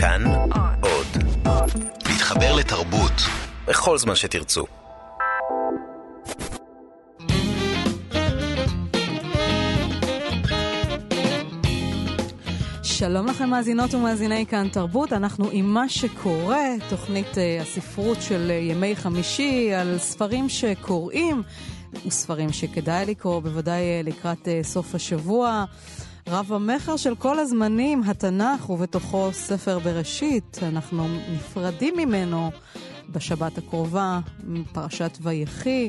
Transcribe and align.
כאן 0.00 0.24
עוד. 0.80 1.06
להתחבר 2.08 2.56
לתרבות 2.56 3.12
בכל 3.66 3.98
זמן 3.98 4.14
שתרצו. 4.14 4.64
שלום 12.82 13.26
לכם 13.26 13.50
מאזינות 13.50 13.94
ומאזיני 13.94 14.46
כאן 14.46 14.68
תרבות, 14.68 15.12
אנחנו 15.12 15.48
עם 15.52 15.74
מה 15.74 15.88
שקורה, 15.88 16.64
תוכנית 16.88 17.34
uh, 17.34 17.62
הספרות 17.62 18.22
של 18.22 18.50
uh, 18.50 18.52
ימי 18.52 18.96
חמישי 18.96 19.74
על 19.74 19.98
ספרים 19.98 20.48
שקוראים 20.48 21.42
וספרים 22.06 22.52
שכדאי 22.52 23.06
לקרוא, 23.06 23.40
בוודאי 23.40 23.80
uh, 23.80 24.06
לקראת 24.06 24.44
uh, 24.44 24.66
סוף 24.66 24.94
השבוע. 24.94 25.64
רב 26.30 26.52
המכר 26.52 26.96
של 26.96 27.14
כל 27.14 27.38
הזמנים, 27.38 28.02
התנ"ך, 28.06 28.70
ובתוכו 28.70 29.28
ספר 29.32 29.78
בראשית. 29.78 30.58
אנחנו 30.62 31.08
נפרדים 31.32 31.94
ממנו 31.96 32.50
בשבת 33.12 33.58
הקרובה, 33.58 34.20
פרשת 34.72 35.18
ויחי. 35.22 35.88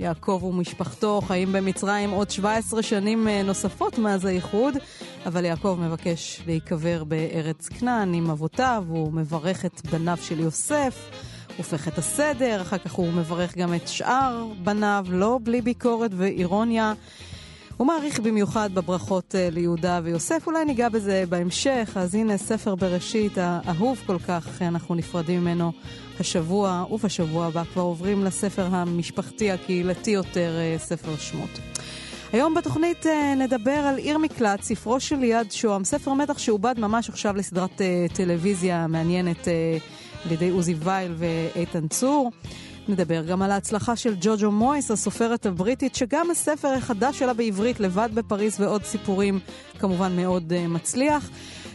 יעקב 0.00 0.40
ומשפחתו 0.44 1.20
חיים 1.26 1.52
במצרים 1.52 2.10
עוד 2.10 2.30
17 2.30 2.82
שנים 2.82 3.28
אה, 3.28 3.42
נוספות 3.42 3.98
מאז 3.98 4.24
האיחוד, 4.24 4.74
אבל 5.26 5.44
יעקב 5.44 5.78
מבקש 5.80 6.42
להיקבר 6.46 7.04
בארץ 7.04 7.68
כנען 7.68 8.14
עם 8.14 8.30
אבותיו, 8.30 8.84
הוא 8.88 9.12
מברך 9.12 9.64
את 9.64 9.80
בניו 9.92 10.18
של 10.22 10.40
יוסף, 10.40 11.10
הופך 11.56 11.88
את 11.88 11.98
הסדר, 11.98 12.62
אחר 12.62 12.78
כך 12.78 12.92
הוא 12.92 13.12
מברך 13.12 13.56
גם 13.56 13.74
את 13.74 13.88
שאר 13.88 14.46
בניו, 14.64 15.06
לא 15.10 15.38
בלי 15.42 15.60
ביקורת 15.60 16.10
ואירוניה. 16.14 16.92
הוא 17.76 17.86
מעריך 17.86 18.20
במיוחד 18.20 18.70
בברכות 18.74 19.34
אה, 19.34 19.48
ליהודה 19.50 20.00
ויוסף, 20.02 20.46
אולי 20.46 20.64
ניגע 20.64 20.88
בזה 20.88 21.24
בהמשך, 21.28 21.92
אז 21.96 22.14
הנה 22.14 22.36
ספר 22.36 22.74
בראשית 22.74 23.32
האהוב 23.38 24.02
כל 24.06 24.18
כך, 24.18 24.62
אנחנו 24.62 24.94
נפרדים 24.94 25.40
ממנו 25.40 25.72
השבוע 26.20 26.84
ובשבוע 26.90 27.46
הבא 27.46 27.62
כבר 27.72 27.82
עוברים 27.82 28.24
לספר 28.24 28.66
המשפחתי 28.70 29.50
הקהילתי 29.50 30.10
יותר, 30.10 30.56
אה, 30.58 30.78
ספר 30.78 31.16
שמות. 31.16 31.50
היום 32.32 32.54
בתוכנית 32.54 33.06
אה, 33.06 33.34
נדבר 33.34 33.70
על 33.70 33.96
עיר 33.96 34.18
מקלט, 34.18 34.62
ספרו 34.62 35.00
של 35.00 35.16
ליעד 35.16 35.52
שוהם, 35.52 35.84
ספר 35.84 36.12
מתח 36.12 36.38
שעובד 36.38 36.74
ממש 36.78 37.08
עכשיו 37.08 37.36
לסדרת 37.36 37.80
טלוויזיה 38.12 38.86
מעניינת 38.86 39.48
על 40.24 40.32
ידי 40.32 40.48
עוזי 40.48 40.74
וייל 40.78 41.14
ואיתן 41.16 41.88
צור. 41.88 42.30
נדבר 42.88 43.22
גם 43.22 43.42
על 43.42 43.50
ההצלחה 43.50 43.96
של 43.96 44.14
ג'וג'ו 44.20 44.50
מויס, 44.50 44.90
הסופרת 44.90 45.46
הבריטית, 45.46 45.94
שגם 45.94 46.30
הספר 46.30 46.68
החדש 46.68 47.18
שלה 47.18 47.34
בעברית, 47.34 47.80
לבד 47.80 48.08
בפריז 48.14 48.60
ועוד 48.60 48.84
סיפורים, 48.84 49.40
כמובן 49.78 50.16
מאוד 50.16 50.52
uh, 50.52 50.68
מצליח. 50.68 51.30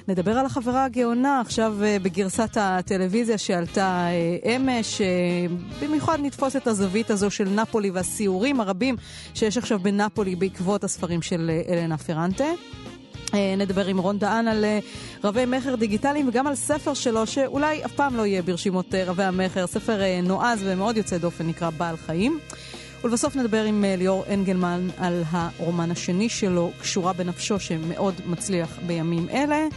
נדבר 0.07 0.37
על 0.37 0.45
החברה 0.45 0.85
הגאונה, 0.85 1.41
עכשיו 1.41 1.75
uh, 1.79 2.03
בגרסת 2.03 2.49
הטלוויזיה 2.55 3.37
שעלתה 3.37 4.07
uh, 4.43 4.47
אמש. 4.47 5.01
Uh, 5.01 5.83
במיוחד 5.83 6.17
נתפוס 6.21 6.55
את 6.55 6.67
הזווית 6.67 7.11
הזו 7.11 7.31
של 7.31 7.49
נפולי 7.49 7.89
והסיורים 7.89 8.61
הרבים 8.61 8.95
שיש 9.33 9.57
עכשיו 9.57 9.79
בנפולי 9.79 10.35
בעקבות 10.35 10.83
הספרים 10.83 11.21
של 11.21 11.51
uh, 11.67 11.71
אלנה 11.71 11.97
פרנטה. 11.97 12.45
אה, 13.33 13.55
נדבר 13.57 13.85
עם 13.85 13.97
רון 13.97 14.19
דהן 14.19 14.47
על 14.47 14.65
אה, 14.65 14.79
רבי 15.23 15.45
מכר 15.45 15.75
דיגיטליים 15.75 16.27
וגם 16.27 16.47
על 16.47 16.55
ספר 16.55 16.93
שלו 16.93 17.27
שאולי 17.27 17.85
אף 17.85 17.91
פעם 17.91 18.15
לא 18.15 18.25
יהיה 18.25 18.41
ברשימות 18.41 18.95
אה, 18.95 19.03
רבי 19.03 19.23
המכר, 19.23 19.67
ספר 19.67 19.99
נועז 20.23 20.59
ומאוד 20.63 20.97
יוצא 20.97 21.17
דופן 21.17 21.47
נקרא 21.47 21.69
בעל 21.69 21.97
חיים. 21.97 22.39
ולבסוף 23.03 23.35
נדבר 23.35 23.63
עם 23.63 23.85
ליאור 23.97 24.23
אנגלמן 24.33 24.87
על 24.97 25.23
הרומן 25.31 25.91
השני 25.91 26.29
שלו, 26.29 26.71
קשורה 26.81 27.13
בנפשו, 27.13 27.59
שמאוד 27.59 28.13
מצליח 28.25 28.79
בימים 28.87 29.29
אלה. 29.29 29.67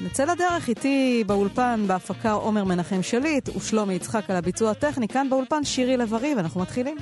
נצא 0.00 0.24
לדרך 0.24 0.68
איתי 0.68 1.24
באולפן 1.26 1.84
בהפקה 1.86 2.32
עומר 2.32 2.64
מנחם 2.64 3.02
שליט 3.02 3.48
ושלומי 3.56 3.94
יצחק 3.94 4.30
על 4.30 4.36
הביצוע 4.36 4.70
הטכני, 4.70 5.08
כאן 5.08 5.30
באולפן 5.30 5.64
שירי 5.64 5.96
לב-ארי 5.96 6.34
ואנחנו 6.34 6.60
מתחילים. 6.60 6.96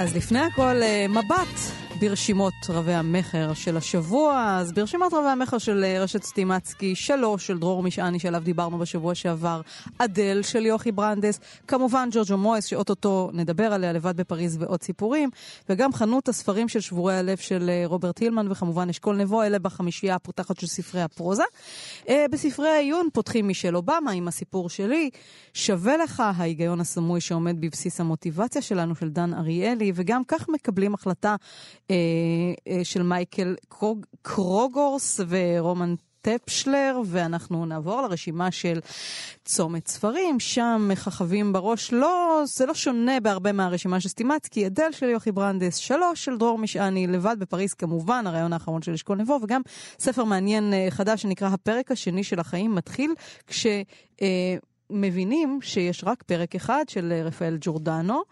אז 0.00 0.16
לפני 0.16 0.38
הכל, 0.40 0.82
אה, 0.82 1.06
מבט 1.08 1.79
ברשימות 2.00 2.54
רבי 2.68 2.92
המכר 2.92 3.54
של 3.54 3.76
השבוע. 3.76 4.56
אז 4.60 4.72
ברשימת 4.72 5.12
רבי 5.12 5.28
המכר 5.28 5.58
של 5.58 5.84
אה, 5.84 6.02
רשת 6.02 6.22
סטימצקי, 6.22 6.94
שלוש 6.94 7.46
של 7.46 7.58
דרור 7.58 7.82
משעני 7.82 8.18
שעליו 8.18 8.42
דיברנו 8.44 8.78
בשבוע 8.78 9.14
שעבר, 9.14 9.60
אדל 9.98 10.42
של 10.42 10.66
יוכי 10.66 10.92
ברנדס, 10.92 11.40
כמובן 11.68 12.08
ג'וג'ו 12.12 12.36
מויס 12.36 12.64
שאו-טו-טו 12.64 13.30
נדבר 13.32 13.72
עליה 13.72 13.92
לבד 13.92 14.16
בפריז 14.16 14.56
ועוד 14.60 14.82
סיפורים, 14.82 15.30
וגם 15.68 15.92
חנות 15.92 16.28
הספרים 16.28 16.68
של 16.68 16.80
שבורי 16.80 17.14
הלב 17.14 17.38
של 17.38 17.70
אה, 17.70 17.82
רוברט 17.86 18.18
הילמן 18.18 18.50
וכמובן 18.50 18.88
אשכול 18.88 19.16
נבו, 19.16 19.42
אלה 19.42 19.58
בחמישייה 19.58 20.14
הפותחת 20.14 20.60
של 20.60 20.66
ספרי 20.66 21.02
הפרוזה. 21.02 21.44
אה, 22.08 22.26
בספרי 22.30 22.68
העיון 22.68 23.08
פותחים 23.12 23.46
מישל 23.46 23.76
אובמה 23.76 24.10
עם 24.14 24.28
הסיפור 24.28 24.68
שלי, 24.68 25.10
שווה 25.54 25.96
לך 25.96 26.22
ההיגיון 26.36 26.80
הסמוי 26.80 27.20
שעומד 27.20 27.60
בבסיס 27.60 28.00
המוטיבציה 28.00 28.62
שלנו 28.62 28.94
של 28.94 29.08
דן 29.08 29.34
אריאלי, 29.34 29.92
וגם 29.94 30.22
כך 30.24 30.48
מקבלים 30.48 30.94
החלטה 30.94 31.36
של 32.82 33.02
מייקל 33.02 33.54
קרוג, 33.68 34.06
קרוגרוס 34.22 35.20
ורומן 35.28 35.94
צ'פלר, 36.22 37.00
ואנחנו 37.04 37.66
נעבור 37.66 38.02
לרשימה 38.02 38.50
של 38.50 38.80
צומת 39.44 39.88
ספרים, 39.88 40.40
שם 40.40 40.86
מככבים 40.90 41.52
בראש, 41.52 41.92
לא, 41.92 42.42
זה 42.44 42.66
לא 42.66 42.74
שונה 42.74 43.20
בהרבה 43.20 43.52
מהרשימה 43.52 44.00
של 44.00 44.08
סטימצקי, 44.08 44.66
אדל 44.66 44.92
של 44.92 45.06
יוכי 45.08 45.32
ברנדס, 45.32 45.76
שלוש 45.76 46.24
של 46.24 46.36
דרור 46.36 46.58
משעני, 46.58 47.06
לבד 47.06 47.36
בפריז 47.38 47.74
כמובן, 47.74 48.26
הרעיון 48.26 48.52
האחרון 48.52 48.82
של 48.82 48.92
אשכול 48.92 49.18
נבו, 49.18 49.38
וגם 49.42 49.60
ספר 49.98 50.24
מעניין 50.24 50.72
אה, 50.72 50.86
חדש 50.90 51.22
שנקרא 51.22 51.48
הפרק 51.48 51.90
השני 51.90 52.24
של 52.24 52.40
החיים 52.40 52.74
מתחיל 52.74 53.14
כש... 53.46 53.66
מבינים 54.90 55.58
שיש 55.62 56.04
רק 56.04 56.22
פרק 56.22 56.54
אחד 56.54 56.84
של 56.88 57.12
אה, 57.12 57.22
רפאל 57.22 57.56
ג'ורדנו, 57.60 58.22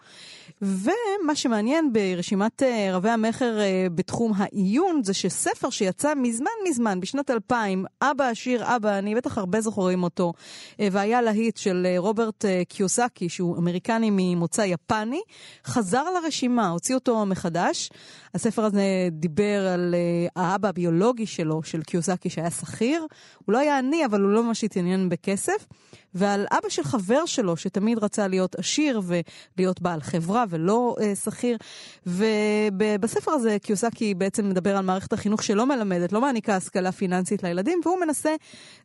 ומה 0.61 1.35
שמעניין 1.35 1.93
ברשימת 1.93 2.63
אה, 2.63 2.89
רבי 2.93 3.09
המכר 3.09 3.59
אה, 3.59 3.87
בתחום 3.95 4.33
העיון 4.35 5.01
זה 5.03 5.13
שספר 5.13 5.69
שיצא 5.69 6.13
מזמן 6.15 6.47
מזמן, 6.69 6.99
בשנת 6.99 7.31
2000, 7.31 7.85
אבא 8.01 8.23
עשיר 8.27 8.75
אבא, 8.75 8.97
אני 8.97 9.15
בטח 9.15 9.37
הרבה 9.37 9.61
זוכרים 9.61 10.03
אותו, 10.03 10.33
והיה 10.79 11.21
להיט 11.21 11.57
של 11.57 11.87
רוברט 11.97 12.45
קיוסקי, 12.69 13.29
שהוא 13.29 13.57
אמריקני 13.57 14.09
ממוצא 14.11 14.61
יפני, 14.61 15.21
חזר 15.65 16.03
לרשימה, 16.09 16.69
הוציא 16.69 16.95
אותו 16.95 17.25
מחדש. 17.25 17.89
הספר 18.35 18.65
הזה 18.65 19.07
דיבר 19.11 19.67
על 19.67 19.95
האבא 20.35 20.69
הביולוגי 20.69 21.25
שלו, 21.25 21.63
של 21.63 21.83
קיוסקי, 21.83 22.29
שהיה 22.29 22.51
שכיר. 22.51 23.05
הוא 23.45 23.53
לא 23.53 23.57
היה 23.57 23.77
עני, 23.77 24.05
אבל 24.05 24.21
הוא 24.21 24.31
לא 24.31 24.43
ממש 24.43 24.63
התעניין 24.63 25.09
בכסף. 25.09 25.65
ועל 26.13 26.45
אבא 26.51 26.69
של 26.69 26.83
חבר 26.83 27.25
שלו, 27.25 27.57
שתמיד 27.57 27.97
רצה 27.97 28.27
להיות 28.27 28.55
עשיר 28.55 29.01
ולהיות 29.03 29.81
בעל 29.81 30.01
חברה 30.01 30.45
ולא 30.49 30.95
אה, 31.01 31.15
שכיר. 31.15 31.57
ובספר 32.05 33.31
הזה 33.31 33.57
קיוסקי 33.61 34.13
בעצם 34.13 34.49
מדבר 34.49 34.77
על 34.77 34.85
מערכת 34.85 35.13
החינוך 35.13 35.43
שלא 35.43 35.65
מלמדת, 35.65 36.11
לא 36.11 36.21
מעניקה 36.21 36.55
השכלה 36.55 36.91
פיננסית 36.91 37.43
לילדים, 37.43 37.79
והוא 37.85 37.99
מנסה 37.99 38.35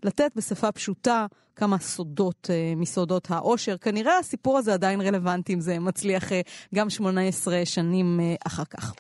לתת 0.03 0.31
בשפה 0.37 0.73
פשוטה 0.73 1.27
כמה 1.57 1.79
סודות 1.79 2.51
אה, 2.51 2.73
מסודות 2.77 3.31
העושר. 3.31 3.77
כנראה 3.77 4.19
הסיפור 4.19 4.59
הזה 4.59 4.75
עדיין 4.75 5.01
רלוונטי 5.01 5.55
אם 5.55 5.61
זה 5.61 5.79
מצליח 5.79 6.33
אה, 6.33 6.41
גם 6.75 6.91
18 6.91 7.65
שנים 7.65 8.21
אה, 8.21 8.35
אחר 8.47 8.65
כך. 8.65 8.95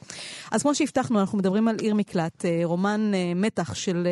אז 0.52 0.62
כמו 0.62 0.74
שהבטחנו, 0.74 1.20
אנחנו 1.20 1.38
מדברים 1.38 1.68
על 1.68 1.76
עיר 1.80 1.94
מקלט, 1.94 2.44
רומן 2.64 3.12
מתח 3.36 3.74
של... 3.74 4.06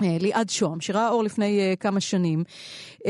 ליעד 0.00 0.50
שוהם, 0.50 0.80
שראה 0.80 1.08
אור 1.08 1.22
לפני 1.22 1.60
uh, 1.60 1.76
כמה 1.76 2.00
שנים, 2.00 2.44
uh, 2.98 3.06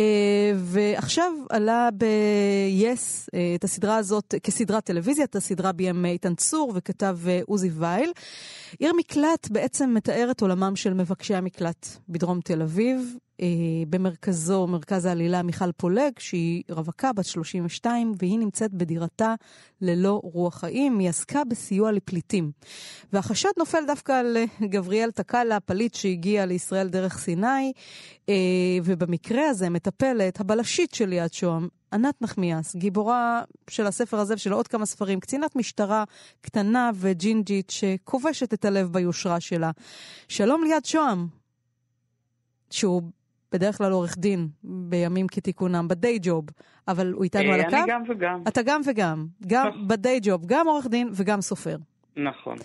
ועכשיו 0.57 1.33
עלה 1.51 1.89
ב-yes 1.99 3.27
uh, 3.27 3.37
את 3.55 3.65
הסדרה 3.65 3.97
הזאת 3.97 4.35
כסדרת 4.43 4.85
טלוויזיה, 4.85 5.25
את 5.25 5.37
הסדרה 5.37 5.73
ביים 5.73 6.05
איתן 6.05 6.35
צור 6.35 6.73
וכתב 6.75 7.19
uh, 7.25 7.45
עוזי 7.47 7.71
וייל. 7.71 8.13
עיר 8.79 8.93
מקלט 8.97 9.49
בעצם 9.51 9.95
מתארת 9.95 10.41
עולמם 10.41 10.77
של 10.77 10.95
מבקשי 10.95 11.35
המקלט 11.35 11.89
בדרום 12.09 12.41
תל 12.41 12.63
אביב, 12.63 13.17
במרכזו, 13.89 14.67
מרכז 14.67 15.05
העלילה, 15.05 15.43
מיכל 15.43 15.73
פולג, 15.73 16.13
שהיא 16.19 16.63
רווקה 16.71 17.13
בת 17.13 17.25
32, 17.25 18.13
והיא 18.19 18.39
נמצאת 18.39 18.73
בדירתה 18.73 19.35
ללא 19.81 20.21
רוח 20.25 20.59
חיים. 20.59 20.99
היא 20.99 21.09
עסקה 21.09 21.45
בסיוע 21.45 21.93
לפליטים. 21.93 22.51
והחשד 23.13 23.49
נופל 23.59 23.87
דווקא 23.87 24.13
על 24.13 24.37
אה, 24.37 24.67
גבריאל 24.67 25.11
תקאלה, 25.11 25.61
פליט 25.61 25.95
שהגיע 25.95 26.47
לישראל 26.47 26.89
דרך 26.89 27.19
סיני, 27.19 27.73
אה, 28.29 28.35
ובמקרה 28.85 29.49
הזה 29.49 29.71
מטפלת 29.71 30.41
הבלשית 30.41 30.95
של 30.95 31.09
ליאת 31.09 31.35
שוהם, 31.35 31.69
ענת 31.93 32.23
נחמיאס, 32.23 32.77
גיבורה 32.77 33.43
של 33.71 33.87
הספר 33.87 34.19
הזה 34.19 34.35
ושל 34.35 34.53
עוד 34.53 34.69
כמה 34.69 34.87
ספרים, 34.87 35.21
קצינת 35.21 35.57
משטרה 35.57 36.05
קטנה 36.41 36.91
וג'ינג'ית 36.95 37.71
שכובשת 37.71 38.55
את 38.55 38.65
הלב 38.65 38.93
ביושרה 38.93 39.41
שלה. 39.41 39.71
שלום 40.29 40.65
ליאת 40.65 40.85
שוהם. 40.85 41.27
שהוא 42.71 43.03
בדרך 43.55 43.79
כלל 43.79 43.93
עורך 43.93 44.19
דין 44.19 44.49
בימים 44.63 45.27
כתיקונם, 45.29 45.89
בדיי 45.89 46.19
ג'וב, 46.23 46.45
אבל 46.89 47.13
הוא 47.13 47.25
איתנו 47.25 47.53
על 47.53 47.61
הקו? 47.61 47.77
אני 47.77 47.87
גם 47.89 48.03
וגם. 48.09 48.43
אתה 48.49 48.61
גם 48.63 48.81
וגם. 48.87 49.27
גם. 49.47 49.89
בדיי 49.89 50.21
ג'וב, 50.23 50.47
גם 50.47 50.67
עורך 50.67 50.87
דין 50.87 51.09
וגם 51.13 51.41
סופר. 51.41 51.77
נכון. 52.17 52.57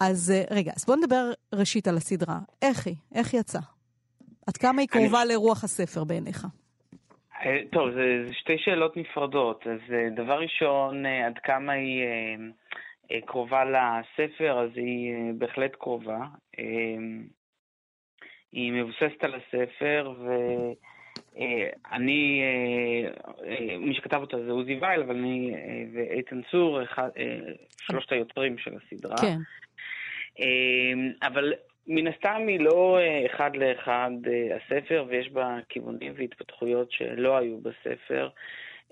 אז 0.00 0.32
רגע, 0.50 0.72
אז 0.76 0.84
בוא 0.84 0.96
נדבר 0.96 1.32
ראשית 1.54 1.88
על 1.88 1.96
הסדרה. 1.96 2.38
איך 2.62 2.86
היא? 2.86 2.94
איך 3.14 3.34
יצא? 3.34 3.58
עד 4.46 4.56
כמה 4.56 4.80
היא 4.80 4.88
קרובה 4.88 5.22
אני... 5.22 5.32
לרוח 5.32 5.64
הספר 5.64 6.04
בעיניך? 6.04 6.46
טוב, 7.72 7.90
זה, 7.90 8.24
זה 8.26 8.34
שתי 8.34 8.58
שאלות 8.58 8.96
נפרדות. 8.96 9.66
אז 9.66 9.80
דבר 10.16 10.40
ראשון, 10.40 11.06
עד 11.06 11.38
כמה 11.42 11.72
היא 11.72 12.02
אה, 13.10 13.20
קרובה 13.26 13.64
לספר, 13.64 14.60
אז 14.60 14.70
היא 14.74 15.14
אה, 15.14 15.30
בהחלט 15.38 15.74
קרובה. 15.74 16.18
אה, 18.54 18.60
היא 18.60 18.72
מבוססת 18.72 19.24
על 19.24 19.34
הספר, 19.34 20.12
ואני, 21.34 22.42
מי 23.78 23.94
שכתב 23.94 24.20
אותה 24.20 24.44
זה 24.44 24.50
עוזי 24.50 24.78
וייל, 24.80 25.00
אבל 25.00 25.16
אני 25.16 25.54
ואיתן 25.92 26.40
צור, 26.50 26.80
שלושת 27.80 28.12
היוצרים 28.12 28.58
של 28.58 28.70
הסדרה. 28.76 29.16
כן. 29.16 29.38
אבל 31.22 31.52
מן 31.86 32.06
הסתם 32.06 32.44
היא 32.48 32.60
לא 32.60 32.98
אחד 33.26 33.56
לאחד 33.56 34.10
הספר, 34.56 35.04
ויש 35.08 35.28
בה 35.28 35.58
כיוונים 35.68 36.12
והתפתחויות 36.16 36.92
שלא 36.92 37.36
היו 37.36 37.58
בספר. 37.58 38.28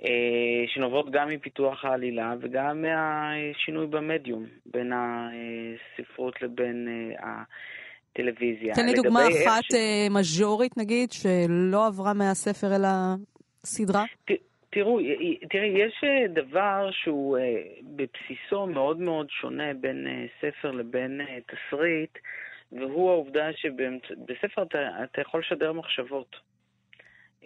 אה, 0.05 0.65
שנובעות 0.67 1.11
גם 1.11 1.29
מפיתוח 1.29 1.85
העלילה 1.85 2.35
וגם 2.41 2.83
מהשינוי 2.83 3.87
במדיום 3.87 4.47
בין 4.67 4.93
הספרות 4.95 6.43
לבין 6.43 6.89
אה, 8.21 8.25
הטלוויזיה. 8.25 8.75
תן 8.75 8.87
לי 8.87 8.93
דוגמה 8.95 9.21
אחת 9.21 9.63
ש... 9.63 9.75
אה, 9.75 10.07
מז'ורית 10.11 10.77
נגיד, 10.77 11.13
שלא 11.13 11.87
עברה 11.87 12.15
מהספר 12.15 12.67
אל 12.77 12.85
הסדרה. 12.85 14.05
ת, 14.25 14.31
תראו, 14.71 14.99
תראי, 15.51 15.69
יש 15.69 16.05
דבר 16.29 16.91
שהוא 16.93 17.39
בבסיסו 17.83 18.67
מאוד 18.67 19.01
מאוד 19.01 19.27
שונה 19.31 19.75
בין 19.81 20.07
ספר 20.41 20.71
לבין 20.71 21.21
תסריט, 21.47 22.19
והוא 22.73 23.11
העובדה 23.11 23.53
שבספר 23.53 24.63
אתה, 24.63 24.79
אתה 25.05 25.21
יכול 25.21 25.41
לשדר 25.41 25.73
מחשבות. 25.73 26.37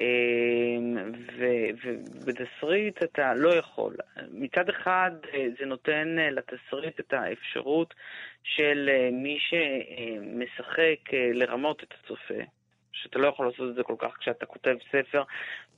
אמ, 0.00 0.96
ובתסריט 1.36 3.02
אתה 3.02 3.34
לא 3.34 3.54
יכול. 3.54 3.96
מצד 4.32 4.68
אחד 4.68 5.10
אה, 5.34 5.46
זה 5.58 5.66
נותן 5.66 6.16
אה, 6.18 6.30
לתסריט 6.30 7.00
את 7.00 7.12
האפשרות 7.12 7.94
של 8.42 8.90
אה, 8.92 9.08
מי 9.12 9.38
שמשחק 9.40 11.12
לרמות 11.34 11.82
את 11.82 11.94
הצופה, 12.00 12.44
שאתה 12.92 13.18
לא 13.18 13.28
יכול 13.28 13.46
לעשות 13.46 13.70
את 13.70 13.74
זה 13.74 13.82
כל 13.82 13.96
כך 13.98 14.16
כשאתה 14.18 14.46
כותב 14.46 14.76
ספר 14.92 15.22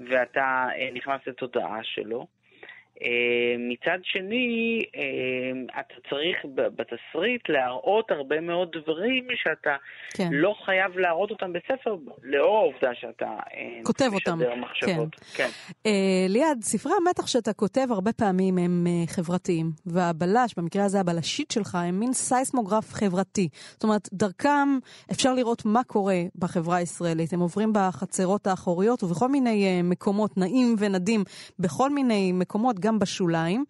ואתה 0.00 0.66
נכנס 0.92 1.20
לתודעה 1.26 1.78
שלו. 1.82 2.26
אה, 3.00 3.56
מצד 3.58 3.98
שני, 4.02 4.82
אה, 4.96 5.80
אתה 5.80 5.94
צריך 6.10 6.36
בתסריט 6.54 7.48
להראות 7.48 8.10
הרבה 8.10 8.40
מאוד 8.40 8.76
דברים 8.82 9.26
שאתה 9.34 9.76
כן. 10.14 10.28
לא 10.30 10.54
חייב 10.64 10.98
להראות 10.98 11.30
אותם 11.30 11.52
בספר, 11.52 11.96
לאור 12.22 12.56
העובדה 12.56 12.90
שאתה 12.94 13.26
אה, 13.26 13.80
כותב 13.82 14.10
אותם. 14.14 14.38
מחשבות. 14.56 15.14
כן. 15.14 15.48
כן. 15.84 15.88
ליעד, 16.28 16.62
ספרי 16.62 16.92
המתח 17.06 17.26
שאתה 17.26 17.52
כותב 17.52 17.86
הרבה 17.90 18.12
פעמים 18.12 18.58
הם 18.58 18.86
חברתיים, 19.06 19.70
והבלש, 19.86 20.54
במקרה 20.56 20.84
הזה 20.84 21.00
הבלשית 21.00 21.50
שלך, 21.50 21.74
הם 21.74 22.00
מין 22.00 22.12
סייסמוגרף 22.12 22.92
חברתי. 22.92 23.48
זאת 23.72 23.84
אומרת, 23.84 24.08
דרכם 24.12 24.78
אפשר 25.12 25.34
לראות 25.34 25.64
מה 25.64 25.84
קורה 25.84 26.20
בחברה 26.38 26.76
הישראלית. 26.76 27.32
הם 27.32 27.40
עוברים 27.40 27.72
בחצרות 27.74 28.46
האחוריות 28.46 29.02
ובכל 29.02 29.28
מיני 29.28 29.82
מקומות 29.82 30.36
נעים 30.36 30.74
ונדים, 30.78 31.24
בכל 31.58 31.90
מיני 31.90 32.32
מקומות, 32.32 32.78
גם 32.82 32.98
בשוליים. 32.98 33.64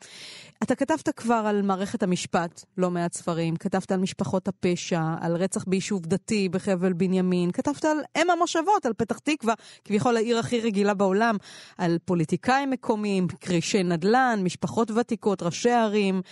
אתה 0.63 0.75
כתבת 0.75 1.09
כבר 1.17 1.45
על 1.47 1.63
מערכת 1.63 2.03
המשפט 2.03 2.65
לא 2.79 2.91
מעט 2.91 3.13
ספרים, 3.13 3.57
כתבת 3.57 3.93
על 3.93 4.01
משפחות 4.01 4.49
הפשע, 4.49 5.01
על 5.21 5.37
רצח 5.37 5.65
ביישוב 5.65 6.07
דתי 6.07 6.49
בחבל 6.49 6.93
בנימין, 6.93 7.51
כתבת 7.51 7.85
על 7.85 7.97
אם 8.19 8.31
המושבות, 8.31 8.87
על 8.87 8.93
פתח 8.93 9.19
תקווה, 9.19 9.55
כביכול 9.85 10.17
העיר 10.17 10.39
הכי 10.39 10.61
רגילה 10.61 10.95
בעולם, 10.95 11.37
על 11.79 11.99
פוליטיקאים 12.05 12.71
מקומיים, 12.71 13.27
קרישי 13.41 13.83
נדל"ן, 13.83 14.41
משפחות 14.43 14.91
ותיקות, 14.91 15.43
ראשי 15.43 15.71
ערים. 15.71 16.23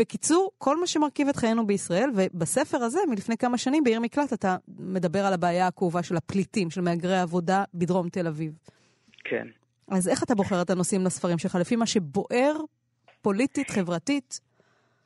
בקיצור, 0.00 0.50
כל 0.58 0.80
מה 0.80 0.86
שמרכיב 0.86 1.28
את 1.28 1.36
חיינו 1.36 1.66
בישראל, 1.66 2.10
ובספר 2.14 2.78
הזה, 2.78 3.00
מלפני 3.10 3.36
כמה 3.36 3.58
שנים, 3.58 3.84
בעיר 3.84 4.00
מקלט, 4.00 4.32
אתה 4.32 4.56
מדבר 4.78 5.26
על 5.26 5.32
הבעיה 5.32 5.66
הכאובה 5.66 6.02
של 6.02 6.16
הפליטים, 6.16 6.70
של 6.70 6.80
מהגרי 6.80 7.16
העבודה 7.16 7.64
בדרום 7.74 8.08
תל 8.08 8.26
אביב. 8.26 8.58
כן. 9.24 9.46
אז 9.90 10.08
איך 10.08 10.22
אתה 10.22 10.34
בוחר 10.34 10.62
את 10.62 10.70
הנושאים 10.70 11.04
לספרים 11.04 11.38
שלך? 11.38 11.54
לפי 11.60 11.76
מה 11.76 11.86
שבוער 11.86 12.56
פוליטית, 13.22 13.70
חברתית? 13.70 14.40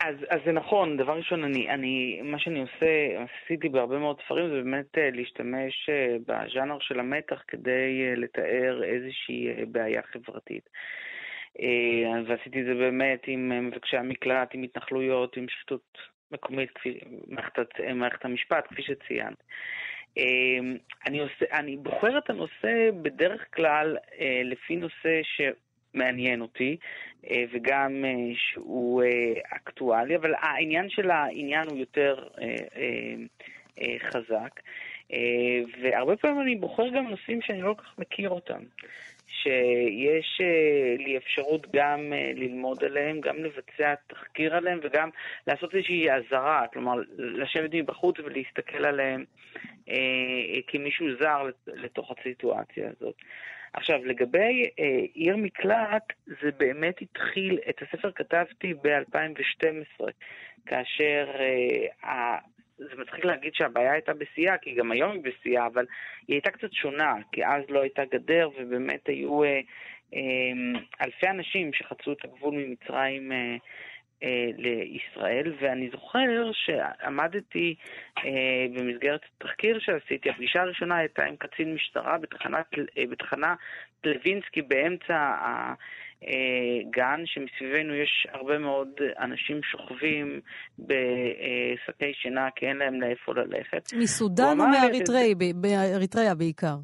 אז, 0.01 0.17
אז 0.29 0.41
זה 0.47 0.53
נכון, 0.53 0.97
דבר 0.97 1.13
ראשון, 1.13 1.45
אני, 1.45 1.71
אני, 1.71 2.21
מה 2.25 2.39
שאני 2.39 2.61
עושה, 2.61 3.25
עשיתי 3.25 3.69
בהרבה 3.69 3.99
מאוד 3.99 4.17
ספרים, 4.25 4.49
זה 4.49 4.55
באמת 4.55 4.99
אה, 4.99 5.11
להשתמש 5.13 5.89
אה, 5.89 6.17
בז'אנר 6.27 6.79
של 6.81 7.01
המתח 7.01 7.43
כדי 7.49 8.03
אה, 8.03 8.15
לתאר 8.17 8.85
איזושהי 8.85 9.65
בעיה 9.67 10.03
חברתית. 10.03 10.69
ועשיתי 12.27 12.61
את 12.61 12.67
זה 12.67 12.75
באמת 12.75 13.21
עם 13.27 13.69
מבקשי 13.69 13.97
המקלט, 13.97 14.49
עם 14.55 14.63
התנחלויות, 14.63 15.37
עם 15.37 15.47
שחיתות 15.49 15.99
מקומית, 16.31 16.71
מערכת, 17.29 17.81
מערכת 17.95 18.25
המשפט, 18.25 18.65
כפי 18.69 18.83
שציינת. 18.83 19.43
אמ, 20.17 20.77
אני, 21.07 21.21
עושה, 21.21 21.45
אני 21.53 21.77
בוחר 21.77 22.19
את 22.19 22.31
הנושא 22.31 22.91
בדרך 23.03 23.47
כלל 23.55 23.97
אה, 24.21 24.41
לפי 24.45 24.77
נושא 24.77 25.21
שמעניין 25.23 26.41
אותי, 26.41 26.77
אה, 27.31 27.45
וגם 27.53 28.05
אה, 28.05 28.35
שהוא 28.37 29.03
אקטואלי, 29.57 30.17
אבל 30.17 30.35
העניין 30.39 30.91
של 30.91 31.11
העניין 31.11 31.69
הוא 31.69 31.79
יותר 31.79 32.29
חזק. 33.99 34.61
והרבה 35.83 36.17
פעמים 36.17 36.41
אני 36.41 36.57
בוחר 36.57 36.89
גם 36.89 37.09
נושאים 37.09 37.43
שאני 37.43 37.63
לא 37.63 37.75
כל 37.75 37.83
כך 37.83 37.99
מכיר 37.99 38.31
אותם. 38.31 38.61
שיש 39.43 40.41
לי 40.99 41.17
אפשרות 41.17 41.67
גם 41.73 42.13
ללמוד 42.35 42.85
עליהם, 42.85 43.21
גם 43.21 43.37
לבצע 43.37 43.95
תחקיר 44.07 44.57
עליהם 44.57 44.81
וגם 44.83 45.11
לעשות 45.47 45.75
איזושהי 45.75 46.11
אזהרה, 46.11 46.67
כלומר 46.73 46.95
לשבת 47.19 47.71
מבחוץ 47.73 48.19
ולהסתכל 48.19 48.85
עליהם 48.85 49.25
אה, 49.89 50.61
כמישהו 50.67 51.07
זר 51.21 51.43
לתוך 51.67 52.11
הסיטואציה 52.19 52.91
הזאת. 52.97 53.15
עכשיו, 53.73 54.05
לגבי 54.05 54.67
אה, 54.79 55.05
עיר 55.15 55.37
מקלט, 55.37 56.13
זה 56.27 56.51
באמת 56.57 57.03
התחיל, 57.03 57.59
את 57.69 57.83
הספר 57.83 58.11
כתבתי 58.13 58.75
ב-2012, 58.75 60.05
כאשר 60.67 61.31
אה, 62.05 62.39
זה 62.91 63.03
מצחיק 63.03 63.25
להגיד 63.25 63.55
שהבעיה 63.55 63.93
הייתה 63.93 64.15
בשיאה, 64.15 64.59
כי 64.59 64.75
גם 64.75 64.93
היום 64.93 65.13
היא 65.13 65.23
בשיאה, 65.23 65.67
אבל 65.67 65.87
היא 66.29 66.35
הייתה 66.35 66.51
קצת 66.51 66.73
שונה, 66.73 67.15
כי 67.33 67.47
אז 67.47 67.63
לא 67.69 67.83
הייתה 67.83 68.03
גדר, 68.05 68.49
ובאמת 68.59 69.07
היו 69.07 69.45
אה, 69.45 69.61
אה, 70.15 70.21
אלפי 71.01 71.29
אנשים 71.29 71.73
שחצו 71.73 72.13
את 72.13 72.25
הגבול 72.25 72.55
ממצרים 72.55 73.33
אה, 73.33 73.57
אה, 74.23 74.51
לישראל, 74.57 75.55
ואני 75.61 75.89
זוכר 75.93 76.51
שעמדתי 76.53 77.75
אה, 78.19 78.67
במסגרת 78.75 79.21
תחקיר 79.39 79.79
שעשיתי, 79.79 80.31
הפגישה 80.31 80.61
הראשונה 80.61 80.97
הייתה 80.97 81.25
עם 81.25 81.37
קצין 81.37 81.75
משטרה 81.75 82.19
בתחנת, 82.19 82.67
אה, 82.99 83.05
בתחנה 83.11 83.55
לוינסקי 84.05 84.63
באמצע 84.63 85.35
הגן, 86.27 87.23
שמסביבנו 87.25 87.95
יש 87.95 88.27
הרבה 88.33 88.59
מאוד 88.59 88.89
אנשים 89.19 89.61
שוכבים 89.63 90.41
בשקי 90.79 92.13
שינה 92.15 92.49
כי 92.57 92.67
אין 92.67 92.77
להם 92.77 93.01
לאיפה 93.01 93.33
ללכת. 93.35 93.93
מסודאן 93.99 94.61
או 94.61 94.67
מאריתריאה 95.65 96.35
בעיקר? 96.35 96.77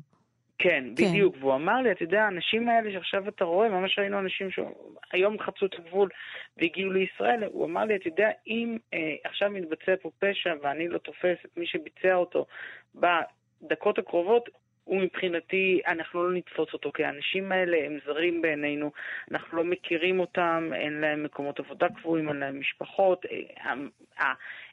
כן, 0.58 0.84
כן, 0.96 1.10
בדיוק. 1.10 1.36
והוא 1.40 1.54
אמר 1.54 1.80
לי, 1.80 1.92
אתה 1.92 2.02
יודע, 2.02 2.22
האנשים 2.22 2.68
האלה 2.68 2.92
שעכשיו 2.92 3.28
אתה 3.28 3.44
רואה, 3.44 3.68
ממש 3.68 3.98
ראינו 3.98 4.18
אנשים 4.18 4.48
שהיום 4.50 5.38
חצו 5.38 5.66
את 5.66 5.74
הגבול 5.78 6.08
והגיעו 6.56 6.90
לישראל, 6.90 7.44
הוא 7.44 7.66
אמר 7.66 7.84
לי, 7.84 7.96
אתה 7.96 8.08
יודע, 8.08 8.28
אם 8.46 8.78
אה, 8.94 9.14
עכשיו 9.24 9.50
מתבצע 9.50 9.92
פה 10.02 10.10
פשע 10.18 10.54
ואני 10.62 10.88
לא 10.88 10.98
תופס 10.98 11.38
את 11.44 11.56
מי 11.56 11.66
שביצע 11.66 12.14
אותו 12.14 12.46
בדקות 12.94 13.98
הקרובות, 13.98 14.48
הוא 14.88 15.00
מבחינתי, 15.00 15.80
אנחנו 15.86 16.28
לא 16.28 16.36
נתפוס 16.36 16.72
אותו, 16.72 16.92
כי 16.92 17.04
האנשים 17.04 17.52
האלה 17.52 17.76
הם 17.84 17.98
זרים 18.06 18.42
בעינינו, 18.42 18.92
אנחנו 19.30 19.58
לא 19.58 19.64
מכירים 19.64 20.20
אותם, 20.20 20.70
אין 20.74 21.00
להם 21.00 21.22
מקומות 21.24 21.60
עבודה 21.60 21.86
קבועים, 21.88 22.28
אין 22.28 22.36
להם 22.36 22.60
משפחות. 22.60 23.26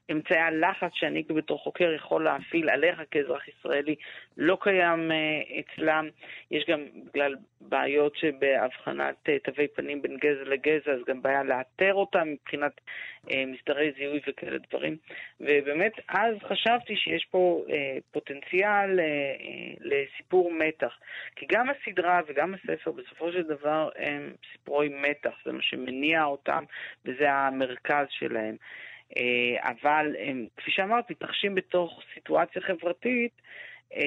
אה, 0.10 0.16
אמצעי 0.16 0.40
הלחץ 0.40 0.92
שאני 0.94 1.24
בתור 1.24 1.60
חוקר 1.60 1.94
יכול 1.94 2.24
להפעיל 2.24 2.70
עליך 2.70 3.02
כאזרח 3.12 3.48
ישראלי 3.48 3.96
לא 4.38 4.58
קיים 4.62 5.12
uh, 5.12 5.60
אצלם. 5.60 6.10
יש 6.52 6.66
גם 6.68 6.86
בגלל 7.10 7.36
בעיות 7.62 8.16
שבהבחנת 8.16 9.16
uh, 9.30 9.32
תווי 9.44 9.68
פנים 9.68 10.02
בין 10.02 10.18
גזע 10.18 10.44
לגזע, 10.44 10.92
אז 10.92 11.00
גם 11.08 11.22
בעיה 11.22 11.44
לאתר 11.44 11.94
אותם 11.94 12.28
מבחינת 12.28 12.82
uh, 13.28 13.32
מסדרי 13.48 13.92
זיהוי 13.98 14.20
וכאלה 14.28 14.58
דברים. 14.70 14.98
ובאמת, 15.40 15.94
אז 16.10 16.36
חשבתי 16.44 16.96
שיש 16.96 17.26
פה 17.32 17.64
פוטנציאל 18.12 19.00
לסיפור 19.80 20.52
מתח. 20.52 20.98
כי 21.36 21.46
גם 21.52 21.68
הסדרה 21.70 22.22
וגם 22.28 22.54
הספר 22.54 22.92
בסופו 22.92 23.32
של 23.32 23.44
דבר 23.44 23.90
הם 23.96 24.34
סיפורי 24.52 24.90
מתח, 24.90 25.34
זה 25.46 25.52
מה 25.52 25.62
שמניע 25.62 26.24
אותם 26.24 26.64
וזה 27.06 27.32
המרכז 27.32 28.06
שלהם. 28.10 28.56
אה, 29.18 29.72
אבל 29.72 30.16
הם, 30.20 30.46
כפי 30.58 30.72
שאמרת, 30.72 31.12
מתרחשים 31.12 31.56
בתוך 31.56 32.02
סיטואציה 32.14 32.62
חברתית, 32.62 33.42
אה, 33.94 34.02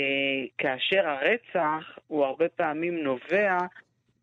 כאשר 0.59 1.09
הרצח 1.09 1.99
הוא 2.07 2.25
הרבה 2.25 2.49
פעמים 2.49 3.05
נובע, 3.05 3.59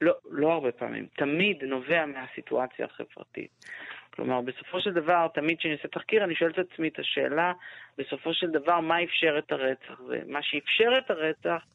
לא, 0.01 0.13
לא 0.31 0.53
הרבה 0.53 0.71
פעמים, 0.71 1.05
תמיד 1.17 1.63
נובע 1.63 2.05
מהסיטואציה 2.05 2.85
החברתית. 2.85 3.65
כלומר, 4.09 4.41
בסופו 4.41 4.81
של 4.81 4.93
דבר, 4.93 5.27
תמיד 5.33 5.57
כשאני 5.59 5.73
עושה 5.73 5.87
תחקיר, 5.87 6.23
אני 6.23 6.35
שואל 6.35 6.51
את 6.51 6.59
עצמי 6.59 6.87
את 6.87 6.99
השאלה, 6.99 7.53
בסופו 7.97 8.33
של 8.33 8.51
דבר, 8.51 8.79
מה 8.79 9.03
אפשר 9.03 9.35
את 9.37 9.51
הרצח? 9.51 10.01
ומה 10.07 10.39
שאפשר 10.41 10.97
את 10.97 11.11
הרצח 11.11 11.65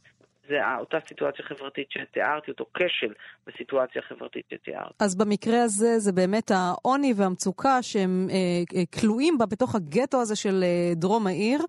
זה 0.51 0.57
אותה 0.79 0.99
סיטואציה 1.09 1.45
חברתית 1.45 1.91
שתיארתי, 1.91 2.51
אותו 2.51 2.67
כשל 2.75 3.13
בסיטואציה 3.47 4.03
החברתית 4.05 4.45
שתיארתי. 4.55 4.95
אז 5.01 5.17
במקרה 5.17 5.63
הזה 5.63 5.99
זה 5.99 6.13
באמת 6.13 6.51
העוני 6.55 7.13
והמצוקה 7.17 7.83
שהם 7.83 8.27
אה, 8.31 8.37
אה, 8.77 9.01
כלואים 9.01 9.39
בה 9.39 9.47
בתוך 9.47 9.75
הגטו 9.75 10.21
הזה 10.21 10.37
של 10.37 10.63
אה, 10.63 10.95
דרום 10.95 11.27
העיר. 11.27 11.61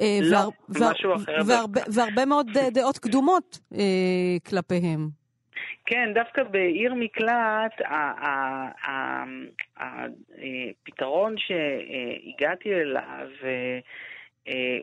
אה, 0.00 0.18
לא, 0.22 0.38
והר... 0.68 0.90
משהו 0.90 1.14
אחר. 1.14 1.36
והרבה, 1.46 1.80
והרבה 1.94 2.24
מאוד 2.24 2.46
אה, 2.56 2.70
דעות 2.70 2.98
קדומות 2.98 3.58
אה, 3.74 3.80
כלפיהם. 4.48 5.20
כן, 5.86 6.12
דווקא 6.14 6.42
בעיר 6.42 6.94
מקלט, 6.94 7.80
הפתרון 10.86 11.32
אה, 11.32 11.38
שהגעתי 11.38 12.74
אליו, 12.74 13.28
אה, 13.44 13.78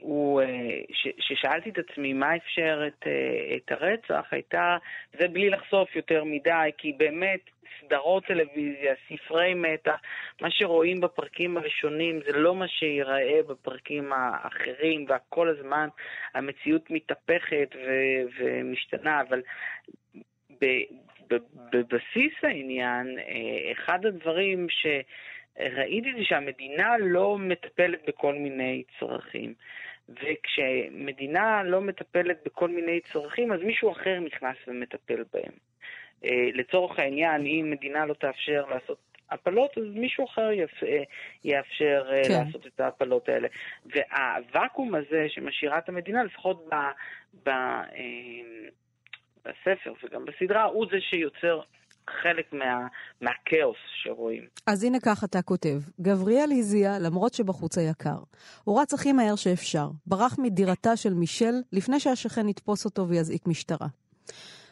הוא, 0.02 0.42
אה, 0.42 0.80
ששאלתי 1.20 1.70
את 1.70 1.78
עצמי 1.78 2.14
מה 2.14 2.36
אפשר 2.36 2.84
את, 2.88 3.08
אה, 3.08 3.56
את 3.56 3.72
הרצח, 3.72 4.28
הייתה, 4.32 4.78
זה 5.20 5.28
בלי 5.28 5.50
לחשוף 5.50 5.96
יותר 5.96 6.24
מדי, 6.24 6.70
כי 6.78 6.94
באמת 6.98 7.40
סדרות 7.82 8.26
טלוויזיה, 8.26 8.94
ספרי 9.08 9.54
מתח, 9.54 10.00
מה 10.42 10.52
שרואים 10.52 11.02
בפרקים 11.02 11.58
הראשונים 11.58 12.20
זה 12.26 12.32
לא 12.32 12.56
מה 12.56 12.68
שיראה 12.68 13.40
בפרקים 13.48 14.14
האחרים, 14.14 15.06
וכל 15.10 15.50
הזמן 15.50 15.88
המציאות 16.34 16.92
מתהפכת 16.92 17.76
ו- 17.76 18.24
ומשתנה, 18.40 19.22
אבל 19.22 19.42
בבסיס 21.72 22.34
העניין, 22.44 23.18
אחד 23.72 24.06
הדברים 24.06 24.68
ש... 24.70 24.86
ראיתי 25.60 26.14
זה 26.18 26.24
שהמדינה 26.24 26.98
לא 27.00 27.38
מטפלת 27.38 28.00
בכל 28.08 28.34
מיני 28.34 28.84
צרכים. 29.00 29.54
וכשמדינה 30.10 31.64
לא 31.64 31.82
מטפלת 31.82 32.38
בכל 32.46 32.70
מיני 32.70 33.00
צרכים, 33.14 33.52
אז 33.52 33.62
מישהו 33.62 33.92
אחר 33.92 34.20
נכנס 34.20 34.56
ומטפל 34.68 35.24
בהם. 35.34 35.52
אה, 36.26 36.50
לצורך 36.54 37.00
העניין, 37.00 37.46
אם 37.46 37.68
מדינה 37.72 38.06
לא 38.06 38.14
תאפשר 38.14 38.66
לעשות 38.70 38.98
הפלות, 39.30 39.78
אז 39.78 39.84
מישהו 39.94 40.26
אחר 40.26 40.50
יאפשר 41.44 42.10
אה, 42.12 42.24
כן. 42.24 42.46
לעשות 42.46 42.68
את 42.68 42.80
ההפלות 42.80 43.30
האלה. 43.30 43.48
והוואקום 43.86 44.96
הזה 44.96 45.26
שמשאירה 45.30 45.78
את 45.78 45.90
המדינה, 45.90 46.24
לפחות 46.24 46.70
ב, 46.70 46.76
ב, 47.44 47.50
אה, 47.50 47.84
בספר 49.46 49.94
וגם 50.04 50.26
בסדרה, 50.26 50.64
הוא 50.64 50.88
זה 50.92 51.02
שיוצר 51.02 51.62
חלק 52.10 52.54
מה, 52.54 52.88
מהכאוס 53.22 53.78
שרואים. 54.04 54.44
אז 54.68 54.84
הנה 54.84 54.98
כך 55.00 55.24
אתה 55.24 55.42
כותב, 55.42 55.82
גבריאל 56.02 56.52
הזיע 56.52 57.00
למרות 57.00 57.34
שבחוץ 57.34 57.78
היה 57.78 57.94
קר. 57.94 58.20
הוא 58.64 58.82
רץ 58.82 58.94
הכי 58.94 59.12
מהר 59.12 59.36
שאפשר, 59.36 59.90
ברח 60.06 60.40
מדירתה 60.40 60.96
של 60.96 61.14
מישל 61.14 61.54
לפני 61.72 62.00
שהשכן 62.00 62.50
יתפוס 62.50 62.86
אותו 62.86 63.08
ויזעיק 63.08 63.48
משטרה. 63.48 63.88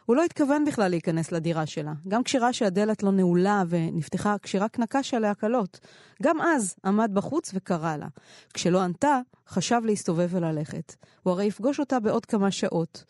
הוא 0.05 0.15
לא 0.15 0.23
התכוון 0.23 0.65
בכלל 0.65 0.89
להיכנס 0.89 1.31
לדירה 1.31 1.65
שלה, 1.65 1.93
גם 2.07 2.23
כשראה 2.23 2.53
שהדלת 2.53 3.03
לא 3.03 3.11
נעולה 3.11 3.63
ונפתחה 3.69 4.35
כשרק 4.41 4.79
נקש 4.79 5.13
עליה 5.13 5.33
קלות. 5.33 5.79
גם 6.23 6.41
אז 6.41 6.75
עמד 6.85 7.11
בחוץ 7.13 7.51
וקרא 7.53 7.95
לה. 7.95 8.07
כשלא 8.53 8.81
ענתה, 8.81 9.19
חשב 9.47 9.81
להסתובב 9.85 10.27
וללכת. 10.31 10.95
הוא 11.23 11.33
הרי 11.33 11.45
יפגוש 11.45 11.79
אותה 11.79 11.99
בעוד 11.99 12.25
כמה 12.25 12.51
שעות. 12.51 13.03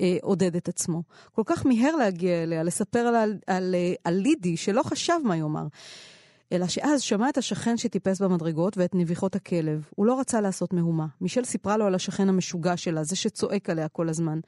אה, 0.00 0.16
עודד 0.22 0.56
את 0.56 0.68
עצמו. 0.68 1.02
כל 1.32 1.42
כך 1.46 1.66
מיהר 1.66 1.96
להגיע 1.96 2.42
אליה, 2.42 2.62
לספר 2.62 2.98
על, 2.98 3.14
על, 3.14 3.38
על, 3.46 3.74
אה, 3.74 3.94
על 4.04 4.14
לידי, 4.14 4.56
שלא 4.56 4.82
חשב 4.82 5.18
מה 5.24 5.36
יאמר. 5.36 5.66
אלא 6.52 6.66
שאז 6.66 7.02
שמע 7.02 7.28
את 7.28 7.38
השכן 7.38 7.76
שטיפס 7.76 8.20
במדרגות 8.20 8.78
ואת 8.78 8.94
נביחות 8.94 9.36
הכלב. 9.36 9.88
הוא 9.96 10.06
לא 10.06 10.20
רצה 10.20 10.40
לעשות 10.40 10.72
מהומה. 10.72 11.06
מישל 11.20 11.44
סיפרה 11.44 11.76
לו 11.76 11.86
על 11.86 11.94
השכן 11.94 12.28
המשוגע 12.28 12.76
שלה, 12.76 13.04
זה 13.04 13.16
שצועק 13.16 13.70
עליה 13.70 13.88
כל 13.88 14.08
הזמן. 14.08 14.40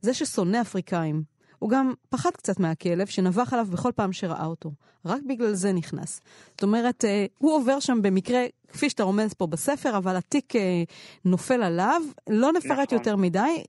זה 0.00 0.14
ששונא 0.14 0.60
אפריקאים. 0.60 1.22
הוא 1.58 1.70
גם 1.70 1.92
פחד 2.08 2.30
קצת 2.30 2.60
מהכלב, 2.60 3.06
שנבח 3.06 3.52
עליו 3.52 3.66
בכל 3.70 3.92
פעם 3.94 4.12
שראה 4.12 4.46
אותו. 4.46 4.72
רק 5.04 5.22
בגלל 5.28 5.54
זה 5.54 5.72
נכנס. 5.72 6.20
זאת 6.50 6.62
אומרת, 6.62 7.04
אה, 7.04 7.26
הוא 7.38 7.56
עובר 7.56 7.80
שם 7.80 7.98
במקרה, 8.02 8.44
כפי 8.68 8.90
שאתה 8.90 9.02
רומז 9.02 9.34
פה 9.34 9.46
בספר, 9.46 9.96
אבל 9.96 10.16
התיק 10.16 10.56
אה, 10.56 10.82
נופל 11.24 11.62
עליו. 11.62 12.02
לא 12.30 12.52
נפרט 12.52 12.78
נכון. 12.78 12.98
יותר 12.98 13.16
מדי. 13.16 13.64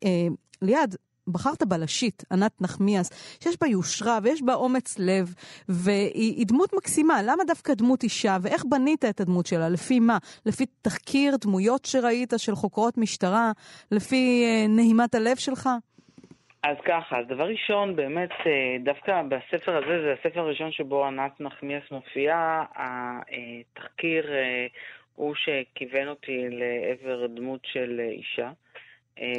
ליעד, 0.62 0.96
בחרת 1.32 1.64
בלשית, 1.64 2.24
ענת 2.32 2.62
נחמיאס, 2.62 3.40
שיש 3.44 3.56
בה 3.62 3.68
יושרה 3.68 4.20
ויש 4.24 4.42
בה 4.42 4.54
אומץ 4.54 5.00
לב, 5.00 5.34
והיא 5.70 6.46
דמות 6.48 6.74
מקסימה. 6.74 7.22
למה 7.22 7.44
דווקא 7.48 7.74
דמות 7.74 8.04
אישה, 8.04 8.38
ואיך 8.42 8.66
בנית 8.70 9.06
את 9.06 9.22
הדמות 9.22 9.46
שלה? 9.46 9.70
לפי 9.70 10.00
מה? 10.00 10.18
לפי 10.46 10.66
תחקיר 10.82 11.36
דמויות 11.42 11.86
שראית 11.86 12.34
של 12.38 12.56
חוקרות 12.56 12.98
משטרה? 12.98 13.52
לפי 13.92 14.44
אה, 14.46 14.68
נהימת 14.68 15.16
הלב 15.16 15.36
שלך? 15.36 15.70
אז 16.64 16.78
ככה, 16.86 17.20
אז 17.20 17.26
דבר 17.28 17.48
ראשון, 17.48 17.96
באמת, 17.96 18.30
אה, 18.46 18.78
דווקא 18.84 19.22
בספר 19.22 19.78
הזה, 19.78 20.02
זה 20.02 20.16
הספר 20.20 20.40
הראשון 20.40 20.72
שבו 20.72 21.06
ענת 21.06 21.42
נחמיאס 21.42 21.84
מופיעה, 21.92 22.66
התחקיר 22.76 24.34
אה, 24.34 24.68
הוא 25.16 25.36
שכיוון 25.36 26.08
אותי 26.08 26.46
לעבר 26.50 27.28
דמות 27.28 27.60
של 27.64 28.02
אישה. 28.12 28.52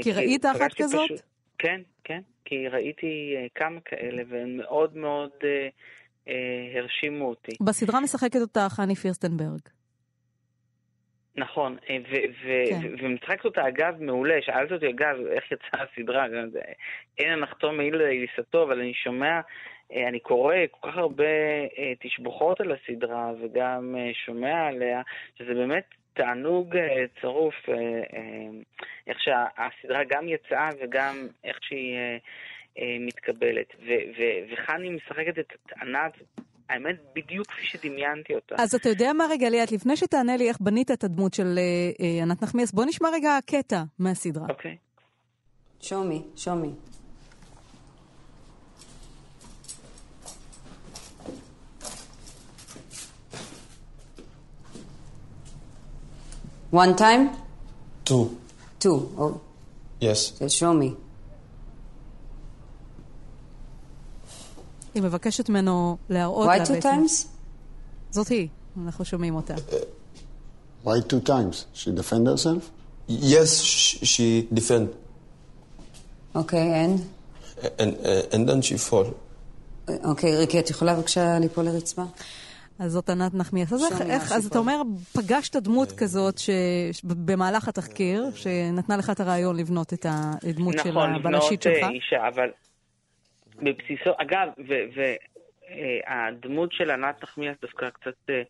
כי 0.02 0.12
ראית 0.12 0.44
אחת 0.44 0.74
כזאת? 0.76 1.04
פשוט... 1.04 1.29
כן, 1.62 1.80
כן, 2.04 2.20
כי 2.44 2.68
ראיתי 2.68 3.34
uh, 3.36 3.48
כמה 3.54 3.80
כאלה, 3.80 4.22
והם 4.28 4.56
מאוד 4.56 4.96
מאוד 4.96 5.30
uh, 5.40 6.24
uh, 6.26 6.30
הרשימו 6.78 7.28
אותי. 7.28 7.52
בסדרה 7.60 8.00
משחקת 8.00 8.40
אותה 8.40 8.66
חני 8.68 8.94
פירסטנברג. 8.94 9.60
נכון, 11.36 11.76
כן. 11.86 12.94
ומשחקת 12.98 13.44
אותה 13.44 13.68
אגב 13.68 14.02
מעולה, 14.02 14.34
שאלת 14.40 14.72
אותי 14.72 14.88
אגב 14.90 15.16
איך 15.30 15.44
יצאה 15.52 15.84
הסדרה, 15.92 16.26
אין 17.18 17.32
הנחתום 17.32 17.76
מעיל 17.76 17.96
לעיסתו, 17.96 18.62
אבל 18.62 18.80
אני 18.80 18.94
שומע, 18.94 19.40
אני 20.08 20.20
קורא 20.20 20.54
כל 20.70 20.90
כך 20.90 20.96
הרבה 20.96 21.24
תשבוכות 22.00 22.60
על 22.60 22.72
הסדרה 22.72 23.32
וגם 23.42 23.96
שומע 24.26 24.66
עליה, 24.66 25.02
שזה 25.38 25.54
באמת 25.54 25.84
תענוג 26.14 26.76
אה, 26.76 27.04
צרוף, 27.20 27.54
אה, 27.68 27.74
אה, 27.74 28.50
איך 29.06 29.18
שהסדרה 29.20 30.00
גם 30.10 30.28
יצאה 30.28 30.68
וגם 30.82 31.26
איך 31.44 31.58
שהיא 31.62 31.98
מתקבלת. 33.00 33.66
וחני 34.50 34.90
משחקת 34.90 35.38
את 35.38 35.52
ענת 35.82 36.12
האמת, 36.68 36.96
בדיוק 37.14 37.46
כפי 37.46 37.66
שדמיינתי 37.66 38.34
אותה. 38.34 38.54
אז 38.58 38.74
אתה 38.74 38.88
יודע 38.88 39.12
מה 39.12 39.24
רגע, 39.30 39.50
ליאת, 39.50 39.72
לפני 39.72 39.96
שתענה 39.96 40.36
לי 40.36 40.48
איך 40.48 40.56
בנית 40.60 40.90
את 40.90 41.04
הדמות 41.04 41.34
של 41.34 41.58
אה, 41.58 42.22
ענת 42.22 42.42
נחמיאס, 42.42 42.72
בוא 42.72 42.84
נשמע 42.84 43.08
רגע 43.12 43.38
קטע 43.46 43.82
מהסדרה. 43.98 44.46
אוקיי. 44.48 44.76
Okay. 44.76 44.90
show 45.82 46.54
me, 46.62 46.99
One 56.71 56.95
time? 56.95 57.29
Two. 58.05 58.25
Two. 58.79 58.97
Oh. 59.17 59.33
Yes. 60.01 60.33
So 60.39 60.47
show 60.47 60.73
me. 60.73 60.95
היא 64.93 65.03
מבקשת 65.03 65.49
ממנו 65.49 65.97
להראות 66.09 66.47
לה 66.47 66.59
בעצם. 66.59 66.73
Why 66.73 66.77
two 66.77 66.81
times? 66.81 67.27
זאת 68.11 68.27
היא, 68.27 68.47
אנחנו 68.85 69.05
שומעים 69.05 69.35
אותה. 69.35 69.55
Why 70.85 70.89
two 71.09 71.19
times? 71.27 71.65
She 71.73 71.91
defend 71.91 72.27
herself? 72.27 72.71
Yes, 73.07 73.49
she 74.03 74.47
defend. 74.53 74.87
Okay, 76.35 76.67
and? 76.83 76.99
And, 77.79 77.91
uh, 78.05 78.33
and 78.33 78.49
then 78.49 78.61
she 78.61 78.77
fall. 78.77 79.05
אוקיי, 80.03 80.37
ריקי, 80.37 80.59
את 80.59 80.69
יכולה 80.69 80.95
בבקשה 80.95 81.39
ליפול 81.39 81.65
לרצפה? 81.65 82.03
אז 82.80 82.92
זאת 82.92 83.10
ענת 83.10 83.34
נחמיאס. 83.34 83.72
אז, 83.72 84.10
איך, 84.10 84.32
אז. 84.32 84.46
אתה 84.46 84.58
אומר, 84.58 84.82
פגשת 85.16 85.56
דמות 85.56 85.92
כזאת 85.92 86.38
ש... 86.38 86.50
במהלך 87.04 87.68
התחקיר, 87.68 88.24
שנתנה 88.34 88.96
לך 88.96 89.10
את 89.10 89.20
הרעיון 89.20 89.56
לבנות 89.56 89.92
את 89.92 90.06
הדמות 90.08 90.74
של 90.82 90.90
נכון, 90.90 91.14
הבלשית 91.14 91.66
לבנות 91.66 91.80
שלך? 91.80 91.82
אה, 91.82 91.90
אישה, 91.90 92.28
אבל 92.28 92.50
בבסיסו, 93.62 94.10
אגב, 94.16 94.48
והדמות 95.68 96.72
של 96.72 96.90
ענת 96.90 97.22
נחמיאס 97.22 97.56
דווקא 97.62 97.90
קצת, 97.90 98.30
אה, 98.30 98.42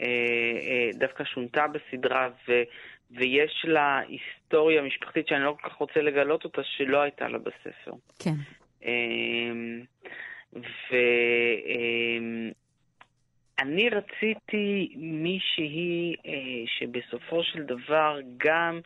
אה, 0.00 0.06
אה, 0.06 0.90
דווקא 0.94 1.24
שונתה 1.24 1.64
בסדרה, 1.66 2.28
ו, 2.48 2.52
ויש 3.10 3.64
לה 3.68 4.00
היסטוריה 4.08 4.82
משפחתית 4.82 5.28
שאני 5.28 5.44
לא 5.44 5.56
כל 5.60 5.68
כך 5.68 5.76
רוצה 5.76 6.00
לגלות 6.00 6.44
אותה, 6.44 6.62
שלא 6.64 7.02
הייתה 7.02 7.28
לה 7.28 7.38
בספר. 7.38 7.92
כן. 8.18 8.34
אמ, 8.84 9.82
ואני 13.60 13.88
רציתי 13.88 14.94
מישהי 14.96 16.14
אה, 16.26 16.32
שבסופו 16.66 17.42
של 17.42 17.62
דבר 17.62 18.18
גם 18.36 18.80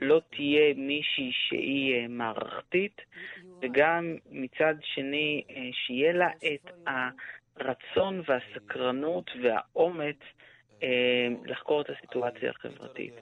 לא 0.00 0.20
תהיה 0.30 0.74
מישהי 0.76 1.30
שהיא 1.32 1.94
אה, 1.94 2.08
מערכתית, 2.08 3.00
וגם 3.62 4.16
מצד 4.30 4.74
שני 4.82 5.42
אה, 5.50 5.68
שיהיה 5.72 6.12
לה 6.12 6.28
את 6.54 6.70
הרצון 6.86 8.22
והסקרנות 8.26 9.30
והאומץ 9.42 10.18
אה, 10.82 11.28
לחקור 11.44 11.80
את 11.80 11.90
הסיטואציה 11.90 12.50
החברתית. 12.50 13.14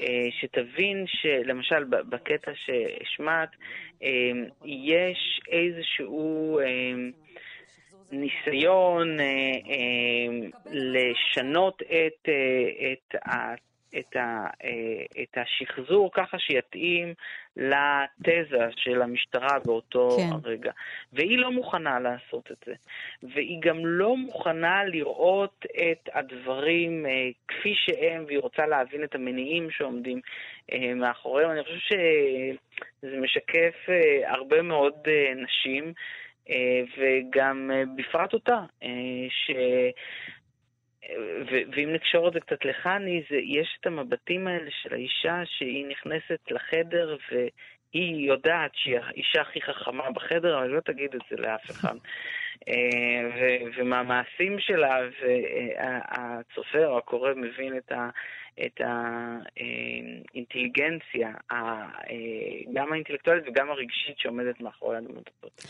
אה, 0.00 0.28
שתבין 0.40 1.04
שלמשל 1.06 1.84
בקטע 1.84 2.50
שהשמעת, 2.54 3.48
אה, 4.02 4.30
יש 4.64 5.40
איזשהו 5.48 6.58
אה, 6.58 6.64
ניסיון 8.12 9.20
אה, 9.20 9.24
אה, 9.68 10.48
לשנות 10.70 11.82
את, 11.82 12.28
אה, 12.28 12.92
את, 12.92 13.14
ה- 13.26 13.54
את, 13.98 14.16
ה- 14.16 14.46
אה, 14.64 15.22
את 15.22 15.38
השחזור 15.38 16.10
ככה 16.12 16.38
שיתאים 16.38 17.14
לתזה 17.56 18.66
של 18.76 19.02
המשטרה 19.02 19.58
באותו 19.64 20.08
כן. 20.16 20.36
הרגע. 20.44 20.72
והיא 21.12 21.38
לא 21.38 21.52
מוכנה 21.52 22.00
לעשות 22.00 22.50
את 22.52 22.64
זה. 22.66 22.74
והיא 23.22 23.58
גם 23.60 23.86
לא 23.86 24.16
מוכנה 24.16 24.84
לראות 24.84 25.66
את 25.92 26.08
הדברים 26.14 27.06
אה, 27.06 27.28
כפי 27.48 27.74
שהם, 27.74 28.24
והיא 28.26 28.38
רוצה 28.38 28.66
להבין 28.66 29.04
את 29.04 29.14
המניעים 29.14 29.70
שעומדים 29.70 30.20
אה, 30.72 30.94
מאחוריהם. 30.94 31.50
אני 31.50 31.62
חושב 31.62 31.78
שזה 31.78 33.16
משקף 33.20 33.74
אה, 33.88 34.32
הרבה 34.32 34.62
מאוד 34.62 34.94
אה, 35.06 35.32
נשים, 35.34 35.84
אה, 35.84 35.92
וגם 36.98 37.70
אה, 37.74 37.82
בפרט 37.96 38.32
אותה, 38.32 38.60
אה, 38.82 39.26
ש... 39.30 39.50
ו- 41.50 41.70
ואם 41.72 41.92
נקשור 41.92 42.28
את 42.28 42.32
זה 42.32 42.40
קצת 42.40 42.64
לחני, 42.64 43.22
זה, 43.30 43.36
יש 43.36 43.76
את 43.80 43.86
המבטים 43.86 44.46
האלה 44.46 44.70
של 44.82 44.94
האישה 44.94 45.42
שהיא 45.44 45.86
נכנסת 45.86 46.40
לחדר 46.50 47.16
והיא 47.30 48.28
יודעת 48.28 48.70
שהיא 48.74 48.98
האישה 48.98 49.40
הכי 49.40 49.62
חכמה 49.62 50.10
בחדר, 50.10 50.58
אבל 50.58 50.66
לא 50.66 50.80
תגיד 50.80 51.14
את 51.14 51.20
זה 51.30 51.36
לאף 51.36 51.70
אחד. 51.70 51.96
אה, 52.68 52.74
ו- 53.34 53.80
ומהמעשים 53.80 54.56
שלה, 54.58 54.96
והצופר, 55.20 56.96
הקורא, 56.96 57.30
מבין 57.34 57.76
את 57.76 57.92
ה... 57.92 58.10
את 58.66 58.80
האינטליגנציה, 60.34 61.28
ה- 61.50 61.54
אה, 61.54 62.72
גם 62.74 62.92
האינטלקטואלית 62.92 63.44
וגם 63.48 63.70
הרגשית 63.70 64.18
שעומדת 64.18 64.60
מאחורי 64.60 64.96
הדמות 64.96 65.30
הזאת. 65.38 65.64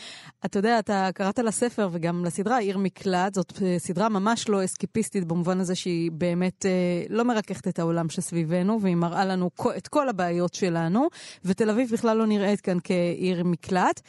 אתה 0.47 0.59
יודע, 0.59 0.79
אתה 0.79 1.09
קראת 1.15 1.39
לספר 1.39 1.89
וגם 1.93 2.25
לסדרה 2.25 2.59
עיר 2.59 2.79
מקלט, 2.79 3.35
זאת 3.35 3.53
אה, 3.63 3.79
סדרה 3.79 4.09
ממש 4.09 4.49
לא 4.49 4.65
אסקיפיסטית 4.65 5.25
במובן 5.25 5.61
הזה 5.61 5.75
שהיא 5.77 6.11
באמת 6.13 6.67
אה, 6.67 7.03
לא 7.09 7.25
מרככת 7.25 7.69
את 7.69 7.79
העולם 7.79 8.09
שסביבנו, 8.09 8.81
והיא 8.83 8.97
מראה 8.97 9.25
לנו 9.25 9.51
את 9.77 9.89
כל 9.89 10.09
הבעיות 10.09 10.55
שלנו, 10.55 11.09
ותל 11.45 11.71
אביב 11.71 11.89
בכלל 11.93 12.17
לא 12.17 12.27
נראית 12.27 12.61
כאן 12.61 12.79
כעיר 12.85 13.45
מקלט. 13.45 14.01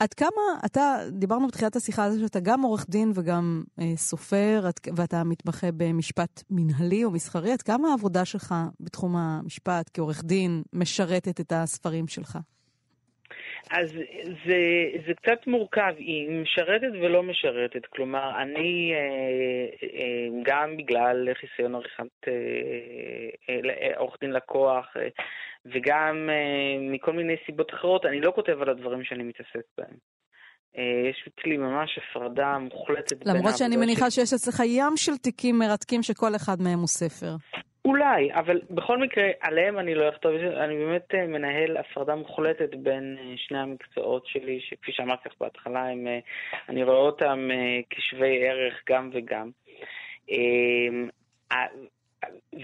עד 0.00 0.14
כמה 0.14 0.42
אתה, 0.66 0.96
דיברנו 1.12 1.48
בתחילת 1.48 1.76
השיחה 1.76 2.10
זה 2.10 2.20
שאתה 2.20 2.40
גם 2.40 2.62
עורך 2.62 2.86
דין 2.88 3.12
וגם 3.14 3.62
אה, 3.80 3.92
סופר, 3.96 4.62
עד, 4.66 4.74
ואתה 4.96 5.24
מתמחה 5.24 5.66
במשפט 5.76 6.42
מנהלי 6.50 7.04
או 7.04 7.10
מסחרי, 7.10 7.52
עד 7.52 7.62
כמה 7.62 7.88
העבודה 7.88 8.24
שלך 8.24 8.54
בתחום 8.80 9.16
המשפט 9.16 9.90
כעורך 9.94 10.24
דין 10.24 10.62
משרתת 10.72 11.40
את 11.40 11.52
הספרים 11.52 12.08
שלך? 12.08 12.38
אז 13.70 13.90
זה, 14.46 14.60
זה 15.06 15.14
קצת 15.14 15.46
מורכב, 15.46 15.94
היא 15.98 16.30
משרתת 16.30 16.92
ולא 17.02 17.22
משרתת. 17.22 17.86
כלומר, 17.86 18.42
אני, 18.42 18.92
אה, 18.94 19.88
אה, 19.88 20.42
גם 20.42 20.76
בגלל 20.76 21.28
חיסיון 21.34 21.74
עריכת 21.74 22.28
אה, 22.28 23.96
עורך 23.96 24.16
דין 24.20 24.30
לקוח, 24.30 24.86
וגם 25.66 26.30
מכל 26.80 27.12
מיני 27.12 27.34
סיבות 27.46 27.74
אחרות, 27.74 28.06
אני 28.06 28.20
לא 28.20 28.32
כותב 28.34 28.62
על 28.62 28.68
הדברים 28.68 29.04
שאני 29.04 29.22
מתעסק 29.22 29.64
בהם. 29.78 29.94
יש 31.10 31.28
אצלי 31.28 31.56
ממש 31.56 31.98
הפרדה 31.98 32.58
מוחלטת 32.58 33.24
בין 33.24 33.36
למרות 33.36 33.56
שאני 33.56 33.76
מניחה 33.76 34.10
שיש 34.10 34.32
אצלך 34.32 34.60
ים 34.66 34.96
של 34.96 35.16
תיקים 35.16 35.58
מרתקים 35.58 36.02
שכל 36.02 36.36
אחד 36.36 36.56
מהם 36.62 36.78
הוא 36.78 36.86
ספר. 36.86 37.60
אולי, 37.84 38.34
אבל 38.34 38.60
בכל 38.70 38.98
מקרה, 38.98 39.24
עליהם 39.40 39.78
אני 39.78 39.94
לא 39.94 40.08
אכתוב, 40.08 40.32
אני 40.34 40.76
באמת 40.76 41.14
אה, 41.14 41.26
מנהל 41.26 41.76
הפרדה 41.76 42.14
מוחלטת 42.14 42.74
בין 42.74 43.16
אה, 43.20 43.34
שני 43.36 43.58
המקצועות 43.58 44.26
שלי, 44.26 44.60
שכפי 44.60 44.92
שאמרתי 44.92 45.28
לך 45.28 45.34
בהתחלה, 45.40 45.88
הם, 45.88 46.06
אה, 46.06 46.18
אני 46.68 46.84
רואה 46.84 46.96
אותם 46.96 47.48
כשווי 47.90 48.48
ערך 48.48 48.82
גם 48.88 49.10
וגם. 49.12 49.50
אה, 50.30 51.66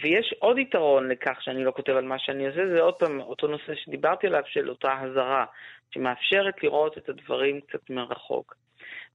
ויש 0.03 0.35
עוד 0.39 0.59
יתרון 0.59 1.09
לכך 1.09 1.43
שאני 1.43 1.65
לא 1.65 1.71
כותב 1.71 1.93
על 1.93 2.05
מה 2.05 2.19
שאני 2.19 2.47
עושה, 2.47 2.69
זה 2.69 2.81
עוד 2.81 2.95
פעם 2.95 3.21
אותו 3.21 3.47
נושא 3.47 3.75
שדיברתי 3.75 4.27
עליו, 4.27 4.43
של 4.47 4.71
אותה 4.71 5.01
הזרה, 5.01 5.45
שמאפשרת 5.91 6.63
לראות 6.63 6.99
את 6.99 7.09
הדברים 7.09 7.61
קצת 7.61 7.91
מרחוק. 7.91 8.57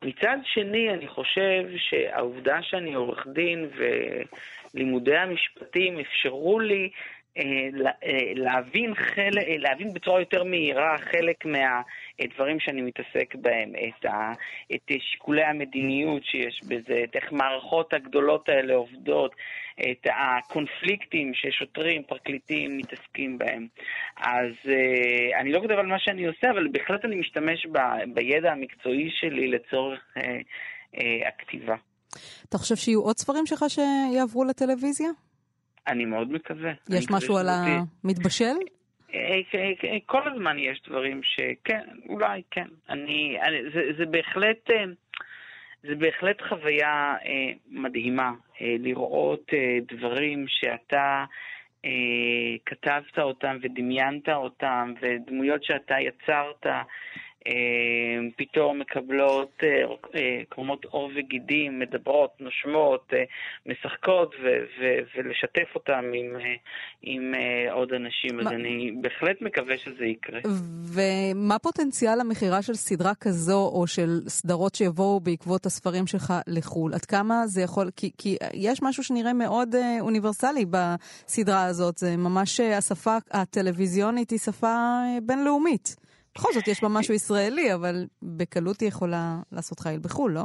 מצד 0.04 0.38
שני, 0.44 0.90
אני 0.90 1.08
חושב 1.08 1.64
שהעובדה 1.78 2.62
שאני 2.62 2.94
עורך 2.94 3.28
דין 3.28 3.70
ולימודי 4.74 5.18
המשפטים 5.18 6.00
אפשרו 6.00 6.60
לי 6.60 6.90
להבין, 8.36 8.96
חלק, 8.96 9.48
אה, 9.48 9.58
להבין 9.58 9.94
בצורה 9.94 10.20
יותר 10.20 10.44
מהירה 10.44 10.98
חלק 10.98 11.46
מהדברים 11.46 12.60
שאני 12.60 12.82
מתעסק 12.82 13.36
בהם, 13.36 13.72
את, 13.76 14.06
ה, 14.06 14.34
את 14.76 14.92
שיקולי 15.00 15.44
המדיניות 15.44 16.24
שיש 16.26 16.62
בזה, 16.68 17.04
את 17.04 17.16
איך 17.16 17.32
מערכות 17.32 17.94
הגדולות 17.94 18.50
האלה 18.50 18.74
עובדות, 18.74 19.36
את 19.80 20.08
הקונפליקטים 20.08 21.32
ששוטרים, 21.34 22.04
פרקליטים 22.04 22.78
מתעסקים 22.78 23.38
בהם. 23.38 23.68
אז 24.18 24.52
אה, 24.68 25.40
אני 25.40 25.52
לא 25.52 25.60
כותב 25.60 25.72
על 25.72 25.86
מה 25.86 26.00
שאני 26.00 26.26
עושה, 26.26 26.52
אבל 26.52 26.68
בהחלט 26.72 27.06
אני 27.06 27.16
משתמש 27.16 27.66
ב, 27.72 27.78
בידע 28.14 28.52
המקצועי 28.52 29.10
שלי 29.12 29.48
לצורך 29.48 30.00
אה, 30.18 30.38
אה, 30.98 31.28
הכתיבה. 31.28 31.76
אתה 32.50 32.58
חושב 32.58 32.76
שיהיו 32.76 33.02
עוד 33.02 33.18
ספרים 33.18 33.46
שלך 33.46 33.66
שיעברו 33.70 34.44
לטלוויזיה? 34.44 35.10
אני 35.88 36.06
מאוד 36.06 36.32
מקווה. 36.32 36.72
יש 36.90 37.12
משהו 37.12 37.38
על 37.38 37.46
תהיה. 37.46 37.82
המתבשל? 38.04 38.56
אה, 39.14 39.42
אה, 39.56 39.72
אה, 39.84 39.98
כל 40.06 40.22
הזמן 40.32 40.60
יש 40.60 40.82
דברים 40.88 41.22
שכן, 41.24 41.84
אולי 42.10 42.42
כן. 42.52 42.68
אני, 42.90 43.38
אני, 43.42 43.58
זה, 43.74 43.82
זה 43.98 44.06
בהחלט, 44.06 44.70
זה 45.84 45.96
בהחלט 45.96 46.42
חוויה 46.50 47.16
אה, 47.26 47.52
מדהימה 47.70 48.32
אה, 48.62 48.76
לראות 48.80 49.50
אה, 49.54 49.78
דברים 49.98 50.46
שאתה 50.48 51.26
אה, 51.86 51.90
כתבת 52.66 53.20
אותם 53.20 53.58
ודמיינת 53.62 54.30
אותם, 54.30 54.94
ודמויות 55.02 55.64
שאתה 55.64 55.96
יצרת. 56.00 56.66
אה, 57.48 57.54
פתאום 58.38 58.80
מקבלות 58.80 59.52
אה, 59.64 59.70
אה, 60.16 60.42
קרומות 60.50 60.86
עור 60.86 61.12
וגידים, 61.16 61.80
מדברות, 61.80 62.32
נושמות, 62.40 63.14
משחקות, 63.66 64.36
ו- 64.44 64.48
ו- 64.80 65.00
ולשתף 65.16 65.76
אותם 65.76 66.04
עם, 66.16 66.36
עם 67.02 67.34
עוד 67.72 67.94
אנשים. 67.94 68.40
אז 68.40 68.46
מה- 68.46 68.52
אני 68.52 68.92
בהחלט 69.02 69.42
מקווה 69.42 69.78
שזה 69.78 70.06
יקרה. 70.06 70.40
ומה 70.94 71.60
פוטנציאל 71.60 72.20
המכירה 72.20 72.62
של 72.62 72.74
סדרה 72.74 73.16
כזו, 73.16 73.72
או 73.74 73.88
של 73.88 74.20
סדרות 74.28 74.76
שיבואו 74.76 75.20
בעקבות 75.20 75.66
הספרים 75.66 76.08
שלך 76.08 76.34
לחו"ל? 76.48 76.94
עד 76.94 77.06
כמה 77.06 77.48
זה 77.48 77.62
יכול... 77.62 77.90
כי, 77.96 78.12
כי 78.18 78.38
יש 78.54 78.80
משהו 78.82 79.04
שנראה 79.04 79.34
מאוד 79.34 79.76
אוניברסלי 80.02 80.66
בסדרה 80.66 81.66
הזאת. 81.66 81.98
זה 81.98 82.18
ממש 82.18 82.60
השפה 82.60 83.18
הטלוויזיונית 83.32 84.30
היא 84.30 84.40
שפה 84.40 84.76
בינלאומית. 85.24 85.96
בכל 86.36 86.50
זאת, 86.54 86.68
יש 86.68 86.82
בה 86.84 86.90
משהו 86.90 87.14
ישראלי, 87.14 87.74
אבל 87.74 88.06
בקלות 88.24 88.80
היא 88.80 88.90
יכולה 88.90 89.38
לעשות 89.52 89.80
חייל 89.80 90.00
בחו"ל, 90.00 90.32
לא? 90.32 90.44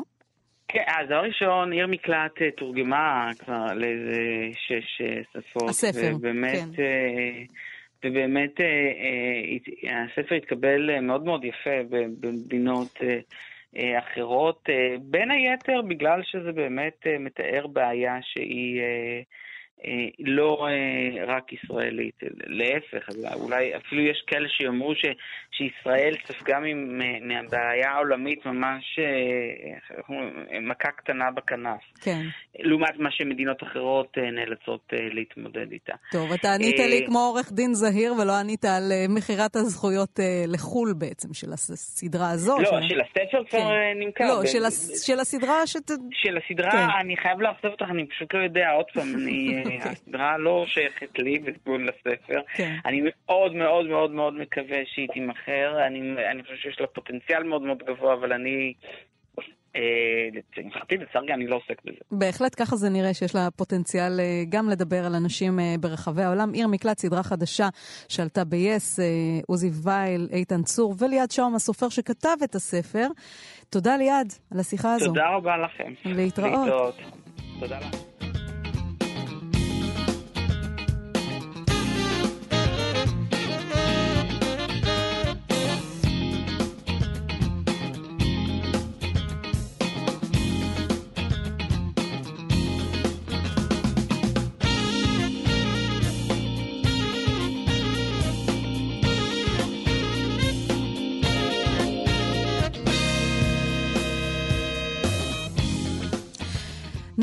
כן, 0.68 0.82
אז 0.86 1.06
דבר 1.06 1.22
ראשון, 1.22 1.72
עיר 1.72 1.86
מקלט 1.86 2.42
אה, 2.42 2.50
תורגמה 2.50 3.30
כבר 3.38 3.66
לאיזה 3.74 4.20
שש 4.52 5.00
אה, 5.00 5.20
שפות. 5.32 5.68
הספר, 5.68 6.16
ובאמת, 6.16 6.76
כן. 6.76 6.82
אה, 6.82 7.42
ובאמת 8.04 8.50
הספר 9.90 10.34
התקבל 10.34 11.00
מאוד 11.00 11.24
מאוד 11.24 11.44
יפה 11.44 11.82
במדינות 12.20 12.98
אחרות, 13.98 14.68
בין 15.00 15.30
היתר 15.30 15.82
בגלל 15.82 16.20
שזה 16.24 16.52
באמת 16.52 17.06
מתאר 17.20 17.66
בעיה 17.66 18.18
שהיא 18.22 18.82
לא 20.18 20.66
אה, 20.68 21.34
רק 21.34 21.52
ישראלית, 21.52 22.14
להפך, 22.46 23.08
אולי 23.34 23.76
אפילו 23.76 24.02
יש 24.02 24.24
כאלה 24.26 24.48
שיאמרו 24.48 24.94
ש, 24.94 25.04
שישראל 25.50 26.14
ספגה 26.24 26.58
מהבעיה 27.20 27.90
העולמית 27.90 28.46
ממש 28.46 28.98
אה, 28.98 30.60
מכה 30.60 30.90
קטנה 30.90 31.30
בכנף. 31.30 31.80
כן. 32.00 32.22
לעומת 32.58 32.98
מה 32.98 33.10
שמדינות 33.10 33.62
אחרות 33.62 34.18
נאלצות 34.18 34.92
להתמודד 34.92 35.72
איתה. 35.72 35.94
טוב, 36.12 36.32
אתה 36.32 36.54
ענית 36.54 36.78
לי 36.78 37.06
כמו 37.06 37.18
עורך 37.18 37.52
דין 37.52 37.74
זהיר 37.74 38.12
ולא 38.12 38.32
ענית 38.40 38.64
על 38.64 38.92
מכירת 39.08 39.56
הזכויות 39.56 40.20
לחו"ל 40.48 40.94
בעצם, 40.98 41.34
של 41.34 41.52
הסדרה 41.52 42.30
הזו. 42.30 42.58
לא, 42.58 42.80
של, 42.88 43.00
הספר 43.00 43.44
כבר 43.50 43.58
כן. 43.58 43.98
נמכר. 43.98 44.24
לא, 44.24 44.42
ב... 44.42 44.46
של, 44.46 44.64
הס... 44.64 45.06
של 45.06 45.18
הסדרה 45.20 45.66
שת... 45.66 45.90
של 46.12 46.38
הסדרה, 46.38 46.70
כן. 46.70 46.86
אני 47.00 47.16
חייב 47.16 47.40
לאכזב 47.40 47.68
אותך, 47.68 47.86
אני 47.90 48.06
פשוט 48.06 48.34
לא 48.34 48.38
יודע, 48.38 48.70
עוד 48.70 48.86
פעם, 48.94 49.14
אני... 49.14 49.62
כן. 49.68 49.88
הסדרה 49.90 50.38
לא 50.38 50.64
שייכת 50.68 51.18
לי 51.18 51.38
בניגוד 51.38 51.80
לספר. 51.80 52.40
כן. 52.54 52.76
אני 52.86 53.02
מאוד 53.04 53.54
מאוד 53.54 53.86
מאוד 53.86 54.10
מאוד 54.10 54.34
מקווה 54.34 54.78
שהיא 54.86 55.08
תימכר. 55.12 55.86
אני, 55.86 56.00
אני 56.30 56.42
חושב 56.42 56.56
שיש 56.56 56.80
לה 56.80 56.86
פוטנציאל 56.86 57.42
מאוד 57.42 57.62
מאוד 57.62 57.78
גבוה, 57.78 58.14
אבל 58.14 58.32
אני... 58.32 58.74
לשמחתי, 60.32 60.96
לצערי, 60.96 61.34
אני 61.34 61.46
לא 61.46 61.56
עוסק 61.56 61.84
בזה. 61.84 61.98
בהחלט 62.10 62.54
ככה 62.62 62.76
זה 62.76 62.88
נראה 62.88 63.14
שיש 63.14 63.34
לה 63.34 63.48
פוטנציאל 63.56 64.20
אה, 64.20 64.42
גם 64.48 64.68
לדבר 64.68 65.06
על 65.06 65.14
אנשים 65.14 65.60
אה, 65.60 65.74
ברחבי 65.80 66.22
העולם. 66.22 66.52
עיר 66.52 66.68
מקלט, 66.68 66.98
סדרה 66.98 67.22
חדשה 67.22 67.68
שעלתה 68.08 68.44
ב-yes, 68.44 69.02
אה, 69.02 69.04
עוזי 69.48 69.70
וייל, 69.84 70.28
איתן 70.32 70.62
צור 70.62 70.94
וליעד 70.98 71.30
שאום, 71.30 71.54
הסופר 71.54 71.88
שכתב 71.88 72.36
את 72.44 72.54
הספר. 72.54 73.06
תודה 73.70 73.96
ליעד 73.96 74.32
על 74.52 74.60
השיחה 74.60 74.94
הזו. 74.94 75.06
תודה 75.06 75.28
רבה 75.28 75.56
לכם. 75.56 75.92
להתראות. 76.04 76.66
להתראות. 76.66 76.94
תודה 77.60 77.78
לך. 77.78 78.15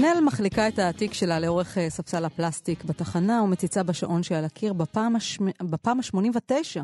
נל 0.04 0.20
מחליקה 0.26 0.68
את 0.68 0.80
העתיק 0.80 1.14
שלה 1.14 1.40
לאורך 1.40 1.78
אה, 1.78 1.90
ספסל 1.90 2.26
הפלסטיק 2.26 2.84
בתחנה 2.84 3.42
ומציצה 3.44 3.84
בשעון 3.84 4.24
שעל 4.24 4.46
הקיר 4.46 4.74
בפעם, 4.74 5.16
השמ... 5.16 5.46
בפעם 5.62 6.00
ה-89. 6.00 6.82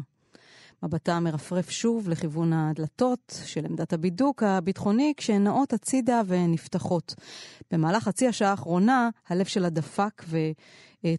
מבטה 0.84 1.20
מרפרף 1.20 1.70
שוב 1.70 2.10
לכיוון 2.10 2.54
הדלתות 2.54 3.40
של 3.46 3.66
עמדת 3.66 3.94
הבידוק 3.94 4.44
הביטחוני 4.44 5.14
כשהן 5.18 5.44
נעות 5.44 5.74
הצידה 5.74 6.22
ונפתחות. 6.28 7.16
במהלך 7.72 8.04
חצי 8.04 8.28
השעה 8.28 8.52
האחרונה 8.52 9.10
הלב 9.30 9.46
שלה 9.46 9.70
דפק 9.70 10.24
ו... 10.28 10.38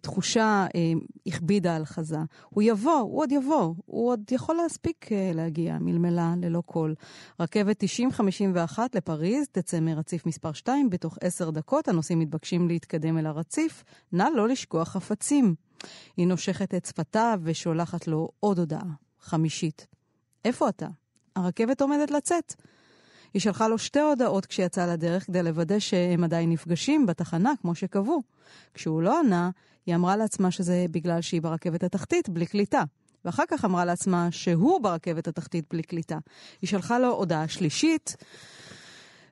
תחושה 0.01 0.67
אה, 0.75 0.93
הכבידה 1.27 1.75
על 1.75 1.85
חזה. 1.85 2.17
הוא 2.49 2.63
יבוא, 2.63 2.91
הוא 2.91 3.19
עוד 3.19 3.31
יבוא, 3.31 3.73
הוא 3.85 4.09
עוד 4.09 4.21
יכול 4.31 4.55
להספיק 4.55 5.11
אה, 5.11 5.31
להגיע, 5.33 5.77
מלמלה 5.79 6.33
ללא 6.41 6.61
קול. 6.65 6.95
רכבת 7.39 7.75
9051 7.79 8.95
לפריז 8.95 9.47
תצא 9.51 9.79
מרציף 9.79 10.25
מספר 10.25 10.53
2 10.53 10.89
בתוך 10.89 11.17
עשר 11.21 11.49
דקות. 11.49 11.87
הנוסעים 11.87 12.19
מתבקשים 12.19 12.67
להתקדם 12.67 13.17
אל 13.17 13.25
הרציף. 13.25 13.83
נא 14.11 14.27
לא 14.35 14.47
לשכוח 14.47 14.89
חפצים. 14.89 15.55
היא 16.17 16.27
נושכת 16.27 16.73
את 16.73 16.85
שפתיו 16.85 17.39
ושולחת 17.43 18.07
לו 18.07 18.29
עוד 18.39 18.59
הודעה, 18.59 18.89
חמישית. 19.19 19.87
איפה 20.45 20.69
אתה? 20.69 20.87
הרכבת 21.35 21.81
עומדת 21.81 22.11
לצאת. 22.11 22.53
היא 23.33 23.41
שלחה 23.41 23.67
לו 23.67 23.77
שתי 23.77 23.99
הודעות 23.99 24.45
כשיצא 24.45 24.93
לדרך 24.93 25.25
כדי 25.25 25.43
לוודא 25.43 25.79
שהם 25.79 26.23
עדיין 26.23 26.49
נפגשים 26.49 27.05
בתחנה 27.05 27.53
כמו 27.61 27.75
שקבעו. 27.75 28.21
כשהוא 28.73 29.01
לא 29.01 29.19
ענה, 29.19 29.49
היא 29.85 29.95
אמרה 29.95 30.17
לעצמה 30.17 30.51
שזה 30.51 30.85
בגלל 30.91 31.21
שהיא 31.21 31.41
ברכבת 31.41 31.83
התחתית 31.83 32.29
בלי 32.29 32.45
קליטה. 32.45 32.83
ואחר 33.25 33.43
כך 33.47 33.65
אמרה 33.65 33.85
לעצמה 33.85 34.27
שהוא 34.31 34.81
ברכבת 34.81 35.27
התחתית 35.27 35.65
בלי 35.71 35.83
קליטה. 35.83 36.17
היא 36.61 36.67
שלחה 36.67 36.99
לו 36.99 37.07
הודעה 37.07 37.47
שלישית, 37.47 38.15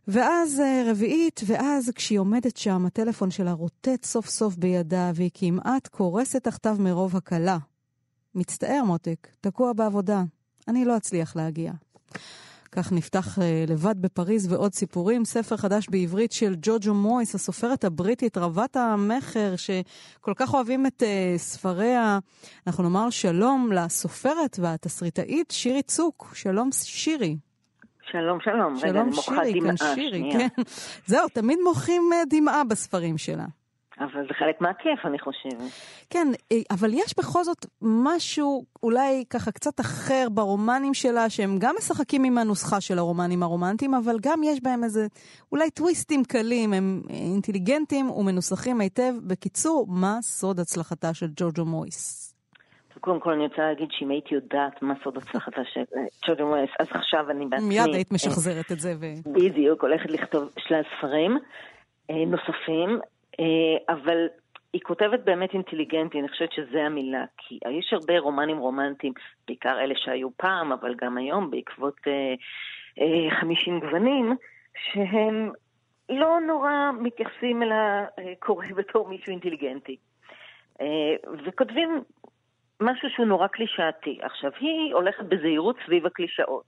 ואז 0.08 0.60
אה, 0.60 0.84
רביעית, 0.92 1.42
ואז 1.46 1.92
כשהיא 1.96 2.20
עומדת 2.20 2.58
שם, 2.58 2.86
הטלפון 2.86 3.32
שלה 3.32 3.52
רוטט 3.52 4.06
סוף 4.06 4.30
סוף 4.30 4.56
בידה, 4.56 5.12
והיא 5.16 5.30
כמעט 5.34 5.88
קורסת 5.88 6.44
תחתיו 6.44 6.76
מרוב 6.80 7.16
הקלה. 7.16 7.58
מצטער, 8.36 8.84
מותק, 8.84 9.28
תקוע 9.42 9.74
בעבודה. 9.74 10.24
אני 10.68 10.86
לא 10.86 10.98
אצליח 10.98 11.36
להגיע. 11.36 11.72
כך 12.72 12.92
נפתח 12.92 13.40
אה, 13.40 13.66
לבד 13.68 13.96
בפריז 14.02 14.54
ועוד 14.54 14.74
סיפורים. 14.74 15.26
ספר 15.26 15.58
חדש 15.58 15.90
בעברית 15.90 16.32
של 16.32 16.56
ג'וג'ו 16.62 16.94
מויס, 16.94 17.36
הסופרת 17.36 17.84
הבריטית 17.84 18.38
רבת 18.38 18.76
המכר, 18.76 19.56
שכל 19.56 20.34
כך 20.36 20.54
אוהבים 20.54 20.86
את 20.86 21.04
uh, 21.04 21.38
ספריה. 21.38 22.20
אנחנו 22.68 22.84
נאמר 22.84 23.10
שלום 23.10 23.72
לסופרת 23.72 24.60
והתסריטאית 24.60 25.52
שירי 25.52 25.82
צוק. 25.82 26.32
שלום 26.34 26.70
שירי. 26.72 27.38
שלום, 28.12 28.40
שלום. 28.42 28.78
שלום 28.78 29.10
רגע, 29.10 29.22
שירי, 29.22 29.62
כאן 29.62 29.78
שירי, 29.96 30.30
כן. 30.34 30.48
זהו, 31.06 31.30
תמיד 31.30 31.60
מוחאים 31.64 32.10
אה, 32.14 32.22
דמעה 32.30 32.64
בספרים 32.64 33.18
שלה. 33.18 33.46
אבל 34.00 34.28
זה 34.28 34.34
חלק 34.34 34.62
מהכיף, 34.62 35.06
אני 35.06 35.20
חושבת. 35.20 35.72
כן, 36.10 36.28
אה, 36.52 36.58
אבל 36.72 36.90
יש 36.94 37.16
בכל 37.18 37.44
זאת 37.44 37.66
משהו 37.82 38.64
אולי 38.84 39.24
ככה 39.30 39.52
קצת 39.52 39.80
אחר 39.80 40.28
ברומנים 40.32 40.94
שלה, 40.94 41.30
שהם 41.30 41.58
גם 41.60 41.76
משחקים 41.78 42.24
עם 42.24 42.38
הנוסחה 42.38 42.82
של 42.82 42.98
הרומנים 42.98 43.44
הרומנטיים, 43.44 43.94
אבל 43.94 44.16
גם 44.22 44.40
יש 44.44 44.64
בהם 44.64 44.84
איזה 44.84 45.08
אולי 45.52 45.70
טוויסטים 45.72 46.24
קלים, 46.24 46.74
הם 46.74 47.02
אינטליגנטים 47.10 48.10
ומנוסחים 48.12 48.82
היטב. 48.82 49.14
בקיצור, 49.28 49.86
מה 49.90 50.18
סוד 50.22 50.60
הצלחתה 50.60 51.14
של 51.14 51.28
ג'ורג'ו 51.36 51.66
מויס? 51.66 52.30
קודם 53.02 53.20
כל 53.20 53.34
אני 53.34 53.44
רוצה 53.44 53.62
להגיד 53.62 53.88
שאם 53.92 54.10
הייתי 54.10 54.36
יודעת 54.36 54.82
מה 54.82 54.94
סוד 55.04 55.18
הצלחתה 55.18 55.62
של 55.74 55.84
אה, 55.96 56.02
ג'ורג'ו 56.28 56.46
מויס, 56.48 56.70
אז 56.80 56.88
עכשיו 56.92 57.32
אני 57.32 57.46
בעצמי... 57.46 57.68
מיד 57.68 57.94
היית 57.94 58.12
משחזרת 58.12 58.72
את 58.72 58.80
זה 58.80 58.94
ו... 59.00 59.06
בדיוק, 59.34 59.82
הולכת 59.82 60.10
לכתוב 60.12 60.50
שלל 60.58 60.82
ספרים 60.98 61.38
נוספים. 62.10 63.00
אה, 63.40 63.94
אבל 63.94 64.28
היא 64.74 64.82
כותבת 64.82 65.20
באמת 65.20 65.54
אינטליגנטי, 65.54 66.20
אני 66.20 66.30
חושבת 66.30 66.52
שזו 66.52 66.78
המילה, 66.78 67.26
כי 67.38 67.60
יש 67.80 67.94
הרבה 67.94 68.20
רומנים 68.20 68.58
רומנטיים, 68.58 69.14
בעיקר 69.48 69.80
אלה 69.80 69.94
שהיו 69.98 70.30
פעם, 70.38 70.72
אבל 70.72 70.96
גם 70.96 71.18
היום, 71.18 71.52
בעקבות 71.52 71.96
אה, 72.08 72.34
אה, 73.00 73.40
50 73.40 73.80
גוונים, 73.80 74.36
שהם 74.92 75.52
לא 76.10 76.40
נורא 76.48 76.92
מתייחסים 77.00 77.64
אל 77.64 77.72
הקורא 77.72 78.66
בתור 78.78 79.08
מישהו 79.08 79.32
אינטליגנטי. 79.32 79.98
וכותבים 81.46 82.04
משהו 82.82 83.10
שהוא 83.10 83.26
נורא 83.26 83.48
קלישאתי. 83.48 84.20
עכשיו, 84.22 84.52
היא 84.60 84.94
הולכת 84.94 85.26
בזהירות 85.26 85.76
סביב 85.86 86.06
הקלישאות, 86.06 86.66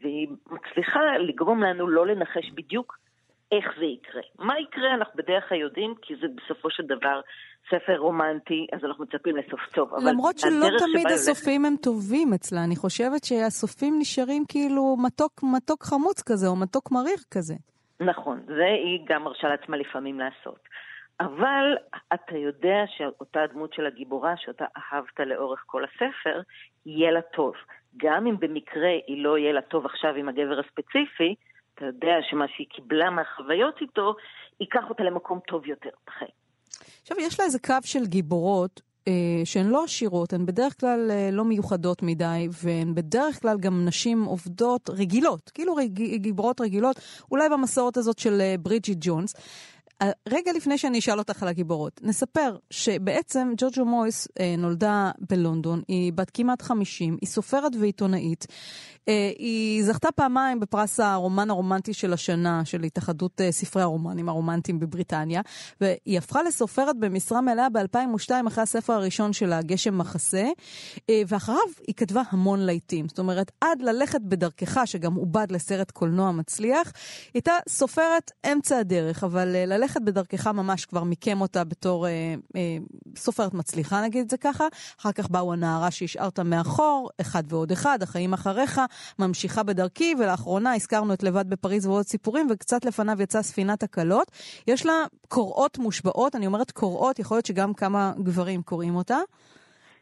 והיא 0.00 0.28
מצליחה 0.50 1.00
לגרום 1.18 1.62
לנו 1.62 1.88
לא 1.88 2.06
לנחש 2.06 2.50
בדיוק 2.54 2.98
איך 3.52 3.66
זה 3.78 3.84
יקרה. 3.84 4.22
מה 4.38 4.60
יקרה 4.60 4.94
אנחנו 4.94 5.14
בדרך 5.16 5.48
כלל 5.48 5.58
יודעים, 5.58 5.94
כי 6.02 6.14
זה 6.20 6.26
בסופו 6.36 6.70
של 6.70 6.82
דבר 6.82 7.20
ספר 7.70 7.96
רומנטי, 7.96 8.66
אז 8.72 8.84
אנחנו 8.84 9.04
מצפים 9.04 9.36
לסוף 9.36 9.60
טוב. 9.74 9.90
למרות 10.10 10.38
שלא 10.38 10.66
תמיד 10.78 11.06
הסופים 11.06 11.64
הם 11.64 11.76
טובים 11.82 12.32
אצלה, 12.34 12.64
אני 12.64 12.76
חושבת 12.76 13.24
שהסופים 13.24 13.94
נשארים 13.98 14.44
כאילו 14.48 14.96
מתוק, 15.06 15.40
מתוק 15.56 15.82
חמוץ 15.82 16.22
כזה, 16.22 16.46
או 16.48 16.56
מתוק 16.56 16.92
מריח 16.92 17.24
כזה. 17.30 17.54
נכון, 18.00 18.40
זה 18.46 18.64
היא 18.64 19.00
גם 19.08 19.24
מרשה 19.24 19.48
לעצמה 19.48 19.76
לפעמים 19.76 20.20
לעשות. 20.20 20.60
אבל 21.20 21.76
אתה 22.14 22.36
יודע 22.36 22.84
שאותה 22.96 23.40
דמות 23.52 23.72
של 23.72 23.86
הגיבורה, 23.86 24.34
שאותה 24.36 24.64
אהבת 24.76 25.20
לאורך 25.20 25.62
כל 25.66 25.84
הספר, 25.84 26.40
יהיה 26.86 27.10
לה 27.10 27.22
טוב. 27.22 27.54
גם 27.96 28.26
אם 28.26 28.36
במקרה 28.40 28.90
היא 29.06 29.24
לא 29.24 29.38
יהיה 29.38 29.52
לה 29.52 29.62
טוב 29.62 29.86
עכשיו 29.86 30.14
עם 30.14 30.28
הגבר 30.28 30.60
הספציפי, 30.60 31.34
אתה 31.80 31.88
יודע 31.88 32.16
שמה 32.30 32.44
שהיא 32.56 32.66
קיבלה 32.70 33.10
מהחוויות 33.10 33.74
איתו, 33.80 34.14
ייקח 34.60 34.82
אותה 34.88 35.02
למקום 35.02 35.38
טוב 35.48 35.66
יותר 35.66 35.90
בחיים. 36.06 36.30
עכשיו, 37.02 37.16
יש 37.20 37.40
לה 37.40 37.46
איזה 37.46 37.58
קו 37.58 37.74
של 37.84 38.06
גיבורות 38.06 38.80
אה, 39.08 39.12
שהן 39.44 39.66
לא 39.66 39.84
עשירות, 39.84 40.32
הן 40.32 40.46
בדרך 40.46 40.80
כלל 40.80 41.10
אה, 41.10 41.28
לא 41.32 41.44
מיוחדות 41.44 42.02
מדי, 42.02 42.48
והן 42.62 42.94
בדרך 42.94 43.42
כלל 43.42 43.58
גם 43.58 43.84
נשים 43.84 44.24
עובדות 44.24 44.90
רגילות, 44.90 45.50
כאילו 45.54 45.74
רג, 45.74 46.02
גיבורות 46.14 46.60
רגילות, 46.60 46.96
אולי 47.30 47.48
במסורת 47.48 47.96
הזאת 47.96 48.18
של 48.18 48.40
אה, 48.40 48.54
ג'ונס. 49.00 49.34
רגע 50.28 50.52
לפני 50.52 50.78
שאני 50.78 50.98
אשאל 50.98 51.18
אותך 51.18 51.42
על 51.42 51.48
הגיבורות, 51.48 52.00
נספר 52.02 52.56
שבעצם 52.70 53.52
ג'וג'ו 53.56 53.84
מויס 53.84 54.28
אה, 54.40 54.54
נולדה 54.58 55.10
בלונדון, 55.30 55.82
היא 55.88 56.12
בת 56.12 56.30
כמעט 56.30 56.62
50, 56.62 57.16
היא 57.20 57.28
סופרת 57.28 57.72
ועיתונאית. 57.80 58.46
אה, 59.08 59.30
היא 59.38 59.84
זכתה 59.84 60.12
פעמיים 60.12 60.60
בפרס 60.60 61.00
הרומן 61.00 61.50
הרומנטי 61.50 61.94
של 61.94 62.12
השנה 62.12 62.64
של 62.64 62.82
התאחדות 62.82 63.40
אה, 63.40 63.52
ספרי 63.52 63.82
הרומנים 63.82 64.28
הרומנטיים 64.28 64.78
בבריטניה, 64.78 65.40
והיא 65.80 66.18
הפכה 66.18 66.42
לסופרת 66.42 66.96
במשרה 66.98 67.40
מלאה 67.40 67.68
ב-2002 67.68 68.30
אחרי 68.46 68.62
הספר 68.62 68.92
הראשון 68.92 69.32
שלה, 69.32 69.62
גשם 69.62 69.98
מחסה, 69.98 70.48
אה, 71.10 71.22
ואחריו 71.28 71.58
היא 71.86 71.94
כתבה 71.94 72.22
המון 72.30 72.60
להיטים. 72.60 73.08
זאת 73.08 73.18
אומרת, 73.18 73.50
עד 73.60 73.82
ללכת 73.82 74.20
בדרכך, 74.20 74.80
שגם 74.84 75.14
עובד 75.14 75.46
לסרט 75.50 75.90
קולנוע 75.90 76.32
מצליח, 76.32 76.86
היא 76.86 77.30
הייתה 77.34 77.52
סופרת 77.68 78.30
אמצע 78.52 78.78
הדרך, 78.78 79.24
אבל 79.24 79.48
ללכת 79.48 79.89
בדרכך 80.04 80.46
ממש 80.46 80.84
כבר 80.84 81.04
מיקם 81.04 81.40
אותה 81.40 81.64
בתור 81.64 82.06
אה, 82.06 82.34
אה, 82.56 82.76
סופרת 83.16 83.54
מצליחה, 83.54 84.02
נגיד 84.02 84.24
את 84.24 84.30
זה 84.30 84.36
ככה. 84.36 84.64
אחר 85.00 85.12
כך 85.12 85.30
באו 85.30 85.52
הנערה 85.52 85.90
שהשארת 85.90 86.40
מאחור, 86.40 87.10
אחד 87.20 87.42
ועוד 87.48 87.72
אחד, 87.72 88.02
החיים 88.02 88.32
אחריך. 88.32 88.80
ממשיכה 89.18 89.62
בדרכי, 89.62 90.14
ולאחרונה 90.18 90.74
הזכרנו 90.74 91.14
את 91.14 91.22
לבד 91.22 91.50
בפריז 91.50 91.86
ועוד 91.86 92.06
סיפורים, 92.06 92.46
וקצת 92.50 92.84
לפניו 92.84 93.22
יצאה 93.22 93.42
ספינת 93.42 93.82
הקלות. 93.82 94.30
יש 94.66 94.86
לה 94.86 95.04
קוראות 95.28 95.78
מושבעות, 95.78 96.34
אני 96.34 96.46
אומרת 96.46 96.70
קוראות, 96.70 97.18
יכול 97.18 97.36
להיות 97.36 97.46
שגם 97.46 97.74
כמה 97.74 98.12
גברים 98.22 98.62
קוראים 98.62 98.96
אותה. 98.96 99.18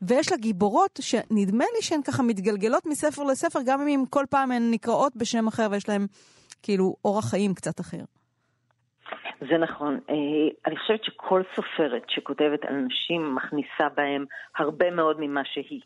ויש 0.03 0.31
לה 0.31 0.37
גיבורות 0.37 1.01
שנדמה 1.03 1.65
לי 1.77 1.83
שהן 1.83 2.03
ככה 2.03 2.23
מתגלגלות 2.23 2.87
מספר 2.87 3.23
לספר, 3.23 3.61
גם 3.65 3.89
אם 3.89 4.05
כל 4.11 4.25
פעם 4.31 4.53
הן 4.53 4.71
נקראות 4.71 5.17
בשם 5.17 5.47
אחר 5.47 5.69
ויש 5.71 5.89
להן 5.89 6.07
כאילו 6.63 6.97
אורח 7.05 7.29
חיים 7.29 7.55
קצת 7.55 7.81
אחר. 7.81 8.05
זה 9.41 9.59
נכון. 9.59 10.01
אה, 10.11 10.15
אני 10.67 10.77
חושבת 10.77 11.05
שכל 11.05 11.43
סופרת 11.55 12.11
שכותבת 12.11 12.65
על 12.65 12.75
נשים 12.75 13.35
מכניסה 13.35 13.89
בהם 13.95 14.25
הרבה 14.57 14.91
מאוד 14.91 15.17
ממה 15.21 15.45
שהיא. 15.45 15.81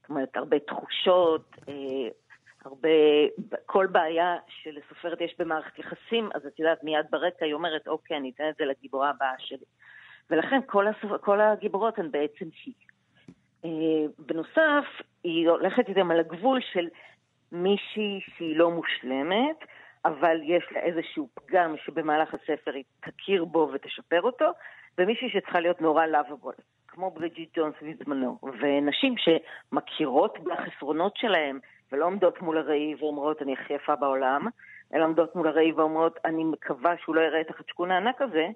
זאת 0.00 0.10
אומרת, 0.10 0.36
הרבה 0.36 0.58
תחושות, 0.58 1.56
אה, 1.68 2.08
הרבה, 2.64 2.88
כל 3.66 3.86
בעיה 3.86 4.36
שלסופרת 4.48 5.20
יש 5.20 5.34
במערכת 5.38 5.78
יחסים, 5.78 6.28
אז 6.34 6.46
את 6.46 6.58
יודעת, 6.58 6.84
מיד 6.84 7.06
ברקע 7.10 7.44
היא 7.44 7.54
אומרת, 7.54 7.88
אוקיי, 7.88 8.16
אני 8.16 8.30
אתן 8.34 8.48
את 8.48 8.54
זה 8.58 8.64
לגיבורה 8.64 9.10
הבאה 9.10 9.34
שלי. 9.38 9.64
ולכן 10.30 10.60
כל, 10.66 10.86
הסופ... 10.86 11.12
כל 11.20 11.40
הגיבורות 11.40 11.98
הן 11.98 12.10
בעצם 12.10 12.44
היא. 12.64 12.74
אה, 13.64 13.70
בנוסף, 14.18 14.84
היא 15.24 15.48
הולכת 15.48 15.88
איתם 15.88 16.10
על 16.10 16.20
הגבול 16.20 16.60
של 16.72 16.88
מישהי 17.52 18.20
שהיא 18.36 18.56
לא 18.56 18.70
מושלמת, 18.70 19.64
אבל 20.06 20.40
יש 20.42 20.64
לה 20.72 20.80
איזשהו 20.80 21.28
פגם 21.34 21.74
שבמהלך 21.84 22.34
הספר 22.34 22.72
היא 22.74 22.84
תכיר 23.00 23.44
בו 23.44 23.70
ותשפר 23.72 24.22
אותו, 24.22 24.50
ומישהי 24.98 25.30
שצריכה 25.30 25.60
להיות 25.60 25.80
נורא 25.80 26.06
lovable, 26.06 26.54
כמו 26.88 27.10
בריג'יט 27.10 27.58
ג'ונס 27.58 27.74
בזמנו. 27.82 28.38
ונשים 28.60 29.14
שמכירות 29.18 30.38
בחסרונות 30.38 31.16
שלהם, 31.16 31.58
ולא 31.92 32.04
עומדות 32.06 32.42
מול 32.42 32.58
הראי 32.58 32.94
ואומרות, 32.98 33.42
אני 33.42 33.52
הכי 33.52 33.72
יפה 33.72 33.96
בעולם, 33.96 34.46
אלא 34.94 35.04
עומדות 35.04 35.36
מול 35.36 35.48
הראי 35.48 35.72
ואומרות, 35.72 36.18
אני 36.24 36.44
מקווה 36.44 36.94
שהוא 37.02 37.16
לא 37.16 37.20
יראה 37.20 37.40
את 37.40 37.50
החצ'קון 37.50 37.90
הענק 37.90 38.22
הזה, 38.22 38.46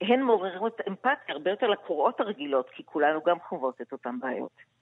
הן 0.00 0.20
מעוררות 0.20 0.80
אמפתיה 0.88 1.34
הרבה 1.34 1.50
יותר 1.50 1.66
לקוראות 1.66 2.20
הרגילות, 2.20 2.70
כי 2.70 2.82
כולנו 2.84 3.22
גם 3.22 3.40
חוות 3.40 3.80
את 3.80 3.92
אותן 3.92 4.18
בעיות. 4.20 4.73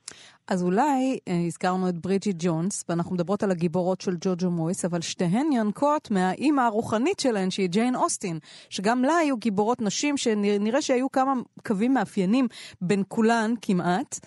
אז 0.48 0.62
אולי 0.62 1.18
אה, 1.28 1.44
הזכרנו 1.46 1.88
את 1.88 1.98
ברידג'יט 1.98 2.36
ג'ונס, 2.38 2.84
ואנחנו 2.88 3.14
מדברות 3.14 3.42
על 3.42 3.50
הגיבורות 3.50 4.00
של 4.00 4.16
ג'וג'ו 4.20 4.50
מויס, 4.50 4.84
אבל 4.84 5.00
שתיהן 5.00 5.52
יונקות 5.52 6.10
מהאימא 6.10 6.60
הרוחנית 6.60 7.20
שלהן, 7.20 7.50
שהיא 7.50 7.68
ג'יין 7.68 7.96
אוסטין, 7.96 8.38
שגם 8.70 9.04
לה 9.04 9.16
היו 9.16 9.36
גיבורות 9.36 9.82
נשים, 9.82 10.16
שנראה 10.16 10.82
שהיו 10.82 11.10
כמה 11.10 11.32
קווים 11.66 11.94
מאפיינים 11.94 12.48
בין 12.80 13.02
כולן 13.08 13.54
כמעט, 13.62 14.18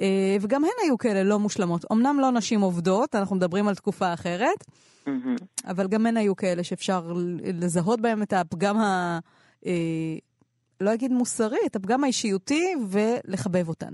אה, 0.00 0.36
וגם 0.40 0.64
הן 0.64 0.70
היו 0.84 0.98
כאלה 0.98 1.22
לא 1.22 1.38
מושלמות. 1.38 1.84
אמנם 1.92 2.20
לא 2.20 2.30
נשים 2.30 2.60
עובדות, 2.60 3.14
אנחנו 3.14 3.36
מדברים 3.36 3.68
על 3.68 3.74
תקופה 3.74 4.12
אחרת, 4.14 4.64
mm-hmm. 5.06 5.10
אבל 5.66 5.88
גם 5.88 6.06
הן 6.06 6.16
היו 6.16 6.36
כאלה 6.36 6.64
שאפשר 6.64 7.12
לזהות 7.42 8.00
בהן 8.00 8.22
את 8.22 8.32
הפגם 8.32 8.78
ה... 8.78 9.18
אה, 9.66 9.72
לא 10.80 10.94
אגיד 10.94 11.12
מוסרי, 11.12 11.58
את 11.66 11.76
הפגם 11.76 12.04
האישיותי 12.04 12.74
ולחבב 12.88 13.68
אותן. 13.68 13.92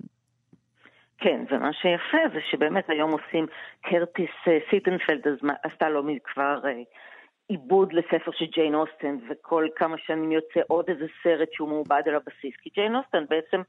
כן, 1.18 1.44
ומה 1.50 1.72
שיפה 1.72 2.18
זה 2.33 2.40
שבאמת 2.50 2.90
היום 2.90 3.12
עושים, 3.12 3.46
קרטיס 3.81 4.31
אה, 4.48 4.59
סיטנפלד 4.70 5.26
עשתה 5.62 5.88
לא 5.88 6.02
מכבר 6.02 6.61
אה, 6.64 6.83
עיבוד 7.48 7.92
לספר 7.92 8.31
של 8.33 8.44
ג'יין 8.44 8.74
אוסטן, 8.74 9.16
וכל 9.31 9.68
כמה 9.76 9.98
שנים 9.98 10.33
יוצא 10.33 10.61
עוד 10.66 10.85
איזה 10.88 11.07
סרט 11.22 11.52
שהוא 11.52 11.68
מעובד 11.68 12.02
על 12.07 12.14
הבסיס, 12.14 12.54
כי 12.62 12.70
ג'יין 12.74 12.96
אוסטן 12.96 13.24
בעצם 13.31 13.62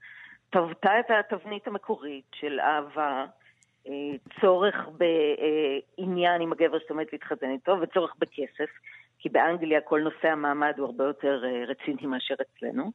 טבתה 0.49 0.99
את 0.99 1.05
התבנית 1.11 1.67
המקורית 1.67 2.25
של 2.35 2.59
אהבה, 2.59 3.25
אה, 3.87 3.93
צורך 4.41 4.75
בעניין 4.97 6.41
עם 6.41 6.51
הגבר 6.51 6.79
שאת 6.79 6.89
עומדת 6.89 7.13
להתחתן 7.13 7.51
איתו, 7.51 7.77
וצורך 7.81 8.15
בכסף, 8.19 8.69
כי 9.19 9.29
באנגליה 9.29 9.81
כל 9.81 10.01
נושא 10.01 10.27
המעמד 10.27 10.73
הוא 10.77 10.85
הרבה 10.85 11.03
יותר 11.03 11.41
רציני 11.67 12.05
מאשר 12.05 12.35
אצלנו, 12.41 12.91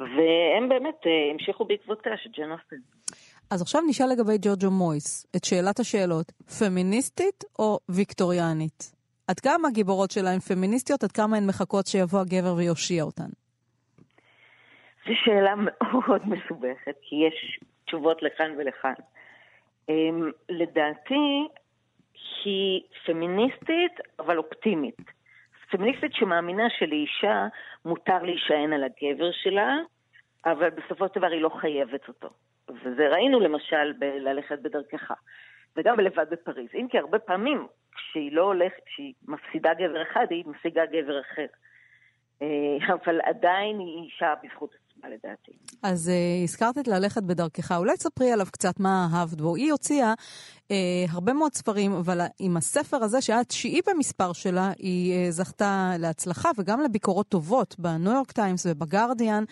והם 0.00 0.68
באמת 0.68 1.06
המשיכו 1.32 1.64
בעקבותיה 1.64 2.16
של 2.16 2.30
ג'יין 2.30 2.52
אוסטן. 2.52 2.76
אז 3.50 3.62
עכשיו 3.62 3.80
נשאל 3.88 4.06
לגבי 4.12 4.38
ג'ורג'ו 4.40 4.70
מויס 4.70 5.26
את 5.36 5.44
שאלת 5.44 5.80
השאלות, 5.80 6.32
פמיניסטית 6.58 7.44
או 7.58 7.78
ויקטוריאנית? 7.88 8.92
עד 9.28 9.40
כמה 9.40 9.68
הגיבורות 9.68 10.10
שלה 10.10 10.30
הן 10.30 10.38
פמיניסטיות, 10.38 11.04
עד 11.04 11.12
כמה 11.12 11.36
הן 11.36 11.46
מחכות 11.46 11.86
שיבוא 11.86 12.20
הגבר 12.20 12.54
ויושיע 12.56 13.02
אותן? 13.02 13.30
זו 15.06 15.14
שאלה 15.24 15.54
מאוד 15.56 16.22
מסובכת, 16.26 16.96
כי 17.02 17.16
יש 17.16 17.60
תשובות 17.86 18.22
לכאן 18.22 18.50
ולכאן. 18.58 18.94
Um, 19.90 19.92
לדעתי, 20.48 21.48
היא 22.44 22.80
פמיניסטית, 23.06 23.94
אבל 24.18 24.38
אופטימית. 24.38 25.00
פמיניסטית 25.70 26.12
שמאמינה 26.14 26.70
שלאישה 26.78 27.46
מותר 27.84 28.22
להישען 28.22 28.72
על 28.72 28.84
הגבר 28.84 29.30
שלה, 29.32 29.76
אבל 30.46 30.70
בסופו 30.70 31.08
של 31.08 31.20
דבר 31.20 31.26
היא 31.26 31.40
לא 31.40 31.50
חייבת 31.60 32.08
אותו. 32.08 32.28
וזה 32.82 33.08
ראינו 33.08 33.40
למשל 33.40 33.92
בללכת 33.92 34.58
בדרכך, 34.58 35.12
וגם 35.76 35.96
בלבד 35.96 36.26
בפריז. 36.30 36.68
אם 36.74 36.86
כי 36.90 36.98
הרבה 36.98 37.18
פעמים 37.18 37.66
כשהיא 37.94 38.32
לא 38.32 38.42
הולכת, 38.42 38.82
כשהיא 38.86 39.12
מפסידה 39.28 39.74
גבר 39.74 40.02
אחד, 40.02 40.26
היא 40.30 40.44
משיגה 40.46 40.86
גבר 40.86 41.20
אחר. 41.20 41.46
אה, 42.42 42.94
אבל 42.94 43.20
עדיין 43.20 43.78
היא 43.78 44.04
אישה 44.04 44.34
בזכות 44.42 44.74
עצמה 44.98 45.10
לדעתי. 45.10 45.52
אז 45.82 46.08
uh, 46.08 46.44
הזכרת 46.44 46.78
את 46.78 46.88
ללכת 46.88 47.22
בדרכך, 47.22 47.72
אולי 47.72 47.96
תספרי 47.96 48.32
עליו 48.32 48.46
קצת 48.52 48.80
מה 48.80 49.08
אהבת 49.14 49.40
בו. 49.40 49.56
היא 49.56 49.72
הוציאה 49.72 50.14
uh, 50.14 50.72
הרבה 51.08 51.32
מאוד 51.32 51.54
ספרים, 51.54 51.92
אבל 51.92 52.20
עם 52.38 52.56
הספר 52.56 52.96
הזה, 52.96 53.20
שהיה 53.20 53.44
תשיעי 53.44 53.80
במספר 53.86 54.32
שלה, 54.32 54.72
היא 54.78 55.28
uh, 55.28 55.30
זכתה 55.30 55.92
להצלחה 55.98 56.50
וגם 56.56 56.80
לביקורות 56.80 57.28
טובות 57.28 57.76
בניו 57.78 58.12
יורק 58.12 58.32
טיימס 58.32 58.66
ובגרדיאן. 58.68 59.44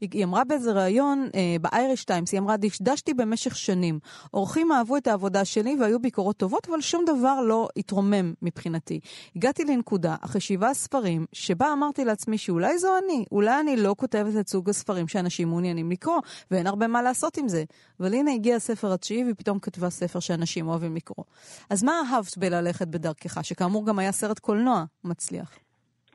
היא, 0.00 0.08
היא 0.12 0.24
אמרה 0.24 0.44
באיזה 0.44 0.72
ריאיון 0.72 1.28
uh, 1.28 1.62
באייריש 1.62 2.04
טיימס, 2.04 2.32
היא 2.32 2.40
אמרה, 2.40 2.56
דשדשתי 2.56 3.14
במשך 3.14 3.56
שנים. 3.56 3.98
אורחים 4.34 4.72
אהבו 4.72 4.96
את 4.96 5.06
העבודה 5.06 5.44
שלי 5.44 5.76
והיו 5.80 6.00
ביקורות 6.00 6.36
טובות, 6.36 6.68
אבל 6.68 6.80
שום 6.80 7.04
דבר 7.04 7.40
לא 7.40 7.68
התרומם 7.76 8.32
מבחינתי. 8.42 9.00
הגעתי 9.36 9.64
לנקודה, 9.64 10.16
אחרי 10.20 10.40
שבעה 10.40 10.74
ספרים, 10.74 11.26
שבה 11.32 11.72
אמרתי 11.72 12.04
לעצמי 12.04 12.38
שאולי 12.38 12.78
זו 12.78 12.88
אני, 13.04 13.24
אולי 13.32 13.60
אני 13.60 13.76
לא 13.76 13.94
כותבת 13.98 14.36
את 14.40 14.48
סוג 14.48 14.70
הספרים 14.70 14.89
שאנשים 15.08 15.48
מעוניינים 15.48 15.90
לקרוא, 15.90 16.20
ואין 16.50 16.66
הרבה 16.66 16.86
מה 16.86 17.02
לעשות 17.02 17.36
עם 17.38 17.48
זה. 17.48 17.62
אבל 18.00 18.14
הנה 18.14 18.30
הגיע 18.30 18.56
הספר 18.56 18.92
התשיעי, 18.92 19.24
והיא 19.24 19.34
פתאום 19.38 19.58
כתבה 19.58 19.90
ספר 19.90 20.20
שאנשים 20.20 20.68
אוהבים 20.68 20.96
לקרוא. 20.96 21.24
אז 21.70 21.84
מה 21.84 21.92
אהבת 21.92 22.38
בללכת 22.38 22.88
בדרכך, 22.88 23.44
שכאמור 23.44 23.86
גם 23.86 23.98
היה 23.98 24.12
סרט 24.12 24.38
קולנוע 24.38 24.84
מצליח? 25.04 25.58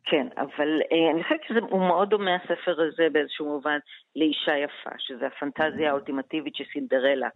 כן, 0.05 0.27
אבל 0.37 0.69
אה, 0.91 1.11
אני 1.11 1.23
חושבת 1.23 1.41
שהוא 1.47 1.87
מאוד 1.87 2.09
דומה 2.09 2.35
הספר 2.35 2.81
הזה 2.81 3.07
באיזשהו 3.11 3.45
מובן 3.45 3.77
לאישה 4.15 4.57
יפה, 4.57 4.89
שזה 4.97 5.27
הפנטזיה 5.27 5.89
האולטימטיבית 5.89 6.55
של 6.55 6.63
סינדרלה. 6.73 7.29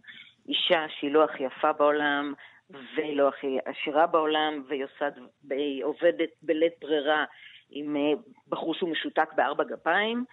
אישה 0.48 0.86
שהיא 0.88 1.10
לא 1.10 1.24
הכי 1.24 1.42
יפה 1.42 1.72
בעולם, 1.72 2.32
ולא 2.70 3.28
הכי 3.28 3.58
עשירה 3.64 4.06
בעולם, 4.06 4.62
והיא 4.68 4.84
עושה, 4.84 5.08
והיא 5.48 5.84
עובדת 5.84 6.30
בלית 6.42 6.72
ברירה 6.80 7.24
עם 7.70 7.96
אה, 7.96 8.12
בחור 8.48 8.74
שהוא 8.74 8.90
משותק 8.90 9.28
בארבע 9.36 9.64
גפיים, 9.64 10.24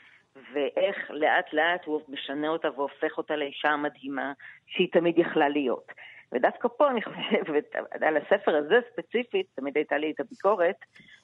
ואיך 0.54 0.97
לאט 1.10 1.54
לאט 1.54 1.86
הוא 1.86 2.02
משנה 2.10 2.47
אותה 2.47 2.67
והופך 2.76 3.17
אותה 3.17 3.36
לאישה 3.36 3.69
המדהימה 3.69 4.34
שהיא 4.67 4.88
תמיד 4.91 5.19
יכלה 5.19 5.50
להיות. 5.50 5.91
ודווקא 6.32 6.67
פה 6.78 6.89
אני 6.89 7.02
חושבת, 7.02 7.76
על 8.02 8.17
הספר 8.17 8.56
הזה 8.56 8.76
ספציפית, 8.93 9.45
תמיד 9.56 9.78
הייתה 9.78 9.97
לי 9.97 10.12
את 10.12 10.19
הביקורת, 10.19 10.76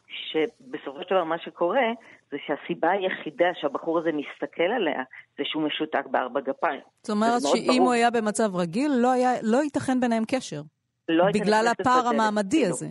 שבסופו 0.07 1.01
של 1.01 1.09
דבר 1.09 1.23
מה 1.23 1.37
שקורה, 1.37 1.87
זה 2.31 2.37
שהסיבה 2.45 2.91
היחידה 2.91 3.45
שהבחור 3.53 3.99
הזה 3.99 4.09
מסתכל 4.11 4.63
עליה, 4.63 5.03
זה 5.37 5.43
שהוא 5.45 5.63
משותק 5.63 6.05
בארבע 6.11 6.39
גפיים. 6.41 6.81
זאת 7.01 7.09
אומרת 7.09 7.41
שאם 7.41 7.67
ברור. 7.67 7.81
הוא 7.81 7.93
היה 7.93 8.11
במצב 8.11 8.55
רגיל, 8.55 8.91
לא, 8.95 9.11
היה, 9.11 9.31
לא 9.41 9.63
ייתכן 9.63 9.99
ביניהם 9.99 10.23
קשר. 10.27 10.61
לא 11.09 11.25
בגלל 11.33 11.65
הפער 11.67 12.07
המעמדי. 12.07 12.65
הזה. 12.65 12.87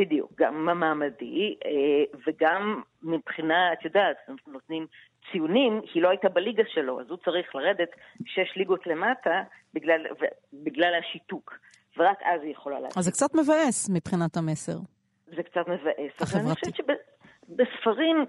בדיוק, 0.00 0.30
גם 0.38 0.68
המעמדי, 0.68 1.56
אה, 1.64 2.18
וגם 2.26 2.82
מבחינה, 3.02 3.72
את 3.72 3.84
יודעת, 3.84 4.16
נותנים 4.46 4.86
ציונים, 5.32 5.80
היא 5.94 6.02
לא 6.02 6.08
הייתה 6.08 6.28
בליגה 6.28 6.62
שלו, 6.74 7.00
אז 7.00 7.06
הוא 7.10 7.18
צריך 7.24 7.54
לרדת 7.54 7.88
שש 8.24 8.56
ליגות 8.56 8.86
למטה 8.86 9.42
בגלל, 9.74 10.06
בגלל 10.52 10.92
השיתוק, 10.94 11.58
ורק 11.96 12.18
אז 12.22 12.42
היא 12.42 12.52
יכולה 12.52 12.80
לעשות. 12.80 12.98
אז 12.98 13.04
זה 13.04 13.10
קצת 13.10 13.34
מבאס 13.34 13.90
מבחינת 13.94 14.36
המסר. 14.36 14.78
זה 15.26 15.42
קצת 15.42 15.68
מבאס. 15.68 16.12
החברתי. 16.20 16.46
אני 16.46 16.54
חושבת 16.54 16.74
שבספרים, 16.76 18.24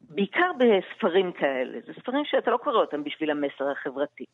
בעיקר 0.00 0.50
בספרים 0.58 1.32
כאלה, 1.32 1.78
זה 1.86 1.92
ספרים 2.00 2.24
שאתה 2.24 2.50
לא 2.50 2.56
קורא 2.56 2.76
אותם 2.76 3.04
בשביל 3.04 3.30
המסר 3.30 3.70
החברתי. 3.70 4.24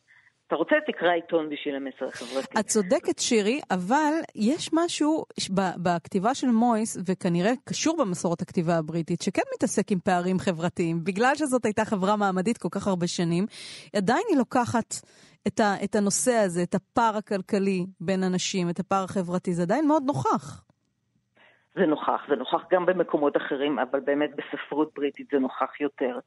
אתה 0.49 0.57
רוצה, 0.57 0.75
תקרא 0.87 1.11
עיתון 1.11 1.49
בשביל 1.49 1.75
המסר 1.75 2.05
החברתי. 2.05 2.59
את 2.59 2.65
צודקת, 2.65 3.19
שירי, 3.19 3.59
אבל 3.71 4.13
יש 4.35 4.69
משהו 4.73 5.25
בכתיבה 5.83 6.35
של 6.35 6.47
מויס, 6.47 6.97
וכנראה 7.07 7.51
קשור 7.69 7.97
במסורת 7.97 8.41
הכתיבה 8.41 8.77
הבריטית, 8.77 9.21
שכן 9.21 9.41
מתעסק 9.55 9.91
עם 9.91 9.99
פערים 9.99 10.39
חברתיים. 10.39 11.03
בגלל 11.03 11.31
שזאת 11.35 11.65
הייתה 11.65 11.85
חברה 11.85 12.15
מעמדית 12.15 12.57
כל 12.57 12.67
כך 12.71 12.87
הרבה 12.87 13.07
שנים, 13.07 13.45
עדיין 13.95 14.23
היא 14.29 14.37
לוקחת 14.37 14.93
את, 15.47 15.59
ה, 15.59 15.83
את 15.83 15.95
הנושא 15.95 16.33
הזה, 16.45 16.63
את 16.63 16.75
הפער 16.75 17.17
הכלכלי 17.17 17.85
בין 17.99 18.23
אנשים, 18.23 18.69
את 18.69 18.79
הפער 18.79 19.03
החברתי, 19.03 19.53
זה 19.53 19.63
עדיין 19.63 19.87
מאוד 19.87 20.03
נוכח. 20.05 20.63
זה 21.75 21.85
נוכח, 21.85 22.21
זה 22.29 22.35
נוכח 22.35 22.61
גם 22.71 22.85
במקומות 22.85 23.37
אחרים, 23.37 23.79
אבל 23.79 23.99
באמת 23.99 24.29
בספרות 24.35 24.91
בריטית 24.95 25.27
זה 25.31 25.39
נוכח 25.39 25.81
יותר. 25.81 26.19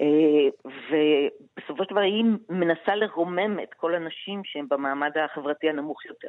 אה, 0.00 0.48
ובסופו 0.66 1.84
של 1.84 1.90
דבר 1.90 2.00
היא 2.00 2.24
מנסה 2.50 2.94
לרומם 2.94 3.58
את 3.62 3.74
כל 3.74 3.94
הנשים 3.94 4.40
שהן 4.44 4.66
במעמד 4.68 5.10
החברתי 5.18 5.68
הנמוך 5.68 6.06
יותר. 6.06 6.28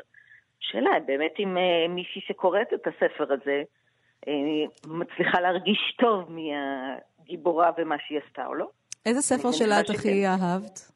שאלה, 0.60 1.00
באמת 1.06 1.34
אם 1.40 1.58
אה, 1.58 1.88
מישהי 1.90 2.22
שקוראת 2.28 2.74
את 2.74 2.88
הספר 2.88 3.34
הזה 3.34 3.64
אה, 4.28 4.34
מצליחה 4.88 5.42
להרגיש 5.42 5.96
טוב 6.00 6.32
מהגיבורה 6.32 7.72
ומה 7.78 7.96
שהיא 8.08 8.20
עשתה 8.28 8.46
או 8.46 8.56
לא. 8.56 8.70
איזה 9.06 9.22
ספר 9.22 9.52
שלה 9.52 9.80
את 9.80 9.90
הכי 9.90 10.26
אהבת? 10.28 10.92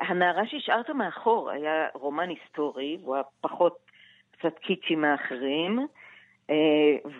הנערה 0.00 0.42
שהשארת 0.46 0.90
מאחור 0.90 1.50
היה 1.50 1.88
רומן 1.94 2.28
היסטורי, 2.28 2.98
הוא 3.02 3.14
היה 3.14 3.24
פחות 3.40 3.76
קצת 4.30 4.58
קיצ'י 4.58 4.94
מאחרים, 4.94 5.86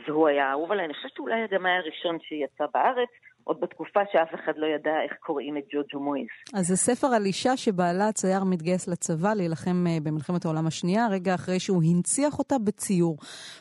והוא 0.07 0.29
היה 0.29 0.50
אהוב 0.50 0.72
עליי, 0.72 0.85
אני 0.85 0.94
חושבת 0.94 1.12
שאולי 1.16 1.46
גם 1.50 1.66
היה 1.66 1.77
הראשון 1.77 2.18
שיצא 2.20 2.64
בארץ. 2.74 3.09
עוד 3.44 3.61
בתקופה 3.61 4.00
שאף 4.12 4.35
אחד 4.35 4.52
לא 4.57 4.66
ידע 4.66 4.90
איך 5.04 5.12
קוראים 5.20 5.57
את 5.57 5.62
ג'וג'ו 5.72 6.00
מויס. 6.00 6.30
אז 6.54 6.66
זה 6.66 6.76
ספר 6.76 7.07
על 7.07 7.24
אישה 7.26 7.57
שבעלה 7.57 8.09
הצייר 8.09 8.44
מתגייס 8.44 8.88
לצבא 8.88 9.35
להילחם 9.35 9.85
אה, 9.88 9.98
במלחמת 10.02 10.44
העולם 10.44 10.66
השנייה, 10.66 11.09
רגע 11.11 11.35
אחרי 11.35 11.61
שהוא 11.61 11.83
הנציח 11.85 12.38
אותה 12.38 12.59
בציור. 12.59 13.16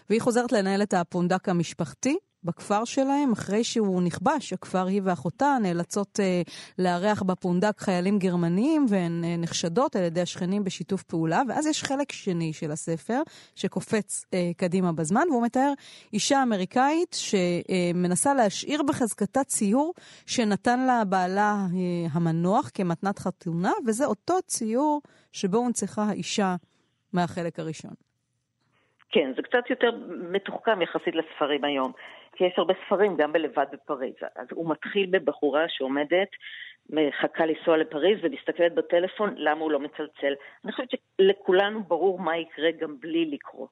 והיא 0.10 0.22
חוזרת 0.22 0.52
לנהל 0.52 0.82
את 0.82 0.94
הפונדק 0.94 1.50
המשפחתי, 1.50 2.18
בכפר 2.46 2.86
שלהם, 2.86 3.32
אחרי 3.32 3.64
שהוא 3.64 4.02
נכבש, 4.02 4.54
הכפר 4.54 4.86
היא 4.88 5.02
ואחותה 5.04 5.58
נאלצות 5.62 6.20
אה, 6.20 6.42
לארח 6.80 7.24
בפונדק 7.24 7.80
חיילים 7.80 8.20
גרמניים, 8.20 8.86
והן 8.90 9.24
אה, 9.24 9.36
נחשדות 9.38 9.96
על 9.96 10.04
ידי 10.04 10.22
השכנים 10.22 10.64
בשיתוף 10.64 11.04
פעולה. 11.04 11.42
ואז 11.48 11.68
יש 11.68 11.84
חלק 11.84 12.12
שני 12.12 12.54
של 12.54 12.72
הספר, 12.72 13.22
שקופץ 13.56 14.26
אה, 14.34 14.52
קדימה 14.58 14.92
בזמן, 14.92 15.24
והוא 15.30 15.44
מתאר 15.44 15.74
אישה 16.14 16.44
אמריקאית 16.44 17.14
שמנסה 17.14 18.30
אה, 18.30 18.36
להשאיר 18.36 18.84
בחזקתה 18.84 19.44
ציור 19.44 19.94
שנתן 20.26 20.80
לה 20.80 21.06
בעלה 21.10 21.56
אה, 21.76 22.08
המנוח 22.14 22.70
כמתנת 22.74 23.20
חתונה, 23.20 23.72
וזה 23.88 24.06
אותו 24.06 24.34
ציור 24.46 25.02
שבו 25.32 25.58
הונצחה 25.58 26.02
האישה 26.10 26.56
מהחלק 27.14 27.60
הראשון. 27.60 27.94
כן, 29.12 29.32
זה 29.36 29.42
קצת 29.42 29.70
יותר 29.70 29.92
מתוחכם 30.32 30.82
יחסית 30.82 31.16
לספרים 31.16 31.64
היום. 31.64 31.92
כי 32.36 32.44
יש 32.44 32.54
הרבה 32.58 32.74
ספרים 32.86 33.16
גם 33.18 33.34
בלבד 33.34 33.66
בפריז. 33.72 34.16
אז 34.36 34.48
הוא 34.52 34.70
מתחיל 34.70 35.10
בבחורה 35.12 35.66
שעומדת, 35.70 36.30
מחכה 36.90 37.46
לנסוע 37.46 37.78
לפריז 37.78 38.20
ומסתכלת 38.24 38.74
בטלפון 38.76 39.34
למה 39.38 39.62
הוא 39.62 39.72
לא 39.72 39.80
מצלצל. 39.80 40.34
אני 40.64 40.72
חושבת 40.72 40.90
שלכולנו 40.90 41.84
ברור 41.84 42.20
מה 42.20 42.38
יקרה 42.38 42.72
גם 42.80 43.00
בלי 43.00 43.26
לקרוא. 43.26 43.68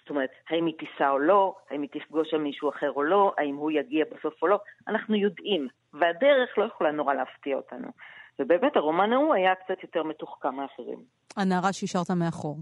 זאת 0.00 0.10
אומרת, 0.10 0.30
האם 0.50 0.66
היא 0.66 0.74
תיסע 0.78 1.10
או 1.10 1.18
לא, 1.18 1.54
האם 1.70 1.82
היא 1.82 1.90
תפגוש 1.92 2.30
שם 2.30 2.42
מישהו 2.42 2.68
אחר 2.68 2.90
או 2.90 3.02
לא, 3.02 3.32
האם 3.38 3.56
הוא 3.56 3.70
יגיע 3.70 4.04
בסוף 4.04 4.42
או 4.42 4.48
לא, 4.48 4.58
אנחנו 4.88 5.14
יודעים, 5.14 5.68
והדרך 5.94 6.58
לא 6.58 6.64
יכולה 6.64 6.90
נורא 6.90 7.14
להפתיע 7.14 7.56
אותנו. 7.56 7.88
ובאמת 8.38 8.76
הרומן 8.76 9.12
ההוא 9.12 9.34
היה 9.34 9.54
קצת 9.54 9.82
יותר 9.82 10.02
מתוחכם 10.02 10.54
מאחרים. 10.54 10.98
הנערה 11.36 11.72
שהשארת 11.72 12.10
מאחור. 12.10 12.56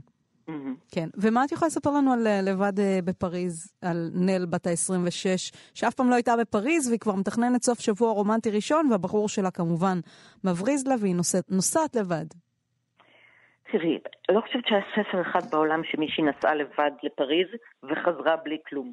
כן, 0.93 1.09
ומה 1.17 1.45
את 1.45 1.53
יכולה 1.53 1.67
לספר 1.67 1.91
לנו 1.91 2.13
על 2.13 2.27
אה, 2.27 2.41
לבד 2.43 2.81
אה, 2.81 2.99
בפריז, 3.05 3.73
על 3.83 4.11
נל 4.15 4.47
בת 4.47 4.67
ה-26, 4.67 5.57
שאף 5.75 5.95
פעם 5.95 6.11
לא 6.11 6.15
הייתה 6.15 6.35
בפריז 6.41 6.89
והיא 6.89 7.01
כבר 7.01 7.15
מתכננת 7.15 7.63
סוף 7.63 7.81
שבוע 7.81 8.13
רומנטי 8.13 8.51
ראשון, 8.51 8.93
והבחור 8.93 9.29
שלה 9.29 9.51
כמובן 9.51 9.99
מבריז 10.45 10.87
לה 10.87 10.95
והיא 11.01 11.15
נוסעת, 11.15 11.45
נוסעת 11.51 11.97
לבד. 11.97 12.27
תראי, 13.73 13.99
לא 14.31 14.41
חושבת 14.41 14.67
שהיה 14.67 14.83
ספר 14.93 15.23
אחד 15.23 15.51
בעולם 15.51 15.81
שמישהי 15.85 16.25
נסעה 16.25 16.55
לבד 16.55 16.91
לפריז 17.03 17.49
וחזרה 17.83 18.37
בלי 18.37 18.59
כלום. 18.69 18.93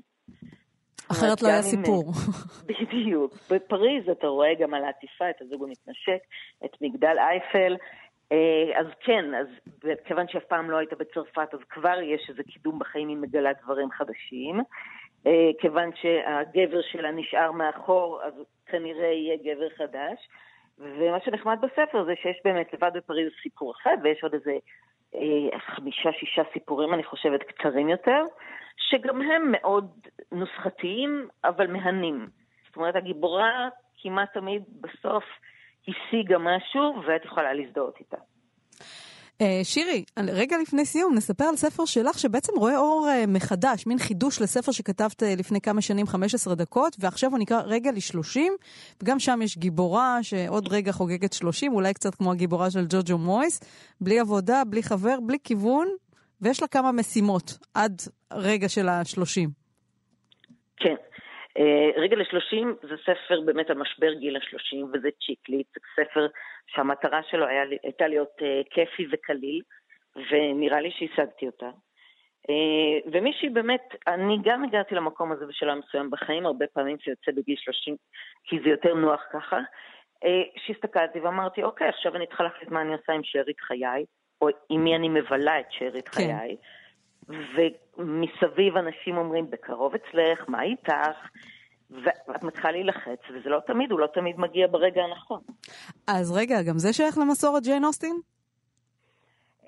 אחרת 1.11 1.41
לא 1.41 1.47
היה 1.47 1.61
סיפור. 1.61 2.13
בדיוק. 2.69 3.33
בפריז 3.51 4.09
אתה 4.11 4.27
רואה 4.27 4.53
גם 4.59 4.73
על 4.73 4.83
העטיפה 4.83 5.29
את 5.29 5.41
הזוג 5.41 5.63
המתנשק, 5.63 6.19
את 6.65 6.71
מגדל 6.81 7.15
אייפל, 7.19 7.75
אז 8.75 8.87
כן, 8.99 9.25
אז 9.35 9.47
כיוון 10.05 10.27
שאף 10.27 10.43
פעם 10.43 10.71
לא 10.71 10.77
היית 10.77 10.93
בצרפת, 10.93 11.53
אז 11.53 11.59
כבר 11.69 11.99
יש 12.01 12.29
איזה 12.29 12.43
קידום 12.43 12.79
בחיים, 12.79 13.07
היא 13.07 13.17
מגלה 13.17 13.51
דברים 13.63 13.91
חדשים. 13.91 14.61
אה, 15.27 15.49
כיוון 15.59 15.89
שהגבר 15.95 16.81
שלה 16.81 17.11
נשאר 17.11 17.51
מאחור, 17.51 18.21
אז 18.23 18.33
כנראה 18.65 19.07
יהיה 19.07 19.37
גבר 19.37 19.69
חדש. 19.77 20.27
ומה 20.79 21.19
שנחמד 21.25 21.57
בספר 21.61 22.05
זה 22.05 22.13
שיש 22.21 22.39
באמת 22.45 22.73
לבד 22.73 22.91
בפריז 22.93 23.31
סיפור 23.43 23.73
אחד, 23.81 23.97
ויש 24.03 24.23
עוד 24.23 24.33
איזה 24.33 24.57
אה, 25.15 25.59
חמישה-שישה 25.59 26.41
סיפורים, 26.53 26.93
אני 26.93 27.03
חושבת, 27.03 27.43
קצרים 27.43 27.89
יותר, 27.89 28.21
שגם 28.77 29.21
הם 29.21 29.51
מאוד 29.51 29.91
נוסחתיים, 30.31 31.27
אבל 31.43 31.67
מהנים. 31.67 32.27
זאת 32.67 32.75
אומרת, 32.75 32.95
הגיבורה 32.95 33.69
כמעט 34.01 34.33
תמיד 34.33 34.63
בסוף 34.81 35.23
השיגה 35.87 36.37
משהו 36.37 37.03
ואת 37.07 37.25
יכולה 37.25 37.53
להזדהות 37.53 37.95
איתה. 37.99 38.17
Uh, 39.43 39.45
שירי, 39.63 40.03
רגע 40.17 40.57
לפני 40.61 40.85
סיום, 40.85 41.13
נספר 41.15 41.43
על 41.43 41.55
ספר 41.55 41.85
שלך 41.85 42.19
שבעצם 42.19 42.53
רואה 42.57 42.77
אור 42.77 43.07
uh, 43.07 43.27
מחדש, 43.27 43.87
מין 43.87 43.97
חידוש 43.97 44.41
לספר 44.41 44.71
שכתבת 44.71 45.23
uh, 45.23 45.25
לפני 45.39 45.61
כמה 45.61 45.81
שנים, 45.81 46.07
15 46.07 46.55
דקות, 46.55 46.95
ועכשיו 46.99 47.31
הוא 47.31 47.39
נקרא 47.39 47.61
רגע 47.65 47.91
ל-30, 47.91 48.39
וגם 49.03 49.19
שם 49.19 49.39
יש 49.43 49.57
גיבורה 49.57 50.19
שעוד 50.21 50.73
רגע 50.73 50.91
חוגגת 50.91 51.33
30, 51.33 51.73
אולי 51.73 51.93
קצת 51.93 52.15
כמו 52.15 52.31
הגיבורה 52.31 52.71
של 52.71 52.85
ג'וג'ו 52.89 53.17
מויס, 53.17 53.59
בלי 54.01 54.19
עבודה, 54.19 54.63
בלי 54.67 54.83
חבר, 54.83 55.15
בלי 55.25 55.37
כיוון, 55.43 55.87
ויש 56.41 56.61
לה 56.61 56.67
כמה 56.67 56.91
משימות 56.91 57.57
עד 57.73 58.01
רגע 58.33 58.69
של 58.69 58.89
ה-30. 58.89 59.49
כן. 60.77 60.95
אה, 61.57 62.01
רגע 62.01 62.15
לשלושים 62.15 62.75
זה 62.81 62.95
ספר 63.01 63.41
באמת 63.41 63.69
על 63.69 63.77
משבר 63.77 64.13
גיל 64.13 64.37
השלושים, 64.37 64.85
וזה 64.93 65.09
צ'יקליט, 65.25 65.67
ספר 65.95 66.27
שהמטרה 66.67 67.21
שלו 67.29 67.47
היה, 67.47 67.63
הייתה 67.83 68.07
להיות 68.07 68.31
uh, 68.39 68.69
כיפי 68.69 69.07
וקליל, 69.11 69.61
ונראה 70.31 70.81
לי 70.81 70.91
שהשגתי 70.91 71.45
אותה. 71.45 71.69
Uh, 72.47 73.09
ומישהי 73.11 73.49
באמת, 73.49 73.95
אני 74.07 74.37
גם 74.43 74.63
הגעתי 74.63 74.95
למקום 74.95 75.31
הזה 75.31 75.45
בשלב 75.45 75.77
מסוים 75.77 76.09
בחיים, 76.11 76.45
הרבה 76.45 76.65
פעמים 76.73 76.97
שיוצא 76.99 77.31
בגיל 77.31 77.55
שלושים, 77.57 77.95
כי 78.43 78.59
זה 78.63 78.69
יותר 78.69 78.93
נוח 78.93 79.21
ככה, 79.31 79.59
שהסתכלתי 80.57 81.19
ואמרתי, 81.19 81.63
אוקיי, 81.63 81.87
עכשיו 81.87 82.15
אני 82.15 82.27
צריכה 82.27 82.43
להחליט 82.43 82.69
מה 82.69 82.81
אני 82.81 82.93
עושה 82.93 83.13
עם 83.13 83.23
שארית 83.23 83.59
חיי, 83.59 84.05
או 84.41 84.47
עם 84.69 84.83
מי 84.83 84.95
אני 84.95 85.09
מבלה 85.09 85.59
את 85.59 85.65
שארית 85.69 86.09
כן. 86.09 86.15
חיי. 86.15 86.57
ומסביב 87.29 88.77
אנשים 88.77 89.17
אומרים, 89.17 89.49
בקרוב 89.49 89.93
אצלך, 89.95 90.45
מה 90.47 90.63
איתך? 90.63 90.93
ואת 91.89 92.43
מתחילה 92.43 92.71
להילחץ, 92.71 93.19
וזה 93.33 93.49
לא 93.49 93.59
תמיד, 93.67 93.91
הוא 93.91 93.99
לא 93.99 94.07
תמיד 94.13 94.39
מגיע 94.39 94.67
ברגע 94.67 95.01
הנכון. 95.03 95.41
אז 96.07 96.37
רגע, 96.37 96.61
גם 96.61 96.77
זה 96.77 96.93
שייך 96.93 97.17
למסורת 97.17 97.63
ג'יין 97.63 97.85
אוסטין? 97.85 98.15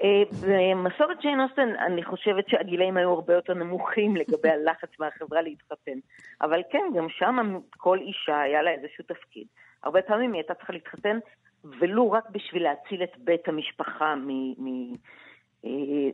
אה, 0.03 0.23
במסורת 0.41 1.19
ג'יין 1.21 1.41
אוסטין, 1.41 1.75
אני 1.75 2.03
חושבת 2.03 2.49
שהגילאים 2.49 2.97
היו 2.97 3.09
הרבה 3.09 3.33
יותר 3.33 3.53
נמוכים 3.53 4.15
לגבי 4.15 4.49
הלחץ 4.49 4.89
מהחברה 4.99 5.41
להתחתן. 5.41 5.99
אבל 6.41 6.61
כן, 6.71 6.83
גם 6.95 7.07
שם 7.09 7.59
כל 7.77 7.99
אישה 7.99 8.41
היה 8.41 8.61
לה 8.61 8.71
איזשהו 8.71 9.03
תפקיד. 9.07 9.47
הרבה 9.83 10.01
פעמים 10.01 10.33
היא 10.33 10.39
הייתה 10.39 10.53
צריכה 10.53 10.73
להתחתן, 10.73 11.19
ולו 11.63 12.11
רק 12.11 12.29
בשביל 12.29 12.63
להציל 12.63 13.03
את 13.03 13.17
בית 13.17 13.47
המשפחה 13.47 14.15
מ... 14.15 14.29
אה, 14.29 14.97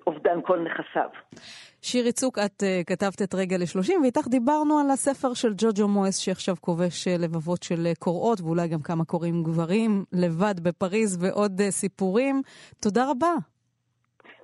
אובדן 0.07 0.39
כל 0.45 0.59
נכסיו. 0.59 1.09
שירי 1.81 2.11
צוק, 2.11 2.39
את 2.39 2.63
uh, 2.63 2.83
כתבת 2.83 3.21
את 3.21 3.35
רגע 3.35 3.57
לשלושים, 3.57 4.01
ואיתך 4.01 4.27
דיברנו 4.27 4.79
על 4.79 4.91
הספר 4.91 5.33
של 5.33 5.53
ג'וג'ו 5.57 5.87
מואס, 5.87 6.17
שעכשיו 6.17 6.55
כובש 6.61 7.07
uh, 7.07 7.21
לבבות 7.21 7.63
של 7.63 7.87
uh, 7.91 7.99
קוראות, 7.99 8.41
ואולי 8.41 8.67
גם 8.67 8.81
כמה 8.81 9.05
קוראים 9.05 9.43
גברים, 9.43 10.05
לבד 10.11 10.59
בפריז 10.59 11.17
ועוד 11.23 11.61
uh, 11.61 11.71
סיפורים. 11.71 12.41
תודה 12.81 13.09
רבה. 13.11 13.54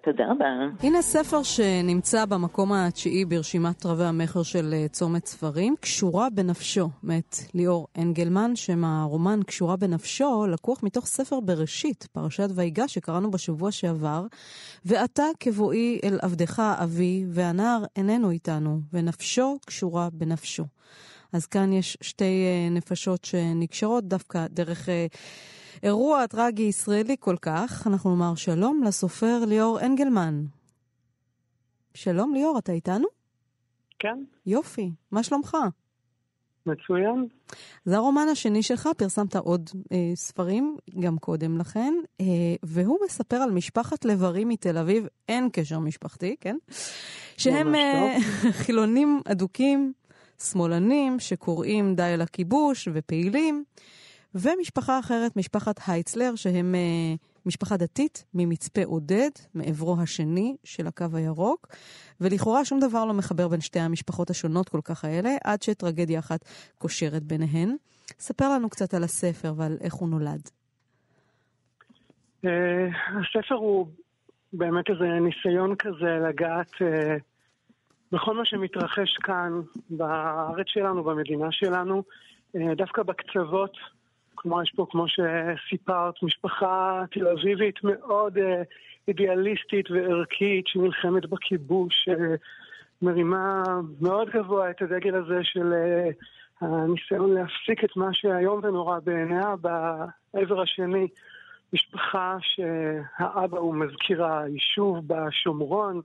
תודה 0.04 0.32
רבה. 0.32 0.46
הנה 0.84 1.02
ספר 1.02 1.44
שנמצא 1.44 2.26
במקום 2.26 2.74
התשיעי 2.74 3.26
ברשימת 3.26 3.86
רבי 3.86 4.04
המכר 4.04 4.44
של 4.44 4.74
אה, 4.74 4.88
צומת 4.88 5.26
ספרים, 5.26 5.76
קשורה 5.80 6.30
בנפשו, 6.30 6.90
מאת 7.04 7.36
ליאור 7.54 7.88
אנגלמן, 7.98 8.56
שם 8.56 8.84
הרומן 8.84 9.40
קשורה 9.48 9.76
בנפשו 9.76 10.48
לקוח 10.48 10.84
מתוך 10.84 11.06
ספר 11.06 11.40
בראשית, 11.40 12.08
פרשת 12.12 12.50
ויגש 12.56 12.94
שקראנו 12.94 13.32
בשבוע 13.32 13.72
שעבר, 13.72 14.26
ועתה 14.86 15.26
כבואי 15.40 16.00
אל 16.04 16.20
עבדך 16.22 16.60
אבי, 16.60 17.26
והנער 17.30 17.84
איננו 17.96 18.32
איתנו, 18.32 18.80
ונפשו 18.94 19.58
קשורה 19.66 20.10
בנפשו. 20.14 20.64
אז 21.34 21.46
כאן 21.46 21.74
יש 21.74 21.98
שתי 22.02 22.24
אה, 22.24 22.70
נפשות 22.72 23.26
שנקשרות 23.26 24.04
דווקא 24.08 24.48
דרך... 24.50 24.90
אירוע 25.84 26.28
טרגי 26.28 26.64
ישראלי 26.64 27.16
כל 27.20 27.36
כך, 27.42 27.88
אנחנו 27.88 28.10
נאמר 28.10 28.36
שלום 28.36 28.84
לסופר 28.84 29.46
ליאור 29.48 29.80
אנגלמן. 29.82 30.46
שלום 31.94 32.34
ליאור, 32.34 32.58
אתה 32.58 32.72
איתנו? 32.72 33.08
כן. 34.00 34.24
יופי, 34.46 34.92
מה 35.12 35.24
שלומך? 35.24 35.58
מצוין. 36.66 37.28
זה 37.86 37.98
הרומן 37.98 38.28
השני 38.32 38.64
שלך, 38.64 38.90
פרסמת 38.98 39.36
עוד 39.36 39.70
אה, 39.92 40.12
ספרים, 40.16 40.78
גם 41.00 41.18
קודם 41.18 41.58
לכן, 41.58 41.94
אה, 42.22 42.26
והוא 42.64 42.98
מספר 43.06 43.36
על 43.36 43.52
משפחת 43.52 44.06
לב-ארי 44.06 44.46
מתל 44.46 44.78
אביב, 44.78 45.08
אין 45.30 45.50
קשר 45.54 45.80
משפחתי, 45.80 46.36
כן? 46.42 46.58
שהם 47.38 47.76
אה, 47.76 48.18
חילונים 48.64 49.22
אדוקים, 49.26 49.94
שמאלנים, 50.40 51.20
שקוראים 51.20 51.96
די 51.96 52.04
על 52.04 52.22
הכיבוש 52.22 52.88
ופעילים. 52.94 53.64
ומשפחה 54.36 55.00
אחרת, 55.00 55.38
משפחת 55.38 55.80
הייצלר, 55.88 56.36
שהם 56.36 56.76
uh, 56.76 57.46
משפחה 57.46 57.78
דתית 57.78 58.26
ממצפה 58.34 58.82
עודד, 58.86 59.30
מעברו 59.56 59.96
השני 60.02 60.56
של 60.64 60.88
הקו 60.88 61.06
הירוק, 61.14 61.68
ולכאורה 62.22 62.66
שום 62.66 62.80
דבר 62.80 63.06
לא 63.06 63.14
מחבר 63.14 63.48
בין 63.48 63.62
שתי 63.62 63.80
המשפחות 63.80 64.30
השונות 64.30 64.70
כל 64.70 64.80
כך 64.84 65.06
האלה, 65.06 65.30
עד 65.44 65.62
שטרגדיה 65.62 66.20
אחת 66.20 66.46
קושרת 66.78 67.24
ביניהן. 67.24 67.76
ספר 68.20 68.50
לנו 68.50 68.70
קצת 68.70 68.94
על 68.94 69.04
הספר 69.04 69.54
ועל 69.58 69.78
איך 69.82 69.94
הוא 69.94 70.10
נולד. 70.10 70.42
Uh, 72.46 72.48
הספר 73.08 73.56
הוא 73.56 73.88
באמת 74.54 74.90
איזה 74.90 75.06
ניסיון 75.06 75.76
כזה 75.76 76.20
לגעת 76.30 76.72
uh, 76.74 77.22
בכל 78.12 78.34
מה 78.34 78.46
שמתרחש 78.46 79.18
כאן, 79.24 79.52
בארץ 79.90 80.66
שלנו, 80.68 81.04
במדינה 81.04 81.48
שלנו, 81.52 82.04
uh, 82.58 82.60
דווקא 82.78 83.04
בקצוות 83.04 83.78
כלומר, 84.36 84.64
יש 84.64 84.72
פה, 84.76 84.86
כמו 84.90 85.06
שסיפרת, 85.08 86.24
משפחה 86.24 87.04
תל 87.12 87.28
אביבית 87.28 87.84
מאוד 87.84 88.38
uh, 88.38 88.42
אידיאליסטית 89.08 89.92
וערכית 89.92 90.68
שנלחמת 90.68 91.26
בכיבוש, 91.26 92.10
uh, 92.10 92.14
מרימה 93.02 93.64
מאוד 94.02 94.30
גבוה 94.30 94.70
את 94.70 94.82
הדגל 94.82 95.16
הזה 95.16 95.40
של 95.44 95.74
uh, 95.74 96.66
הניסיון 96.66 97.34
להפסיק 97.34 97.84
את 97.84 97.98
מה 97.98 98.14
שהיום 98.14 98.60
ונורא 98.64 99.00
בעיניה 99.00 99.56
בעבר 99.62 100.62
השני. 100.62 101.08
משפחה 101.74 102.38
שהאבא 102.42 103.58
הוא 103.58 103.76
מזכיר 103.76 104.26
היישוב 104.26 104.98
בשומרון, 105.08 106.02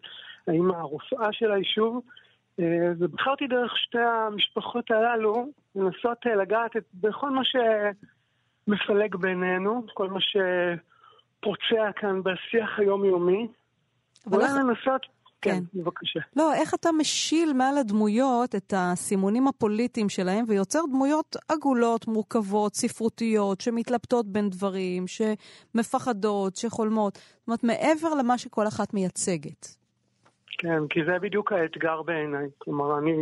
האמא 0.46 0.74
הרופאה 0.74 1.32
של 1.32 1.52
היישוב, 1.52 2.02
ובחרתי 2.98 3.46
דרך 3.46 3.78
שתי 3.78 3.98
המשפחות 3.98 4.90
הללו 4.90 5.46
לנסות 5.76 6.26
לגעת 6.26 6.70
בכל 6.94 7.30
מה 7.30 7.44
ש... 7.44 7.56
מפלג 8.66 9.16
בינינו, 9.16 9.86
כל 9.94 10.08
מה 10.10 10.18
שפוצע 10.20 11.92
כאן 11.96 12.22
בשיח 12.22 12.78
היומיומי. 12.78 13.48
אבל 14.26 14.40
איך... 14.40 14.50
לנסות... 14.50 15.06
כן, 15.42 15.50
כן, 15.50 15.80
בבקשה. 15.80 16.20
לא, 16.36 16.54
איך 16.54 16.74
אתה 16.74 16.92
משיל 16.92 17.52
מעל 17.52 17.78
הדמויות 17.78 18.54
את 18.54 18.72
הסימונים 18.76 19.48
הפוליטיים 19.48 20.08
שלהם 20.08 20.44
ויוצר 20.48 20.80
דמויות 20.90 21.36
עגולות, 21.48 22.08
מורכבות, 22.08 22.74
ספרותיות, 22.74 23.60
שמתלבטות 23.60 24.26
בין 24.26 24.50
דברים, 24.50 25.04
שמפחדות, 25.06 26.56
שחולמות. 26.56 27.14
זאת 27.14 27.46
אומרת, 27.46 27.64
מעבר 27.64 28.14
למה 28.14 28.38
שכל 28.38 28.66
אחת 28.68 28.94
מייצגת. 28.94 29.66
כן, 30.58 30.86
כי 30.90 31.00
זה 31.04 31.18
בדיוק 31.18 31.52
האתגר 31.52 32.02
בעיניי. 32.02 32.46
כלומר, 32.58 32.98
אני, 32.98 33.12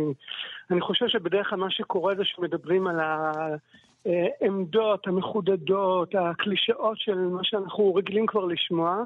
אני 0.71 0.81
חושב 0.81 1.07
שבדרך 1.07 1.49
כלל 1.49 1.59
מה 1.59 1.71
שקורה 1.71 2.15
זה 2.15 2.25
שמדברים 2.25 2.87
על 2.87 2.99
ה... 2.99 3.31
העמדות 4.05 5.07
המחודדות, 5.07 6.15
הקלישאות 6.15 6.99
של 6.99 7.17
מה 7.17 7.43
שאנחנו 7.43 7.95
רגילים 7.95 8.25
כבר 8.25 8.45
לשמוע. 8.45 9.03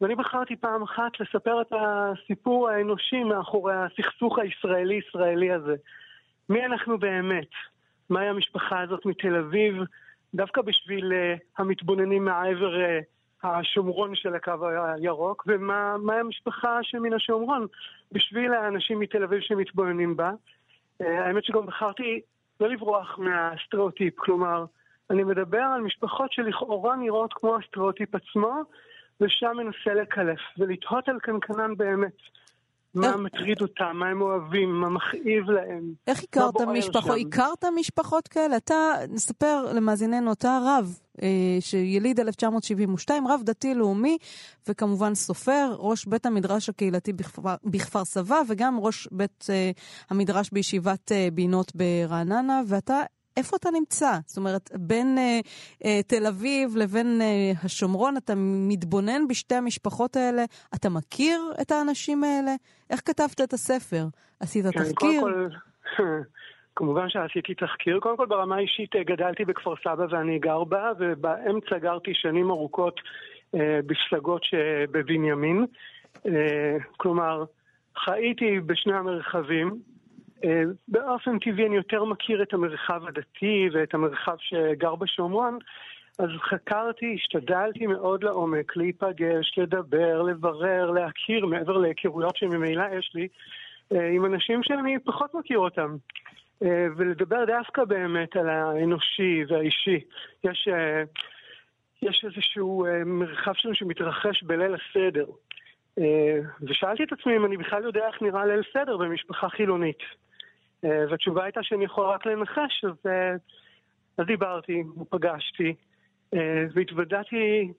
ואני 0.00 0.14
בחרתי 0.14 0.56
פעם 0.56 0.82
אחת 0.82 1.20
לספר 1.20 1.60
את 1.60 1.72
הסיפור 1.72 2.68
האנושי 2.68 3.24
מאחורי 3.24 3.74
הסכסוך 3.74 4.38
הישראלי-ישראלי 4.38 5.52
הזה. 5.52 5.76
מי 6.48 6.64
אנחנו 6.64 6.98
באמת? 6.98 7.48
מהי 8.10 8.28
המשפחה 8.28 8.80
הזאת 8.80 9.06
מתל 9.06 9.36
אביב, 9.36 9.74
דווקא 10.34 10.62
בשביל 10.62 11.12
uh, 11.12 11.40
המתבוננים 11.58 12.24
מהעבר 12.24 12.74
uh, 12.74 13.46
השומרון 13.46 14.14
של 14.14 14.34
הקו 14.34 14.52
הירוק, 14.68 15.44
ומהי 15.46 16.20
המשפחה 16.20 16.78
שמן 16.82 17.12
השומרון 17.12 17.66
בשביל 18.12 18.52
האנשים 18.52 19.00
מתל 19.00 19.22
אביב 19.22 19.40
שמתבוננים 19.40 20.16
בה. 20.16 20.30
האמת 21.00 21.44
שגם 21.44 21.66
בחרתי 21.66 22.20
לא 22.60 22.68
לברוח 22.68 23.18
מהסטריאוטיפ, 23.18 24.14
כלומר, 24.16 24.64
אני 25.10 25.24
מדבר 25.24 25.62
על 25.74 25.80
משפחות 25.80 26.32
שלכאורה 26.32 26.96
נראות 26.96 27.32
כמו 27.32 27.56
הסטריאוטיפ 27.56 28.14
עצמו, 28.14 28.62
ושם 29.20 29.56
מנסה 29.56 30.02
לקלף, 30.02 30.40
ולתהות 30.58 31.08
על 31.08 31.18
קנקנן 31.18 31.76
באמת. 31.76 32.16
מה 32.94 33.16
מטריד 33.16 33.60
אותם, 33.60 33.90
מה 33.94 34.08
הם 34.08 34.20
אוהבים, 34.20 34.80
מה 34.80 34.88
מכאיב 34.88 35.50
להם. 35.50 35.82
איך 36.06 36.22
הכרת 36.22 36.54
משפחות? 36.60 37.18
הכרת 37.26 37.64
משפחות 37.76 38.28
כאלה? 38.28 38.56
אתה, 38.56 38.74
נספר 39.08 39.72
למאזיננו, 39.74 40.32
אתה 40.32 40.58
רב, 40.66 40.98
שיליד 41.60 42.20
1972, 42.20 43.28
רב 43.28 43.40
דתי-לאומי, 43.44 44.18
וכמובן 44.68 45.14
סופר, 45.14 45.76
ראש 45.78 46.06
בית 46.06 46.26
המדרש 46.26 46.68
הקהילתי 46.68 47.12
בכפר, 47.12 47.54
בכפר 47.64 48.04
סבא, 48.04 48.40
וגם 48.48 48.78
ראש 48.80 49.08
בית 49.12 49.46
אה, 49.50 49.70
המדרש 50.10 50.50
בישיבת 50.52 51.12
אה, 51.12 51.28
בינות 51.32 51.72
ברעננה, 51.74 52.60
ואתה 52.66 53.02
איפה 53.36 53.56
אתה 53.56 53.70
נמצא? 53.70 54.18
זאת 54.26 54.36
אומרת, 54.36 54.70
בין 54.74 55.18
אה, 55.18 55.40
אה, 55.84 56.00
תל 56.06 56.26
אביב 56.26 56.76
לבין 56.76 57.20
אה, 57.20 57.52
השומרון, 57.64 58.16
אתה 58.16 58.32
מתבונן 58.36 59.28
בשתי 59.28 59.54
המשפחות 59.54 60.16
האלה? 60.16 60.44
אתה 60.74 60.88
מכיר 60.88 61.52
את 61.60 61.70
האנשים 61.70 62.24
האלה? 62.24 62.54
איך 62.90 63.00
כתבת 63.04 63.40
את 63.40 63.52
הספר? 63.52 64.06
עשית 64.40 64.66
כן, 64.66 64.70
תחקיר? 64.70 65.20
כל, 65.20 65.48
כמובן 66.76 67.08
שעשיתי 67.08 67.54
תחקיר. 67.54 67.98
קודם 68.00 68.16
כל, 68.16 68.26
ברמה 68.26 68.56
האישית 68.56 68.96
אה, 68.96 69.02
גדלתי 69.02 69.44
בכפר 69.44 69.74
סבא 69.84 70.06
ואני 70.10 70.38
גר 70.38 70.64
בה, 70.64 70.92
ובאמצע 70.98 71.78
גרתי 71.78 72.14
שנים 72.14 72.50
ארוכות 72.50 73.00
אה, 73.54 73.80
בפסגות 73.86 74.44
שבבנימין. 74.44 75.66
אה, 76.26 76.76
כלומר, 76.96 77.44
חייתי 77.96 78.60
בשני 78.60 78.92
המרחבים. 78.92 79.78
באופן 80.88 81.38
טבעי 81.38 81.66
אני 81.66 81.76
יותר 81.76 82.04
מכיר 82.04 82.42
את 82.42 82.54
המרחב 82.54 83.06
הדתי 83.08 83.68
ואת 83.72 83.94
המרחב 83.94 84.36
שגר 84.38 84.94
בשומרון, 84.94 85.58
אז 86.18 86.28
חקרתי, 86.50 87.14
השתדלתי 87.14 87.86
מאוד 87.86 88.24
לעומק, 88.24 88.76
להיפגש, 88.76 89.58
לדבר, 89.58 90.22
לברר, 90.22 90.90
להכיר, 90.90 91.46
מעבר 91.46 91.76
להיכרויות 91.76 92.36
שממילא 92.36 92.84
יש 92.98 93.12
לי, 93.14 93.28
עם 93.90 94.24
אנשים 94.24 94.62
שאני 94.62 94.98
פחות 94.98 95.34
מכיר 95.34 95.58
אותם. 95.58 95.96
אה, 96.62 96.86
ולדבר 96.96 97.44
דווקא 97.44 97.84
באמת 97.84 98.36
על 98.36 98.48
האנושי 98.48 99.44
והאישי. 99.48 100.00
יש, 100.44 100.68
יש 102.02 102.24
איזשהו 102.24 102.86
מרחב 103.06 103.52
שלנו 103.54 103.74
שמתרחש 103.74 104.42
בליל 104.42 104.74
הסדר. 104.74 105.26
ושאלתי 106.62 107.04
את 107.04 107.12
עצמי 107.12 107.36
אם 107.36 107.44
אני 107.44 107.56
בכלל 107.56 107.84
יודע 107.84 108.06
איך 108.06 108.22
נראה 108.22 108.46
ליל 108.46 108.62
סדר 108.72 108.96
במשפחה 108.96 109.48
חילונית. 109.48 109.98
אה, 110.84 111.04
והתשובה 111.10 111.44
הייתה 111.44 111.62
שאני 111.62 111.84
יכול 111.84 112.06
רק 112.06 112.26
לנחש, 112.26 112.84
אז, 112.84 113.06
אה, 113.06 113.32
אז 114.18 114.26
דיברתי 114.26 114.82
ופגשתי, 115.00 115.74
אה, 116.34 116.64
והתוודעתי 116.74 117.72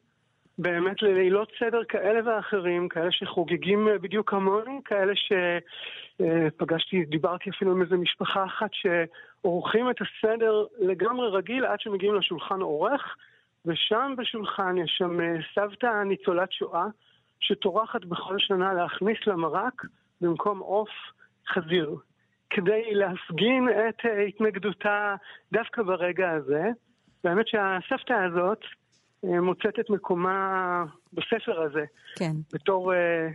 באמת 0.62 1.02
ללילות 1.02 1.52
סדר 1.60 1.84
כאלה 1.84 2.20
ואחרים, 2.26 2.90
כאלה 2.90 3.12
שחוגגים 3.12 3.88
בדיוק 4.02 4.30
כמוני, 4.30 4.80
כאלה 4.86 5.14
שפגשתי, 5.16 7.06
דיברתי 7.06 7.50
אפילו 7.50 7.72
עם 7.72 7.82
איזה 7.82 7.98
משפחה 7.98 8.46
אחת 8.46 8.70
שעורכים 8.74 9.90
את 9.90 9.96
הסדר 10.02 10.66
לגמרי 10.80 11.30
רגיל 11.30 11.66
עד 11.66 11.80
שמגיעים 11.80 12.16
לשולחן 12.16 12.62
עורך, 12.62 13.16
ושם 13.66 14.14
בשולחן 14.18 14.78
יש 14.78 14.96
שם 14.98 15.18
סבתא 15.56 16.04
ניצולת 16.04 16.52
שואה 16.52 16.86
שטורחת 17.40 18.06
בכל 18.06 18.40
שנה 18.40 18.74
להכניס 18.74 19.18
למרק 19.28 19.82
במקום 20.22 20.60
עוף 20.60 20.90
חזיר. 21.48 21.96
כדי 22.50 22.94
להפגין 22.94 23.70
את 23.70 24.06
אה, 24.06 24.22
התנגדותה 24.22 25.16
דווקא 25.52 25.84
ברגע 25.84 26.32
הזה. 26.32 26.70
והאמת 27.24 27.48
שהסבתא 27.48 28.14
הזאת 28.14 28.60
אה, 28.64 28.81
מוצאת 29.24 29.80
את 29.80 29.90
מקומה 29.90 30.84
בספר 31.14 31.62
הזה. 31.62 31.86
כן. 32.16 32.36
בתור 32.54 32.94
אה, 32.94 33.28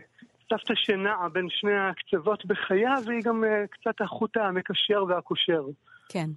סבתא 0.49 0.75
שנעה 0.75 1.29
בין 1.29 1.47
שני 1.51 1.79
הקצוות 1.79 2.47
בחייה, 2.47 2.95
והיא 3.07 3.23
גם 3.25 3.45
אה, 3.45 3.67
קצת 3.71 4.01
החוט 4.01 4.37
המקשר 4.37 5.05
והקושר. 5.09 5.63
כן. 6.09 6.31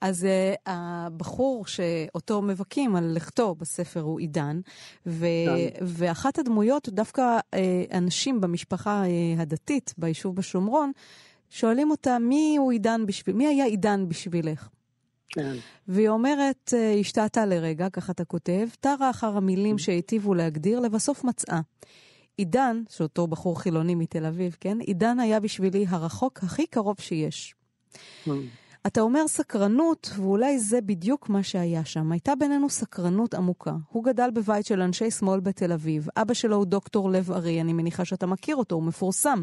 אז 0.00 0.24
uh, 0.24 0.60
הבחור 0.66 1.66
שאותו 1.66 2.42
מבכים 2.42 2.96
על 2.96 3.12
לכתו 3.16 3.54
בספר 3.54 4.00
הוא 4.00 4.20
עידן, 4.20 4.60
ו- 5.06 5.26
כן. 5.46 5.84
ואחת 5.98 6.38
הדמויות, 6.38 6.88
דווקא 6.88 7.38
uh, 7.38 7.58
אנשים 7.96 8.40
במשפחה 8.40 9.02
uh, 9.02 9.42
הדתית 9.42 9.94
ביישוב 9.98 10.36
בשומרון, 10.36 10.92
שואלים 11.50 11.90
אותה, 11.90 12.18
מי 12.18 12.56
הוא 12.58 12.72
עידן 12.72 13.06
בשביל... 13.06 13.36
מי 13.36 13.46
היה 13.46 13.64
עידן 13.64 14.08
בשבילך? 14.08 14.68
כן. 15.28 15.56
והיא 15.88 16.08
אומרת, 16.08 16.74
השתעתה 17.00 17.46
לרגע, 17.46 17.90
ככה 17.90 18.12
אתה 18.12 18.24
כותב, 18.24 18.68
תרה 18.80 19.10
אחר 19.10 19.36
המילים 19.36 19.78
שהיטיבו 19.78 20.34
להגדיר, 20.34 20.80
לבסוף 20.80 21.24
מצאה. 21.24 21.60
עידן, 22.36 22.82
שאותו 22.90 23.26
בחור 23.26 23.60
חילוני 23.60 23.94
מתל 23.94 24.26
אביב, 24.26 24.56
כן? 24.60 24.80
עידן 24.80 25.20
היה 25.20 25.40
בשבילי 25.40 25.86
הרחוק 25.88 26.38
הכי 26.42 26.66
קרוב 26.66 26.96
שיש. 27.00 27.54
אתה 28.86 29.00
אומר 29.00 29.28
סקרנות, 29.28 30.10
ואולי 30.16 30.58
זה 30.58 30.80
בדיוק 30.80 31.28
מה 31.28 31.42
שהיה 31.42 31.84
שם. 31.84 32.12
הייתה 32.12 32.34
בינינו 32.34 32.70
סקרנות 32.70 33.34
עמוקה. 33.34 33.72
הוא 33.88 34.04
גדל 34.04 34.30
בבית 34.34 34.66
של 34.66 34.82
אנשי 34.82 35.10
שמאל 35.10 35.40
בתל 35.40 35.72
אביב. 35.72 36.08
אבא 36.16 36.34
שלו 36.34 36.56
הוא 36.56 36.64
דוקטור 36.64 37.10
לב 37.10 37.30
ארי, 37.30 37.60
אני 37.60 37.72
מניחה 37.72 38.04
שאתה 38.04 38.26
מכיר 38.26 38.56
אותו, 38.56 38.74
הוא 38.74 38.82
מפורסם. 38.82 39.42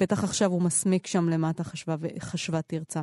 בטח 0.00 0.24
עכשיו 0.24 0.50
הוא 0.50 0.62
מסמיק 0.62 1.06
שם 1.06 1.28
למטה, 1.28 1.64
חשבה, 1.64 1.96
חשבה 2.18 2.62
תרצה. 2.62 3.00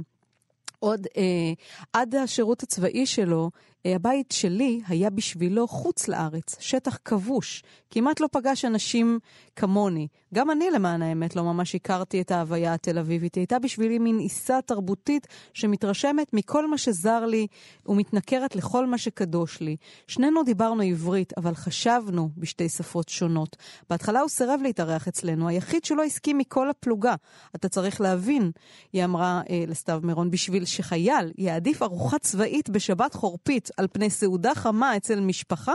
עוד 0.82 1.08
אה, 1.18 1.54
עד 1.94 2.16
השירות 2.16 2.64
הצבאי 2.64 3.06
שלו, 3.06 3.50
הבית 3.86 4.32
שלי 4.32 4.82
היה 4.88 5.10
בשבילו 5.10 5.68
חוץ 5.68 6.08
לארץ, 6.08 6.56
שטח 6.60 6.98
כבוש. 7.06 7.64
כמעט 7.90 8.20
לא 8.20 8.28
פגש 8.32 8.66
אנשים 8.66 9.20
כמוני. 9.56 10.08
גם 10.34 10.52
אני, 10.52 10.72
למען 10.72 11.02
האמת, 11.02 11.36
לא 11.36 11.44
ממש 11.44 11.76
הכרתי 11.76 12.22
את 12.22 12.32
ההוויה 12.32 12.74
התל 12.74 13.00
אביבית. 13.00 13.36
היא 13.36 13.42
הייתה 13.42 13.60
בשבילי 13.60 14.00
מין 14.00 14.20
עיסה 14.20 14.60
תרבותית 14.66 15.28
שמתרשמת 15.54 16.34
מכל 16.34 16.70
מה 16.70 16.78
שזר 16.78 17.26
לי 17.26 17.48
ומתנכרת 17.86 18.56
לכל 18.56 18.86
מה 18.86 18.98
שקדוש 18.98 19.60
לי. 19.62 19.76
שנינו 20.08 20.44
דיברנו 20.44 20.84
עברית, 20.84 21.34
אבל 21.38 21.56
חשבנו 21.56 22.30
בשתי 22.38 22.70
שפות 22.70 23.10
שונות. 23.10 23.58
בהתחלה 23.90 24.20
הוא 24.20 24.30
סירב 24.30 24.60
להתארח 24.64 25.08
אצלנו, 25.08 25.48
היחיד 25.48 25.86
שלא 25.86 26.04
הסכים 26.04 26.38
מכל 26.38 26.70
הפלוגה. 26.70 27.16
אתה 27.56 27.70
צריך 27.70 28.02
להבין, 28.02 28.52
היא 28.94 29.06
אמרה 29.06 29.42
אה, 29.50 29.64
לסתיו 29.68 30.00
מירון, 30.04 30.32
בשביל 30.32 30.66
שחייל 30.66 31.32
יעדיף 31.38 31.82
ארוחה 31.82 32.20
צבאית 32.20 32.70
בשבת 32.70 33.14
חורפית 33.14 33.71
על 33.78 33.88
פני 33.92 34.10
סעודה 34.10 34.56
חמה 34.56 34.98
אצל 34.98 35.20
משפחה, 35.20 35.74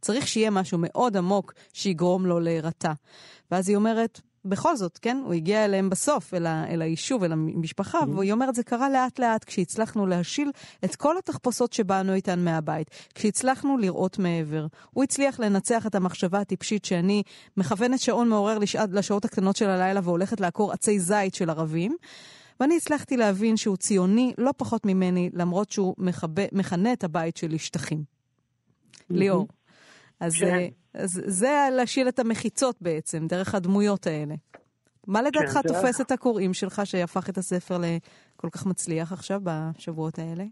צריך 0.00 0.28
שיהיה 0.28 0.50
משהו 0.50 0.78
מאוד 0.80 1.16
עמוק 1.16 1.52
שיגרום 1.72 2.26
לו 2.26 2.40
להירתע. 2.40 2.92
ואז 3.50 3.68
היא 3.68 3.76
אומרת, 3.76 4.20
בכל 4.44 4.76
זאת, 4.76 4.98
כן, 5.02 5.22
הוא 5.24 5.34
הגיע 5.34 5.64
אליהם 5.64 5.90
בסוף, 5.90 6.34
אל, 6.34 6.46
ה, 6.46 6.64
אל 6.68 6.82
היישוב, 6.82 7.24
אל 7.24 7.32
המשפחה, 7.32 8.00
mm-hmm. 8.00 8.16
והיא 8.16 8.32
אומרת, 8.32 8.54
זה 8.54 8.62
קרה 8.62 8.90
לאט 8.90 9.18
לאט 9.18 9.44
כשהצלחנו 9.44 10.06
להשיל 10.06 10.50
את 10.84 10.96
כל 10.96 11.18
התחפושות 11.18 11.72
שבאנו 11.72 12.14
איתן 12.14 12.44
מהבית, 12.44 12.90
כשהצלחנו 13.14 13.78
לראות 13.78 14.18
מעבר. 14.18 14.66
הוא 14.90 15.04
הצליח 15.04 15.40
לנצח 15.40 15.86
את 15.86 15.94
המחשבה 15.94 16.40
הטיפשית 16.40 16.84
שאני 16.84 17.22
מכוונת 17.56 18.00
שעון 18.00 18.28
מעורר 18.28 18.58
לשעת, 18.58 18.88
לשעות 18.92 19.24
הקטנות 19.24 19.56
של 19.56 19.68
הלילה 19.68 20.00
והולכת 20.04 20.40
לעקור 20.40 20.72
עצי 20.72 21.00
זית 21.00 21.34
של 21.34 21.50
ערבים. 21.50 21.96
ואני 22.60 22.76
הצלחתי 22.76 23.16
להבין 23.16 23.56
שהוא 23.56 23.76
ציוני 23.76 24.32
לא 24.38 24.50
פחות 24.56 24.86
ממני, 24.86 25.30
למרות 25.32 25.70
שהוא 25.70 25.94
מחבה, 25.98 26.42
מכנה 26.52 26.92
את 26.92 27.04
הבית 27.04 27.36
שלי 27.36 27.58
שטחים. 27.58 28.02
ליאור. 29.10 29.48
אז, 30.20 30.34
כן. 30.40 30.46
אה, 30.46 30.68
אז 30.94 31.22
זה 31.26 31.68
להשיל 31.76 32.08
את 32.08 32.18
המחיצות 32.18 32.76
בעצם, 32.80 33.26
דרך 33.26 33.54
הדמויות 33.54 34.06
האלה. 34.06 34.34
מה 35.06 35.22
לדעתך 35.22 35.52
כן, 35.52 35.68
תופס 35.68 36.00
את 36.00 36.10
הקוראים 36.10 36.54
שלך 36.54 36.82
שהפך 36.84 37.28
את 37.28 37.38
הספר 37.38 37.74
לכל 37.78 38.48
כך 38.50 38.66
מצליח 38.66 39.12
עכשיו, 39.12 39.40
בשבועות 39.44 40.18
האלה? 40.18 40.44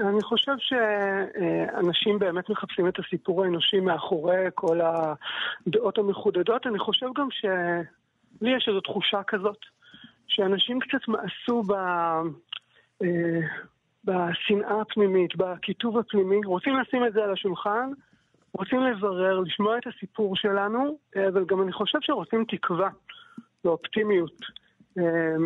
אני 0.00 0.22
חושב 0.22 0.52
שאנשים 0.58 2.18
באמת 2.18 2.50
מחפשים 2.50 2.88
את 2.88 2.98
הסיפור 2.98 3.44
האנושי 3.44 3.80
מאחורי 3.80 4.46
כל 4.54 4.80
הדעות 4.80 5.98
המחודדות. 5.98 6.66
אני 6.66 6.78
חושב 6.78 7.06
גם 7.16 7.28
שלי 7.30 8.56
יש 8.56 8.68
איזו 8.68 8.80
תחושה 8.80 9.22
כזאת, 9.26 9.58
שאנשים 10.28 10.80
קצת 10.80 11.08
מאסו 11.08 11.62
ב... 11.62 11.72
אה, 13.02 13.40
בשנאה 14.04 14.80
הפנימית, 14.80 15.36
בכיתוב 15.36 15.98
הפנימי, 15.98 16.40
רוצים 16.44 16.76
לשים 16.76 17.06
את 17.06 17.12
זה 17.12 17.24
על 17.24 17.32
השולחן, 17.32 17.90
רוצים 18.52 18.80
לברר, 18.80 19.40
לשמוע 19.40 19.78
את 19.78 19.86
הסיפור 19.86 20.36
שלנו, 20.36 20.98
אה, 21.16 21.28
אבל 21.28 21.44
גם 21.44 21.62
אני 21.62 21.72
חושב 21.72 21.98
שרוצים 22.00 22.44
תקווה 22.48 22.88
ואופטימיות. 23.64 24.40
אה, 24.98 25.36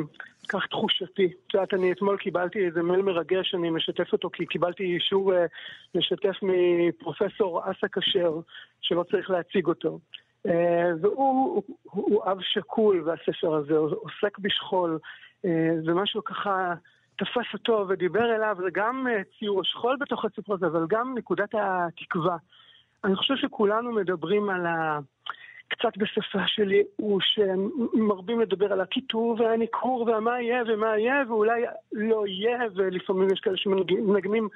כך 0.49 0.67
תחושתי. 0.67 1.33
את 1.47 1.55
יודעת, 1.55 1.75
אני 1.75 1.93
אתמול 1.93 2.17
קיבלתי 2.17 2.67
איזה 2.67 2.83
מייל 2.83 3.03
מרגש, 3.03 3.55
אני 3.55 3.71
משתף 3.71 4.13
אותו 4.13 4.31
כי 4.31 4.47
קיבלתי 4.47 4.83
אישור 4.83 5.33
לשתף 5.95 6.37
מפרופסור 6.43 7.61
אסא 7.71 7.87
כשר, 7.93 8.41
שלא 8.81 9.05
צריך 9.11 9.31
להציג 9.31 9.67
אותו. 9.67 9.99
אה, 10.47 10.91
והוא 11.01 11.55
הוא, 11.55 11.63
הוא 11.83 12.25
אב 12.25 12.39
שקול, 12.41 13.03
והספר 13.05 13.55
הזה 13.55 13.77
עוסק 13.77 14.39
בשכול, 14.39 14.99
אה, 15.45 15.71
ומשהו 15.85 16.25
ככה 16.25 16.75
תפס 17.17 17.55
אותו 17.55 17.87
ודיבר 17.89 18.37
אליו, 18.37 18.57
זה 18.61 18.71
גם 18.73 19.07
אה, 19.11 19.23
ציור 19.39 19.61
השכול 19.61 19.97
בתוך 20.01 20.25
הסיפור 20.25 20.55
הזה, 20.55 20.67
אבל 20.67 20.87
גם 20.89 21.15
נקודת 21.19 21.55
התקווה. 21.55 22.37
אני 23.05 23.17
חושב 23.17 23.35
שכולנו 23.37 23.93
מדברים 23.93 24.51
על 24.51 24.67
ה... 24.67 24.99
קצת 25.69 25.97
בשפה 25.97 26.39
של 26.47 26.73
ייאוש, 26.73 27.39
מרבים 27.95 28.41
לדבר 28.41 28.73
על 28.73 28.81
הקיטור 28.81 29.37
והניכור 29.39 30.01
ומה 30.01 30.41
יהיה 30.41 30.63
ומה 30.69 30.99
יהיה 30.99 31.23
ואולי 31.29 31.63
לא 31.93 32.27
יהיה, 32.27 32.59
ולפעמים 32.75 33.29
יש 33.33 33.41
כאלה 33.41 33.57
שמנגנים 33.57 34.49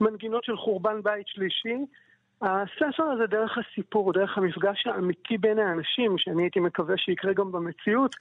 מנגינות 0.00 0.44
של 0.44 0.56
חורבן 0.56 1.02
בית 1.02 1.28
שלישי. 1.28 1.76
הספר 2.42 3.02
הזה 3.02 3.26
דרך 3.26 3.58
הסיפור, 3.58 4.12
דרך 4.12 4.38
המפגש 4.38 4.86
האמיתי 4.86 5.38
בין 5.38 5.58
האנשים, 5.58 6.18
שאני 6.18 6.42
הייתי 6.42 6.60
מקווה 6.60 6.94
שיקרה 6.98 7.32
גם 7.32 7.52
במציאות, 7.52 8.16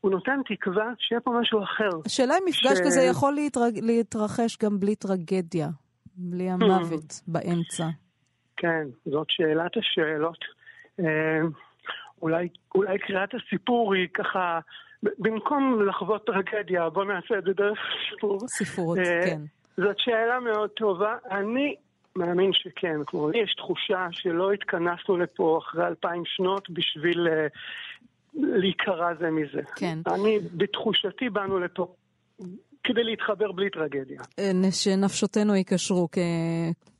הוא 0.00 0.10
נותן 0.10 0.40
תקווה 0.48 0.92
שיהיה 0.98 1.20
פה 1.20 1.30
משהו 1.40 1.62
אחר. 1.62 1.90
השאלה 2.06 2.34
אם 2.34 2.42
מפגש 2.48 2.78
ש... 2.78 2.80
כזה 2.86 3.02
יכול 3.02 3.32
להתרג... 3.32 3.78
להתרחש 3.82 4.58
גם 4.62 4.80
בלי 4.80 4.96
טרגדיה, 4.96 5.68
בלי 6.16 6.50
המוות 6.50 7.20
באמצע. 7.26 7.84
כן, 8.56 8.86
זאת 9.04 9.26
שאלת 9.30 9.76
השאלות. 9.76 10.38
אה, 11.00 11.40
אולי, 12.22 12.48
אולי 12.74 12.98
קריאת 12.98 13.30
הסיפור 13.34 13.94
היא 13.94 14.08
ככה, 14.14 14.60
במקום 15.02 15.82
לחוות 15.88 16.26
טרגדיה, 16.26 16.90
בוא 16.90 17.04
נעשה 17.04 17.38
את 17.38 17.44
זה 17.44 17.52
דרך 17.52 17.78
סיפור. 18.10 18.38
ספרות, 18.48 18.98
אה, 18.98 19.20
כן. 19.26 19.40
זאת 19.76 19.98
שאלה 19.98 20.40
מאוד 20.40 20.70
טובה. 20.70 21.16
אני 21.30 21.74
מאמין 22.16 22.50
שכן. 22.52 22.96
כלומר, 23.04 23.26
לי 23.26 23.38
יש 23.38 23.54
תחושה 23.54 24.06
שלא 24.10 24.52
התכנסנו 24.52 25.16
לפה 25.16 25.58
אחרי 25.62 25.86
אלפיים 25.86 26.22
שנות 26.26 26.70
בשביל 26.70 27.26
uh, 27.26 27.30
להיקרע 28.34 29.14
זה 29.20 29.30
מזה. 29.30 29.62
כן. 29.76 29.98
אני, 30.06 30.38
בתחושתי, 30.52 31.28
באנו 31.28 31.58
לפה 31.58 31.94
כדי 32.84 33.04
להתחבר 33.04 33.52
בלי 33.52 33.70
טרגדיה. 33.70 34.20
אה, 34.38 34.72
שנפשותינו 34.72 35.56
ייקשרו 35.56 36.08
כ... 36.12 36.18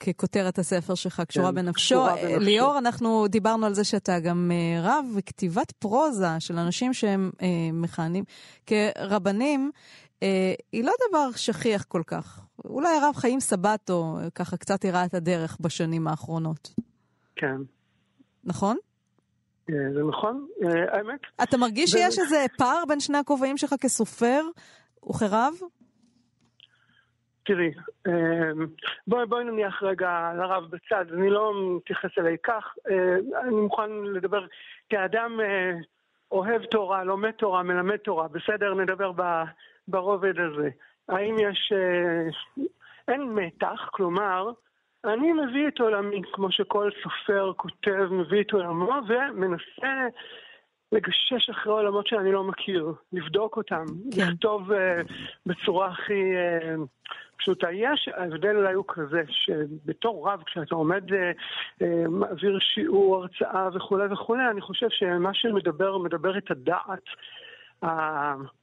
ככותרת 0.00 0.58
הספר 0.58 0.94
שלך, 0.94 1.22
קשורה 1.28 1.48
כן, 1.48 1.54
בנפשו. 1.54 1.94
קשורה 1.94 2.14
בנפשו. 2.16 2.38
ליאור, 2.38 2.78
אנחנו 2.78 3.26
דיברנו 3.28 3.66
על 3.66 3.74
זה 3.74 3.84
שאתה 3.84 4.20
גם 4.20 4.50
אה, 4.52 4.80
רב, 4.82 5.04
וכתיבת 5.16 5.72
פרוזה 5.72 6.26
של 6.38 6.58
אנשים 6.58 6.92
שהם 6.92 7.30
אה, 7.42 7.48
מכהנים 7.72 8.24
כרבנים, 8.66 9.70
אה, 10.22 10.54
היא 10.72 10.84
לא 10.84 10.92
דבר 11.08 11.30
שכיח 11.36 11.84
כל 11.88 12.02
כך. 12.06 12.43
אולי 12.64 12.88
הרב 12.88 13.14
חיים 13.16 13.40
סבטו 13.40 14.18
ככה 14.34 14.56
קצת 14.56 14.84
הראה 14.84 15.04
את 15.04 15.14
הדרך 15.14 15.56
בשנים 15.60 16.08
האחרונות. 16.08 16.74
כן. 17.36 17.56
נכון? 18.44 18.76
אה, 19.70 19.74
זה 19.94 20.02
נכון, 20.08 20.46
אה, 20.62 20.96
האמת. 20.96 21.20
אתה 21.42 21.56
מרגיש 21.56 21.90
שיש 21.90 22.18
איזה 22.18 22.44
פער 22.58 22.82
בין 22.88 23.00
שני 23.00 23.18
הכובעים 23.18 23.56
שלך 23.56 23.74
כסופר 23.80 24.42
וכרב? 25.10 25.54
תראי, 27.46 27.70
בואי, 29.06 29.26
בואי 29.26 29.44
נניח 29.44 29.82
רגע 29.82 30.32
לרב 30.36 30.64
בצד, 30.70 31.04
אני 31.12 31.30
לא 31.30 31.52
מתייחס 31.76 32.10
אליי 32.18 32.36
כך, 32.42 32.64
אני 33.42 33.50
מוכן 33.50 33.90
לדבר 34.14 34.46
כאדם 34.88 35.40
אוהב 36.32 36.64
תורה, 36.64 37.04
לומד 37.04 37.30
תורה, 37.30 37.62
מלמד 37.62 37.96
תורה, 37.96 38.28
בסדר, 38.28 38.74
נדבר 38.74 39.12
ברובד 39.88 40.34
הזה. 40.38 40.70
האם 41.08 41.36
יש... 41.38 41.72
אה, 41.76 42.64
אין 43.08 43.22
מתח, 43.22 43.88
כלומר, 43.92 44.50
אני 45.04 45.32
מביא 45.32 45.68
את 45.68 45.80
עולמי, 45.80 46.22
כמו 46.32 46.52
שכל 46.52 46.90
סופר 47.02 47.52
כותב, 47.56 48.06
מביא 48.10 48.40
את 48.40 48.52
עולמו, 48.52 48.92
ומנסה 49.08 50.06
לגשש 50.92 51.50
אחרי 51.50 51.72
עולמות 51.72 52.06
שאני 52.06 52.32
לא 52.32 52.44
מכיר, 52.44 52.92
לבדוק 53.12 53.56
אותם, 53.56 53.84
כן. 54.16 54.22
לכתוב 54.30 54.70
uh, 54.70 54.74
בצורה 55.46 55.88
הכי 55.88 56.22
uh, 56.34 56.80
פשוטה. 57.38 57.72
יש, 57.72 58.08
ההבדל 58.14 58.56
אולי 58.56 58.74
הוא 58.74 58.84
כזה, 58.88 59.22
שבתור 59.28 60.30
רב, 60.30 60.42
כשאתה 60.46 60.74
עומד, 60.74 61.10
uh, 61.10 61.14
uh, 61.82 61.84
מעביר 62.08 62.58
שיעור, 62.60 63.16
הרצאה 63.16 63.68
וכולי 63.74 64.12
וכולי, 64.12 64.50
אני 64.50 64.60
חושב 64.60 64.86
שמה 64.90 65.34
שמדבר, 65.34 65.98
מדבר 65.98 66.38
את 66.38 66.50
הדעת. 66.50 67.04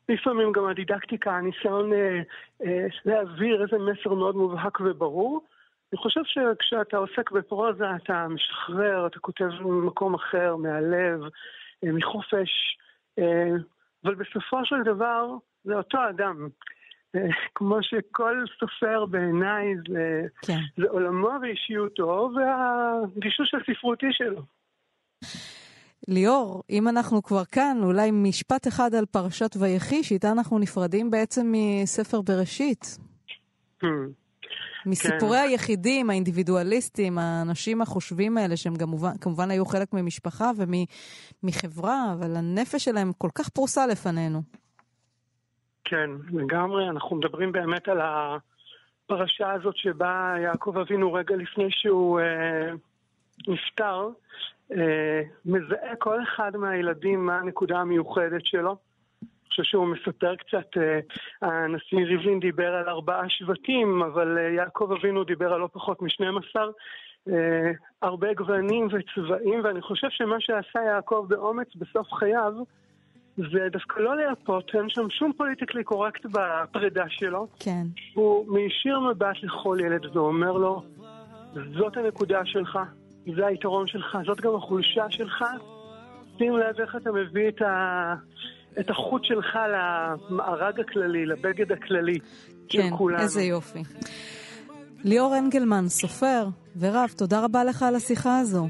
לפעמים 0.10 0.52
גם 0.52 0.66
הדידקטיקה, 0.66 1.32
הניסיון 1.32 1.92
uh, 1.92 1.96
uh, 2.64 2.66
להעביר 3.06 3.64
איזה 3.64 3.78
מסר 3.78 4.14
מאוד 4.14 4.36
מובהק 4.36 4.80
וברור. 4.80 5.46
אני 5.94 5.98
חושב 5.98 6.22
שכשאתה 6.24 6.98
עוסק 6.98 7.32
בפרוזה, 7.32 7.86
אתה 7.96 8.28
משחרר, 8.28 9.08
אתה 9.08 9.20
כותב 9.20 9.50
ממקום 9.62 10.16
אחר, 10.16 10.56
מהלב. 10.56 11.22
אה, 11.84 11.92
מחופש, 11.92 12.78
אה, 13.20 13.50
אבל 14.06 14.16
בסופו 14.16 14.66
של 14.66 14.84
דבר 14.86 15.36
זה 15.64 15.76
אותו 15.76 15.98
אדם. 16.10 16.48
אה, 17.16 17.22
כמו 17.56 17.78
שכל 17.82 18.44
סופר 18.60 19.06
בעיניי 19.06 19.66
זה, 19.90 20.22
כן. 20.42 20.60
זה 20.78 20.90
עולמו 20.90 21.30
ואישיותו 21.42 22.32
והגישוש 22.36 23.54
הספרותי 23.54 24.08
שלו. 24.12 24.42
ליאור, 26.08 26.64
אם 26.70 26.88
אנחנו 26.88 27.24
כבר 27.24 27.46
כאן, 27.46 27.78
אולי 27.84 28.12
משפט 28.12 28.68
אחד 28.68 28.96
על 28.96 29.06
פרשת 29.06 29.56
ויחי, 29.60 30.04
שאיתה 30.04 30.32
אנחנו 30.32 30.60
נפרדים 30.60 31.12
בעצם 31.12 31.54
מספר 31.54 32.22
בראשית. 32.22 32.98
Hmm. 33.84 33.88
מסיפורי 34.86 35.38
כן. 35.38 35.44
היחידים, 35.50 36.10
האינדיבידואליסטים, 36.10 37.18
האנשים 37.18 37.82
החושבים 37.82 38.38
האלה, 38.38 38.58
שהם 38.58 38.76
גם 38.76 38.88
כמובן 39.22 39.52
היו 39.52 39.66
חלק 39.66 39.94
ממשפחה 39.94 40.52
ומחברה, 41.44 42.14
אבל 42.14 42.36
הנפש 42.36 42.86
שלהם 42.86 43.12
כל 43.18 43.30
כך 43.36 43.50
פרוסה 43.50 43.88
לפנינו. 43.88 44.42
כן, 45.84 46.10
לגמרי. 46.32 46.90
אנחנו 46.90 47.16
מדברים 47.16 47.52
באמת 47.52 47.88
על 47.88 48.00
הפרשה 48.02 49.52
הזאת 49.52 49.78
שבה 49.78 50.36
יעקב 50.44 50.78
אבינו 50.78 51.14
רגע 51.14 51.36
לפני 51.36 51.68
שהוא 51.70 52.20
אה, 52.20 52.72
נפטר, 53.48 54.10
מזהה 55.46 55.96
כל 56.00 56.24
אחד 56.24 56.58
מהילדים 56.58 57.26
מה 57.26 57.38
הנקודה 57.38 57.78
המיוחדת 57.78 58.46
שלו. 58.46 58.78
חושב 59.52 59.64
שהוא 59.64 59.88
מספר 59.88 60.36
קצת, 60.36 60.78
אה, 60.78 61.00
הנשיא 61.42 62.06
ריבלין 62.06 62.40
דיבר 62.40 62.74
על 62.74 62.90
ארבעה 62.90 63.30
שבטים, 63.30 64.04
אבל 64.04 64.38
אה, 64.38 64.44
יעקב 64.44 64.92
אבינו 65.00 65.24
דיבר 65.24 65.54
על 65.54 65.60
לא 65.60 65.70
פחות 65.74 66.02
משנים 66.02 66.38
עשר. 66.38 66.70
אה, 67.28 67.72
הרבה 68.02 68.34
גוונים 68.34 68.88
וצבעים, 68.88 69.62
ואני 69.64 69.82
חושב 69.82 70.08
שמה 70.10 70.36
שעשה 70.40 70.80
יעקב 70.80 71.26
באומץ 71.30 71.68
בסוף 71.76 72.14
חייו, 72.14 72.54
זה 73.38 73.68
דווקא 73.72 74.00
לא 74.00 74.16
לייפות, 74.16 74.72
אין 74.76 74.90
שם 74.90 75.10
שום 75.10 75.34
פוליטיקלי 75.38 75.84
קורקט 75.84 76.26
בפרידה 76.26 77.06
שלו. 77.10 77.48
כן. 77.60 77.84
הוא 78.14 78.54
מישיר 78.54 79.00
מבט 79.00 79.36
לכל 79.44 79.78
ילד 79.82 80.16
ואומר 80.16 80.52
לו, 80.52 80.84
זאת 81.54 81.98
הנקודה 81.98 82.46
שלך, 82.46 82.80
זה 83.26 83.46
היתרון 83.46 83.88
שלך, 83.88 84.18
זאת 84.26 84.42
גם 84.42 84.56
החולשה 84.56 85.06
שלך. 85.10 85.46
שים 86.38 86.58
לב 86.58 86.82
איך 86.82 86.96
אתה 86.96 87.12
מביא 87.12 87.48
את 87.50 87.62
ה... 87.62 88.16
את 88.80 88.90
החוט 88.90 89.24
שלך 89.26 89.60
למארג 89.74 90.80
הכללי, 90.80 91.26
לבגד 91.26 91.72
הכללי 91.72 92.20
כן, 92.70 92.90
של 92.90 92.98
כולנו. 92.98 93.18
כן, 93.18 93.24
איזה 93.24 93.42
יופי. 93.42 93.84
ליאור 95.04 95.38
אנגלמן, 95.38 95.88
סופר 95.88 96.48
ורב, 96.80 97.14
תודה 97.18 97.46
רבה 97.46 97.64
לך 97.64 97.84
על 97.84 97.96
השיחה 97.96 98.40
הזו. 98.40 98.68